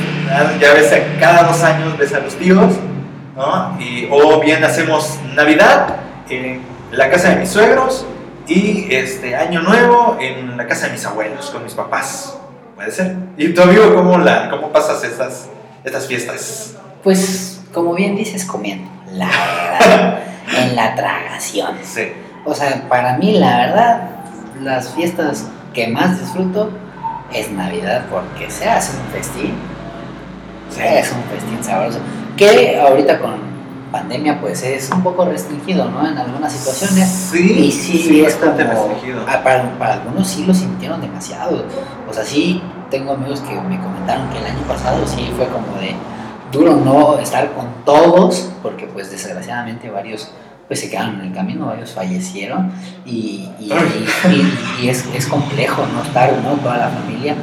ya 0.60 0.74
ves, 0.74 0.92
a 0.92 1.20
cada 1.20 1.44
dos 1.44 1.62
años 1.64 1.98
ves 1.98 2.14
a 2.14 2.20
los 2.20 2.34
tíos, 2.36 2.74
¿no? 3.36 3.78
Y, 3.80 4.08
o 4.10 4.40
bien 4.40 4.64
hacemos 4.64 5.20
Navidad 5.36 5.98
en 6.94 7.00
la 7.00 7.10
casa 7.10 7.30
de 7.32 7.38
mis 7.38 7.50
suegros 7.50 8.06
y 8.48 8.86
este 8.94 9.36
año 9.36 9.64
nuevo 9.64 10.16
en 10.22 10.56
la 10.56 10.68
casa 10.68 10.86
de 10.86 10.92
mis 10.92 11.04
abuelos, 11.04 11.50
con 11.50 11.64
mis 11.64 11.74
papás. 11.74 12.38
Puede 12.76 12.92
ser. 12.92 13.16
¿Y 13.36 13.50
tu 13.50 13.64
amigo 13.64 13.96
cómo, 13.96 14.20
la, 14.20 14.52
cómo 14.52 14.72
pasas 14.72 15.04
estas, 15.04 15.50
estas 15.84 16.06
fiestas? 16.06 16.76
Pues, 17.04 17.62
como 17.74 17.96
bien 17.96 18.16
dices, 18.16 18.46
comiendo. 18.46 18.88
La 19.12 19.26
verdad. 19.26 20.20
en 20.56 20.76
la 20.76 20.94
tragación. 20.94 21.78
Sí. 21.82 22.12
O 22.46 22.54
sea, 22.54 22.88
para 22.88 23.18
mí, 23.18 23.40
la 23.40 23.58
verdad, 23.58 24.10
las 24.62 24.94
fiestas 24.94 25.48
que 25.74 25.88
más 25.88 26.20
disfruto 26.20 26.70
es 27.34 27.50
Navidad 27.50 28.06
porque 28.12 28.52
se 28.52 28.70
hace 28.70 28.96
un 28.96 29.08
festín. 29.08 29.56
Es 30.80 31.12
un 31.12 31.24
festín 31.24 31.64
sabroso. 31.64 31.98
Que 32.38 32.80
ahorita 32.80 33.18
con 33.18 33.53
pandemia, 33.94 34.42
pues 34.42 34.62
es 34.64 34.90
un 34.92 35.02
poco 35.04 35.24
restringido, 35.24 35.90
¿no? 35.90 36.06
En 36.06 36.18
algunas 36.18 36.52
situaciones. 36.52 37.08
Sí, 37.32 37.54
Y 37.68 37.72
sí, 37.72 38.22
es 38.26 38.36
como. 38.36 38.52
bastante 38.52 38.64
restringido. 38.66 39.22
ah, 39.30 39.40
Para, 39.42 39.78
para 39.80 39.94
algunos 39.94 40.28
sí 40.28 40.46
lo 40.46 40.54
sintieron 40.54 41.00
demasiado. 41.00 41.64
O 42.10 42.14
sea, 42.14 42.26
sí, 42.26 42.62
tengo 42.92 43.14
amigos 43.14 43.40
que 43.42 43.54
me 43.54 43.80
comentaron 43.80 44.30
que 44.32 44.40
el 44.40 44.46
año 44.48 44.62
pasado 44.68 45.08
sí 45.08 45.32
fue 45.38 45.48
como 45.48 45.78
de 45.80 45.96
duro 46.52 46.76
no 46.76 47.18
estar 47.20 47.52
con 47.54 47.68
todos, 47.86 48.50
porque 48.62 48.86
pues 48.88 49.10
desgraciadamente 49.10 49.90
varios 49.90 50.30
pues 50.68 50.80
se 50.80 50.90
quedaron 50.90 51.16
en 51.22 51.28
el 51.28 51.34
camino, 51.34 51.66
varios 51.68 51.92
fallecieron 51.92 52.72
y, 53.06 53.50
y, 53.60 53.70
y- 54.30 54.84
y- 54.86 54.90
es, 54.90 55.06
es 55.14 55.28
complejo 55.28 55.86
no 55.94 56.02
estar 56.04 56.32
¿no? 56.42 56.52
toda 56.64 56.78
la 56.78 56.90
familia 56.90 57.36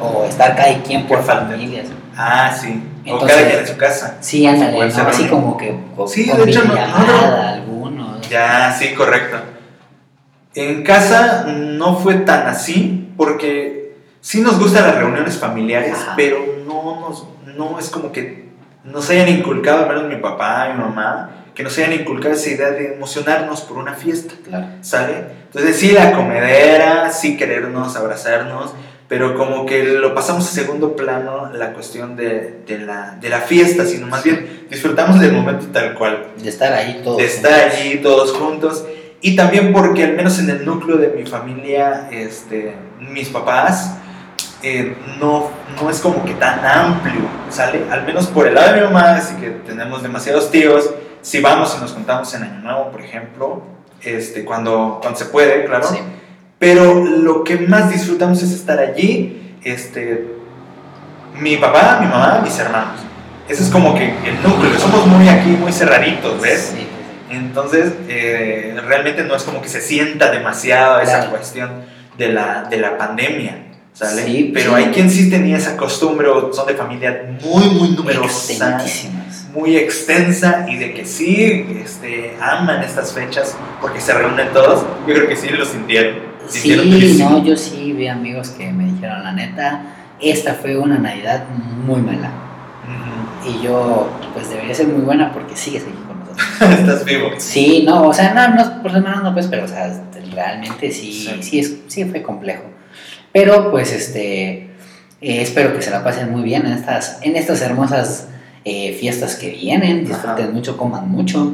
o 0.00 0.24
estar 0.24 0.56
cada 0.56 0.76
quien 0.82 1.06
por 1.06 1.22
familias. 1.22 1.86
Ah, 2.16 2.50
sí. 2.58 2.82
O 3.06 3.12
Entonces- 3.12 3.36
cada 3.36 3.48
quien 3.48 3.60
en 3.60 3.66
su 3.66 3.76
casa. 3.76 4.16
Sí, 4.20 4.46
ándale, 4.46 4.82
así 4.82 5.26
como 5.28 5.56
que 5.56 5.74
Sí, 6.06 6.24
de 6.30 6.50
hecho, 6.50 6.64
no- 6.64 6.74
algunos. 6.74 8.28
Ya, 8.28 8.74
sí, 8.78 8.94
correcto. 8.94 9.36
En 10.54 10.82
casa 10.84 11.44
no 11.48 11.96
fue 11.96 12.14
tan 12.16 12.46
así, 12.46 13.08
porque 13.16 13.96
sí 14.20 14.40
nos 14.40 14.58
gustan 14.58 14.84
las 14.86 14.96
reuniones 14.96 15.36
familiares, 15.38 15.92
Ajá. 15.94 16.14
pero 16.16 16.38
no, 16.66 17.00
nos, 17.00 17.26
no 17.56 17.78
es 17.78 17.90
como 17.90 18.12
que 18.12 18.44
nos 18.84 19.08
hayan 19.10 19.28
inculcado, 19.28 19.82
al 19.82 19.88
menos 19.88 20.04
mi 20.04 20.16
papá 20.16 20.68
y 20.70 20.76
mi 20.76 20.84
mamá, 20.84 21.30
que 21.54 21.62
nos 21.62 21.76
hayan 21.78 21.92
inculcado 21.92 22.34
esa 22.34 22.50
idea 22.50 22.70
de 22.70 22.94
emocionarnos 22.94 23.62
por 23.62 23.78
una 23.78 23.94
fiesta. 23.94 24.34
Claro. 24.44 24.66
¿sale? 24.80 25.24
Entonces 25.46 25.76
sí, 25.76 25.90
la 25.92 26.12
comedera, 26.12 27.10
sí 27.10 27.36
querernos, 27.36 27.96
abrazarnos, 27.96 28.74
pero 29.14 29.36
como 29.36 29.64
que 29.64 29.84
lo 29.84 30.12
pasamos 30.12 30.44
a 30.44 30.50
segundo 30.50 30.96
plano 30.96 31.48
la 31.52 31.72
cuestión 31.72 32.16
de, 32.16 32.62
de 32.66 32.80
la, 32.80 33.12
de 33.20 33.28
la 33.28 33.42
fiesta, 33.42 33.86
sino 33.86 34.08
más 34.08 34.24
bien 34.24 34.66
disfrutamos 34.68 35.20
del 35.20 35.30
momento 35.30 35.66
tal 35.72 35.94
cual, 35.94 36.32
De 36.36 36.48
estar 36.48 36.72
ahí 36.72 37.00
todos. 37.04 37.18
de 37.18 37.24
estar 37.26 37.52
allí 37.52 37.98
todos 37.98 38.32
juntos, 38.32 38.84
y 39.20 39.36
también 39.36 39.72
porque 39.72 40.02
al 40.02 40.14
menos 40.14 40.40
en 40.40 40.50
el 40.50 40.66
núcleo 40.66 40.96
de 40.96 41.10
mi 41.10 41.24
familia, 41.26 42.08
este, 42.10 42.74
mis 42.98 43.28
papás, 43.28 43.98
eh, 44.64 44.96
no, 45.20 45.48
no 45.80 45.90
es 45.90 46.00
como 46.00 46.24
que 46.24 46.34
tan 46.34 46.66
amplio, 46.66 47.20
¿sale? 47.50 47.84
Al 47.92 48.04
menos 48.04 48.26
por 48.26 48.48
el 48.48 48.54
lado 48.54 48.72
de 48.72 48.80
mi 48.80 48.84
mamá, 48.84 49.14
así 49.14 49.36
que 49.36 49.50
tenemos 49.50 50.02
demasiados 50.02 50.50
tíos, 50.50 50.90
si 51.22 51.40
vamos 51.40 51.72
y 51.78 51.80
nos 51.80 51.92
juntamos 51.92 52.34
en 52.34 52.42
Año 52.42 52.62
Nuevo, 52.62 52.90
por 52.90 53.00
ejemplo, 53.00 53.62
este, 54.02 54.44
cuando, 54.44 54.98
cuando 55.00 55.16
se 55.16 55.26
puede, 55.26 55.66
claro. 55.66 55.86
Sí. 55.86 55.98
Pero 56.58 57.04
lo 57.04 57.44
que 57.44 57.56
más 57.58 57.90
disfrutamos 57.90 58.42
es 58.42 58.52
estar 58.52 58.78
allí, 58.78 59.54
este, 59.62 60.26
mi 61.38 61.56
papá, 61.56 61.98
mi 62.00 62.06
mamá, 62.06 62.40
mis 62.42 62.58
hermanos. 62.58 63.00
Ese 63.48 63.62
es 63.64 63.68
como 63.70 63.94
que 63.94 64.04
el 64.24 64.42
núcleo, 64.42 64.78
somos 64.78 65.06
muy 65.06 65.28
aquí, 65.28 65.50
muy 65.50 65.72
cerraditos, 65.72 66.40
¿ves? 66.40 66.72
Sí. 66.74 66.86
Entonces, 67.30 67.92
eh, 68.08 68.74
realmente 68.86 69.24
no 69.24 69.34
es 69.34 69.42
como 69.42 69.60
que 69.60 69.68
se 69.68 69.80
sienta 69.80 70.30
demasiado 70.30 71.00
esa 71.00 71.16
Claro. 71.18 71.30
cuestión 71.30 71.70
de 72.16 72.28
la, 72.32 72.62
de 72.70 72.78
la 72.78 72.96
pandemia, 72.96 73.66
¿sale? 73.92 74.24
Sí, 74.24 74.50
Pero 74.54 74.70
sí. 74.70 74.76
hay 74.76 74.90
quien 74.92 75.10
sí 75.10 75.28
tenía 75.30 75.58
esa 75.58 75.76
costumbre 75.76 76.28
o 76.28 76.52
son 76.52 76.66
de 76.66 76.74
familia 76.74 77.36
muy, 77.42 77.68
muy 77.70 77.90
numerosa 77.90 78.78
muy 79.52 79.76
extensa 79.76 80.66
y 80.68 80.76
de 80.76 80.92
que 80.94 81.04
sí 81.04 81.64
este, 81.84 82.36
aman 82.40 82.82
estas 82.82 83.12
fechas 83.12 83.56
porque 83.80 84.00
se 84.00 84.12
reúnen 84.12 84.48
todos, 84.52 84.84
yo 85.06 85.14
creo 85.14 85.28
que 85.28 85.36
sí 85.36 85.48
lo 85.50 85.64
sintieron. 85.64 86.33
Sí, 86.48 87.16
no, 87.18 87.42
yo 87.44 87.56
sí 87.56 87.92
vi 87.92 88.06
amigos 88.08 88.50
que 88.50 88.70
me 88.72 88.84
dijeron, 88.92 89.22
la 89.22 89.32
neta, 89.32 89.82
esta 90.20 90.54
fue 90.54 90.76
una 90.76 90.98
Navidad 90.98 91.44
muy 91.86 92.00
mala. 92.00 92.30
Y 93.46 93.62
yo, 93.62 94.08
pues 94.32 94.48
debería 94.48 94.74
ser 94.74 94.88
muy 94.88 95.02
buena 95.02 95.32
porque 95.32 95.54
sigues 95.54 95.82
aquí 95.82 95.92
con 96.06 96.18
nosotros. 96.20 96.46
Estás 96.80 97.04
vivo. 97.04 97.28
Sí, 97.38 97.82
no, 97.86 98.08
o 98.08 98.12
sea, 98.12 98.32
no, 98.32 98.54
no 98.54 98.82
por 98.82 98.92
semana 98.92 99.20
no, 99.22 99.34
pues, 99.34 99.48
pero, 99.48 99.64
o 99.64 99.68
sea, 99.68 100.02
realmente 100.32 100.90
sí, 100.90 101.12
Sí. 101.12 101.42
sí, 101.42 101.58
es, 101.58 101.76
sí 101.88 102.04
fue 102.06 102.22
complejo. 102.22 102.62
Pero, 103.32 103.70
pues, 103.70 103.92
este, 103.92 104.70
eh, 105.20 105.42
espero 105.42 105.74
que 105.74 105.82
se 105.82 105.90
la 105.90 106.02
pasen 106.02 106.30
muy 106.30 106.42
bien 106.42 106.64
en 106.66 106.72
estas, 106.72 107.18
en 107.22 107.36
estas 107.36 107.60
hermosas 107.60 108.28
eh, 108.64 108.96
fiestas 108.98 109.36
que 109.36 109.50
vienen, 109.50 110.06
disfruten 110.06 110.44
Ajá. 110.46 110.54
mucho, 110.54 110.76
coman 110.78 111.10
mucho, 111.10 111.52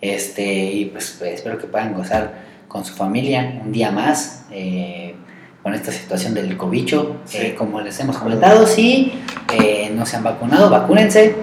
este, 0.00 0.44
y 0.72 0.84
pues, 0.86 1.16
pues, 1.18 1.34
espero 1.34 1.58
que 1.58 1.66
puedan 1.66 1.92
gozar 1.92 2.48
con 2.70 2.84
su 2.84 2.94
familia 2.94 3.60
un 3.64 3.72
día 3.72 3.90
más. 3.90 4.44
eh, 4.52 5.14
con 5.62 5.74
esta 5.74 5.92
situación 5.92 6.32
del 6.32 6.56
cobicho, 6.56 7.16
Sí. 7.26 7.36
Eh, 7.36 7.54
como 7.54 7.82
les 7.82 8.00
hemos 8.00 8.16
comentado, 8.16 8.66
si 8.66 9.12
eh, 9.52 9.92
no 9.94 10.06
se 10.06 10.16
han 10.16 10.24
vacunado, 10.24 10.70
vacúnense. 10.70 11.36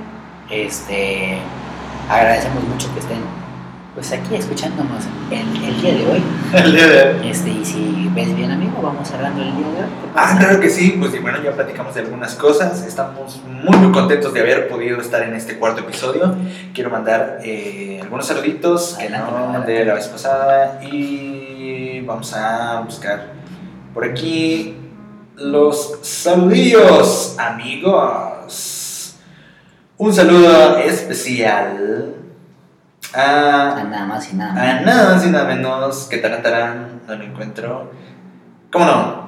Este, 0.50 1.38
agradecemos 2.10 2.64
mucho 2.64 2.92
que 2.96 3.00
estén 3.02 3.20
pues 3.98 4.12
aquí 4.12 4.36
escuchándonos 4.36 5.06
el, 5.32 5.64
el 5.64 5.82
día 5.82 5.95
de 5.95 6.06
hoy. 6.06 6.24
El 6.54 6.72
día 6.72 6.88
de 6.88 7.20
hoy. 7.20 7.30
Este, 7.30 7.50
y 7.50 7.66
si 7.66 8.12
ves 8.14 8.36
bien 8.36 8.52
amigo, 8.52 8.80
vamos 8.80 9.10
cerrando 9.10 9.41
el 9.41 9.56
día 9.58 9.66
de 9.66 9.74
hoy. 9.74 9.89
¿Qué 9.89 10.10
Ah, 10.14 10.36
claro 10.38 10.60
que 10.60 10.70
sí, 10.70 10.98
pues 11.00 11.16
y 11.16 11.18
bueno, 11.18 11.41
ya 11.43 11.54
platicamos 11.54 11.95
de 11.95 12.02
algunas 12.02 12.36
cosas, 12.36 12.86
estamos 12.86 13.41
muy 13.43 13.76
muy 13.76 13.91
contentos 13.91 14.36
de 14.36 14.41
haber 14.41 14.68
podido 14.68 15.02
estar 15.02 15.24
en 15.24 15.34
este 15.34 15.58
cuarto 15.58 15.82
episodio. 15.82 16.36
Quiero 16.76 16.91
mandar 16.91 17.39
eh, 17.43 17.98
algunos 18.04 18.28
saluditos 18.28 18.98
que 19.00 19.10
no 19.10 19.18
adelante. 19.18 19.72
de 19.72 19.86
la 19.86 19.95
vez 19.95 20.08
pasada 20.10 20.80
y 20.84 22.02
vamos 22.02 22.36
a 22.36 22.82
buscar 22.82 23.32
por 23.95 24.06
aquí 24.06 24.76
los 25.38 25.98
saludillos, 26.04 27.36
amigos. 27.39 29.16
Un 29.98 30.14
saludo 30.14 30.78
especial 30.78 32.27
A 33.14 33.84
nada 33.89 34.05
más 34.05 34.32
y 34.32 34.36
nada 34.36 34.51
a 34.51 34.66
menos. 34.66 34.86
nada 34.86 35.14
más 35.14 35.26
y 35.26 35.30
nada 35.30 35.45
menos 35.45 36.08
que 36.10 36.18
Tarantarán, 36.18 37.01
no 37.08 37.16
lo 37.16 37.24
encuentro. 37.24 37.91
¿Cómo 38.72 38.86
no? 38.86 39.28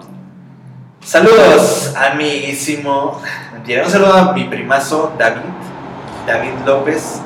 Saludos, 1.01 1.93
amiguísimo. 1.95 3.21
Mentira, 3.53 3.83
un 3.85 3.89
saludo 3.89 4.13
a 4.13 4.33
mi 4.33 4.43
primazo 4.45 5.13
David, 5.17 5.41
David 6.27 6.65
López. 6.65 7.21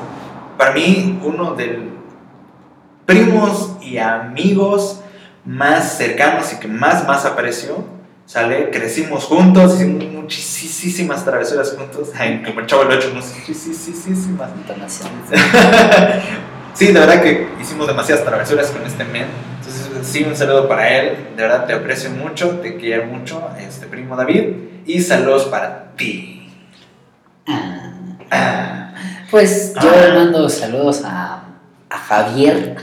Para 0.56 0.72
mí, 0.72 1.18
uno 1.24 1.54
de 1.54 1.66
los 1.66 1.84
primos 3.04 3.76
y 3.80 3.98
amigos 3.98 5.00
más 5.44 5.98
cercanos 5.98 6.52
y 6.52 6.60
que 6.60 6.68
más, 6.68 7.06
más 7.06 7.26
aprecio. 7.26 7.84
Sale, 8.26 8.70
crecimos 8.70 9.24
juntos, 9.24 9.74
hicimos 9.74 10.04
muchísimas 10.04 11.24
travesuras 11.24 11.74
juntos. 11.76 12.08
Ay, 12.18 12.42
como 12.44 12.60
el 12.60 12.66
chavo 12.66 12.82
el 12.82 12.96
8, 12.96 13.12
muchísimas. 13.14 14.46
sí, 16.74 16.86
de 16.86 16.92
verdad 17.00 17.22
que 17.22 17.48
hicimos 17.60 17.86
demasiadas 17.86 18.24
travesuras 18.24 18.70
con 18.70 18.84
este 18.86 19.04
men. 19.04 19.26
Entonces, 19.58 20.06
sí, 20.06 20.24
un 20.24 20.34
saludo 20.34 20.66
para 20.66 20.88
él. 20.96 21.16
De 21.36 21.42
verdad 21.42 21.66
te 21.66 21.74
aprecio 21.74 22.10
mucho, 22.10 22.60
te 22.60 22.76
quiero 22.76 23.06
mucho, 23.06 23.50
este 23.58 23.86
primo 23.86 24.16
David. 24.16 24.54
Y 24.86 25.00
saludos 25.00 25.44
para 25.44 25.92
ti. 25.96 26.50
Ah. 27.46 27.92
Ah. 28.30 28.94
Pues 29.30 29.74
yo 29.74 29.90
le 29.90 30.14
mando 30.14 30.48
saludos 30.48 31.02
a, 31.04 31.44
a 31.90 31.98
Javier. 31.98 32.76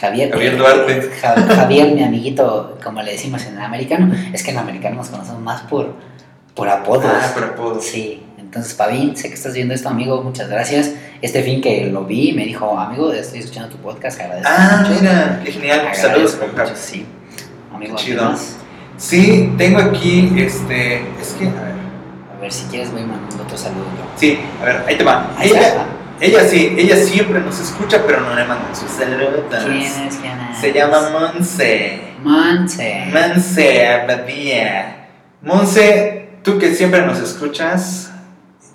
Javier, 0.00 0.30
Javier 0.30 0.56
Duarte. 0.56 1.10
Javier, 1.20 1.92
mi 1.92 2.04
amiguito, 2.04 2.78
como 2.82 3.02
le 3.02 3.12
decimos 3.12 3.44
en 3.46 3.54
el 3.54 3.62
americano, 3.62 4.14
es 4.32 4.42
que 4.42 4.50
en 4.50 4.56
el 4.56 4.62
americano 4.62 4.96
nos 4.96 5.08
conocemos 5.08 5.42
más 5.42 5.62
por, 5.62 5.94
por 6.54 6.68
apodos. 6.68 7.04
Ah, 7.06 7.30
por 7.34 7.44
apodos. 7.44 7.84
Sí, 7.84 8.22
entonces 8.38 8.74
Pavín, 8.74 9.16
sé 9.16 9.28
que 9.28 9.34
estás 9.34 9.54
viendo 9.54 9.74
esto, 9.74 9.88
amigo, 9.88 10.22
muchas 10.22 10.48
gracias. 10.48 10.92
Este 11.20 11.42
fin 11.42 11.60
que 11.60 11.86
lo 11.86 12.04
vi, 12.04 12.32
me 12.32 12.44
dijo, 12.44 12.78
amigo, 12.78 13.12
estoy 13.12 13.40
escuchando 13.40 13.70
tu 13.70 13.78
podcast, 13.78 14.20
agradezco 14.20 14.48
Ah, 14.50 14.86
mira, 14.88 15.40
qué 15.44 15.52
genial. 15.52 15.88
Saludos, 15.92 16.38
mucho, 16.40 16.76
Sí, 16.76 17.04
amigo, 17.74 17.96
chido. 17.96 18.34
Sí, 18.96 19.52
tengo 19.58 19.80
aquí, 19.80 20.32
este, 20.36 20.98
es 21.20 21.32
que, 21.38 21.48
a 21.48 21.50
ver. 21.50 21.74
A 22.36 22.40
ver, 22.40 22.52
si 22.52 22.66
quieres 22.66 22.92
voy 22.92 23.02
mandando 23.02 23.42
otro 23.42 23.58
saludo. 23.58 23.84
Sí, 24.16 24.38
a 24.60 24.64
ver, 24.64 24.84
ahí 24.86 24.96
te 24.96 25.02
va. 25.02 25.34
Ahí 25.36 25.50
ella, 25.50 25.86
ella 26.20 26.44
sí, 26.48 26.74
ella 26.76 26.96
siempre 26.96 27.40
nos 27.40 27.60
escucha, 27.60 28.02
pero 28.06 28.20
no 28.20 28.34
le 28.34 28.44
mandan 28.44 28.74
sus 28.74 28.90
saludos. 28.90 29.44
¿Quién 29.50 29.82
es? 29.82 30.16
¿Quién 30.16 30.40
es? 30.40 30.58
Se 30.58 30.72
llama 30.72 31.10
Monse. 31.10 32.00
Monse. 32.22 33.06
Monse 33.12 33.86
Abadía. 33.86 35.08
Monse, 35.42 36.30
tú 36.42 36.58
que 36.58 36.74
siempre 36.74 37.06
nos 37.06 37.18
escuchas 37.20 38.10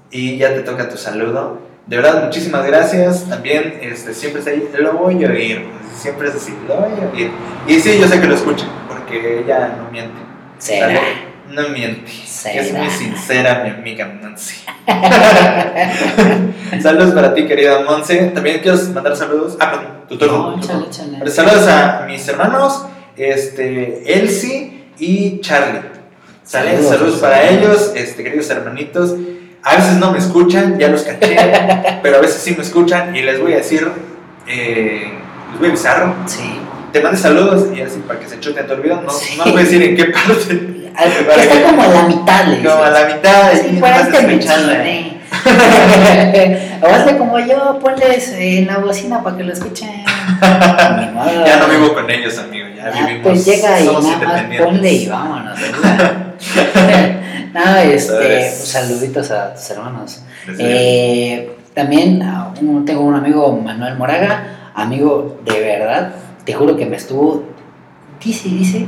y 0.09 0.37
ya 0.37 0.53
te 0.53 0.61
toca 0.61 0.87
tu 0.87 0.97
saludo. 0.97 1.59
De 1.87 1.97
verdad, 1.97 2.23
muchísimas 2.23 2.65
gracias. 2.65 3.27
También 3.27 3.79
este, 3.81 4.13
siempre 4.13 4.39
está 4.39 4.51
ahí, 4.51 4.69
lo 4.79 4.93
voy 4.93 5.23
a 5.25 5.29
oír. 5.29 5.65
Siempre 5.97 6.29
es 6.29 6.35
así, 6.35 6.53
lo 6.67 6.75
voy 6.77 6.91
a 6.91 7.11
oír. 7.11 7.31
Y 7.67 7.79
sí, 7.79 7.99
yo 7.99 8.07
sé 8.07 8.21
que 8.21 8.27
lo 8.27 8.35
escucha, 8.35 8.65
porque 8.87 9.39
ella 9.39 9.75
no 9.77 9.91
miente. 9.91 10.19
¿Será? 10.59 11.01
No 11.53 11.69
miente. 11.69 12.11
Es 12.11 12.73
muy 12.73 12.89
sincera 12.89 13.61
mi 13.63 13.69
amiga 13.69 14.05
Nancy. 14.21 14.55
saludos 16.81 17.13
para 17.13 17.35
ti, 17.35 17.45
querida 17.45 17.81
Monse. 17.81 18.31
También 18.33 18.59
quiero 18.61 18.77
mandar 18.93 19.15
saludos. 19.15 19.55
Ah, 19.59 19.71
perdón, 19.71 20.07
tu 20.09 20.17
turno. 20.17 20.59
Saludos 21.27 21.67
a 21.67 22.05
mis 22.07 22.27
hermanos, 22.27 22.87
este, 23.15 24.19
Elsie 24.19 24.85
y 24.97 25.41
Charlie. 25.41 25.81
Saludos, 26.43 26.87
saludos 26.87 27.19
para 27.19 27.47
ellos, 27.47 27.91
este, 27.95 28.23
queridos 28.23 28.49
hermanitos. 28.49 29.15
A 29.61 29.75
veces 29.75 29.97
no 29.97 30.11
me 30.11 30.17
escuchan, 30.17 30.79
ya 30.79 30.87
los 30.87 31.03
caché, 31.03 31.37
pero 32.01 32.17
a 32.17 32.21
veces 32.21 32.41
sí 32.41 32.55
me 32.57 32.63
escuchan 32.63 33.15
y 33.15 33.21
les 33.21 33.39
voy 33.39 33.53
a 33.53 33.57
decir, 33.57 33.87
eh, 34.47 35.13
les 35.51 35.59
voy 35.59 35.67
a 35.67 35.69
avisar. 35.69 36.15
Sí. 36.25 36.62
Te 36.93 37.01
mando 37.01 37.17
saludos 37.17 37.75
y 37.75 37.81
así 37.81 37.99
para 38.07 38.19
que 38.19 38.27
se 38.29 38.39
chuten 38.39 38.67
tu 38.67 38.73
olvido. 38.73 39.01
No, 39.01 39.11
no 39.37 39.51
voy 39.51 39.61
a 39.61 39.63
decir 39.65 39.81
en 39.81 39.95
qué 39.95 40.05
parte. 40.05 40.91
Está 40.93 41.63
como 41.63 41.81
a 41.81 41.87
la 41.87 42.03
mitad, 42.03 42.45
le 42.45 42.63
Como 42.63 42.83
a 42.83 42.89
la 42.91 43.05
mitad, 43.07 43.51
sí, 43.53 43.77
para 43.81 44.01
este 44.01 44.21
me 44.27 44.37
O 46.83 46.87
hazle 46.87 47.17
como 47.17 47.39
yo, 47.39 47.79
ponles 47.79 48.33
en 48.33 48.67
la 48.67 48.77
bocina 48.77 49.23
para 49.23 49.35
que 49.35 49.43
lo 49.43 49.53
escuchen. 49.53 50.05
ya 50.39 51.57
no 51.59 51.67
vivo 51.67 51.95
con 51.95 52.07
ellos, 52.11 52.37
amigo. 52.37 52.67
Ya 52.75 52.91
ah, 52.93 53.07
vivimos. 53.07 53.23
Pues 53.23 53.43
llega 53.43 53.81
y 53.81 53.85
nada 53.85 53.99
más 53.99 54.43
ponle 54.61 54.93
y 54.93 55.07
vámonos. 55.07 55.59
no, 57.53 57.77
este, 57.77 58.51
saluditos 58.51 59.31
a 59.31 59.55
tus 59.55 59.67
hermanos. 59.71 60.21
Eh, 60.59 61.57
también 61.73 62.21
ah, 62.21 62.53
tengo 62.85 63.01
un 63.01 63.15
amigo, 63.15 63.51
Manuel 63.57 63.97
Moraga, 63.97 64.71
amigo 64.75 65.39
de 65.43 65.59
verdad, 65.59 66.13
te 66.45 66.53
juro 66.53 66.75
que 66.75 66.85
me 66.85 66.97
estuvo, 66.97 67.43
dice, 68.23 68.49
dice, 68.49 68.85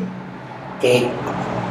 que 0.82 1.08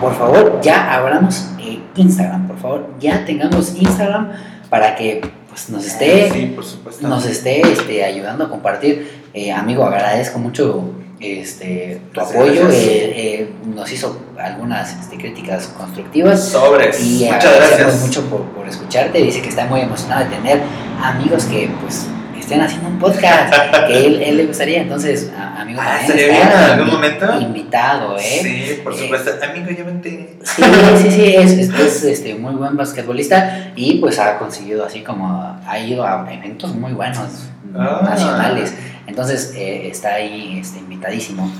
por 0.00 0.14
favor 0.14 0.60
ya 0.62 0.94
abramos 0.94 1.48
eh, 1.60 1.78
Instagram, 1.96 2.48
por 2.48 2.58
favor, 2.58 2.90
ya 3.00 3.24
tengamos 3.24 3.74
Instagram 3.76 4.32
para 4.70 4.96
que 4.96 5.20
pues, 5.48 5.70
nos 5.70 5.86
esté, 5.86 6.30
ah, 6.30 7.08
nos 7.08 7.26
esté 7.26 7.60
este, 7.60 8.04
ayudando 8.04 8.44
a 8.44 8.48
compartir. 8.48 9.24
Eh, 9.32 9.52
amigo, 9.52 9.84
agradezco 9.84 10.38
mucho 10.38 10.90
este, 11.20 12.00
tu 12.12 12.20
apoyo. 12.20 12.68
Eh, 12.70 13.50
nos 13.74 13.90
hizo 13.92 14.18
algunas 14.38 14.98
este, 14.98 15.16
críticas 15.16 15.68
constructivas. 15.68 16.48
Sobres. 16.48 17.00
Y 17.04 17.24
Muchas 17.24 17.56
gracias. 17.56 18.00
mucho 18.00 18.24
por, 18.24 18.42
por 18.46 18.68
escucharte. 18.68 19.18
Dice 19.22 19.42
que 19.42 19.48
está 19.48 19.66
muy 19.66 19.80
emocionado 19.80 20.24
de 20.24 20.36
tener 20.36 20.62
amigos 21.02 21.44
que 21.44 21.70
pues 21.80 22.08
estén 22.44 22.60
haciendo 22.60 22.88
un 22.88 22.98
podcast 22.98 23.54
que 23.86 24.06
él, 24.06 24.22
él 24.22 24.36
le 24.36 24.46
gustaría. 24.46 24.82
Entonces, 24.82 25.32
amigo, 25.36 25.80
ah, 25.82 25.98
¿estaría 26.00 26.28
bien 26.28 26.42
en 26.42 26.70
algún 26.70 26.90
momento? 26.90 27.40
Invitado, 27.40 28.16
¿eh? 28.18 28.40
Sí, 28.42 28.80
por 28.84 28.94
supuesto. 28.94 29.30
amigo, 29.42 29.70
yo 29.70 29.84
vente. 29.84 30.38
Sí, 30.42 30.62
sí, 31.02 31.10
sí, 31.10 31.34
es, 31.36 31.52
es, 31.52 32.04
este, 32.04 32.34
muy 32.34 32.54
buen 32.54 32.76
basquetbolista 32.76 33.72
y 33.74 33.98
pues 33.98 34.18
ha 34.18 34.38
conseguido 34.38 34.84
así 34.84 35.00
como, 35.00 35.58
ha 35.66 35.78
ido 35.78 36.06
a 36.06 36.26
eventos 36.30 36.74
muy 36.74 36.92
buenos 36.92 37.48
ah. 37.74 38.00
nacionales. 38.04 38.74
Entonces, 39.06 39.54
eh, 39.56 39.88
está 39.88 40.14
ahí 40.14 40.58
este, 40.60 40.78
invitadísimo. 40.78 41.50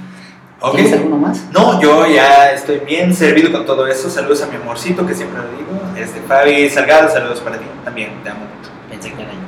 Okay. 0.60 0.82
¿Tienes 0.82 0.98
alguno 0.98 1.16
más? 1.16 1.44
No, 1.50 1.80
yo 1.80 2.06
ya 2.06 2.52
estoy 2.52 2.78
bien 2.80 3.14
servido 3.14 3.52
con 3.52 3.66
todo 3.66 3.86
eso. 3.86 4.08
Saludos 4.08 4.42
a 4.42 4.46
mi 4.46 4.56
amorcito, 4.56 5.06
que 5.06 5.14
siempre 5.14 5.38
lo 5.42 5.48
digo. 5.48 5.80
Este, 5.96 6.20
Fabi 6.20 6.70
Salgado, 6.70 7.10
saludos 7.10 7.40
para 7.40 7.58
ti. 7.58 7.64
También 7.84 8.10
te 8.22 8.30
amo 8.30 8.40
mucho. 8.40 8.70
Pensé 8.88 9.12
que 9.12 9.22
era 9.22 9.43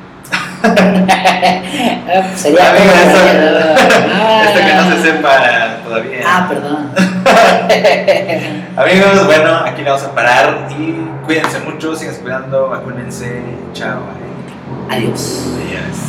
Sería 2.37 2.71
Amigo, 2.71 2.93
esto, 4.45 4.61
que 4.67 4.75
no 4.75 4.91
se 4.91 5.03
sepa 5.03 5.79
todavía. 5.85 6.21
Ah, 6.27 6.47
perdón. 6.49 6.91
Amigos, 8.77 9.27
bueno, 9.27 9.57
aquí 9.65 9.83
le 9.83 9.91
vamos 9.91 10.05
a 10.05 10.15
parar 10.15 10.69
y 10.71 11.09
cuídense 11.25 11.59
mucho, 11.61 11.95
sigan 11.95 12.15
cuidando, 12.17 12.69
vacúnense. 12.69 13.43
Chao. 13.73 14.01
Adiós. 14.91 15.47
Adiós. 15.57 16.07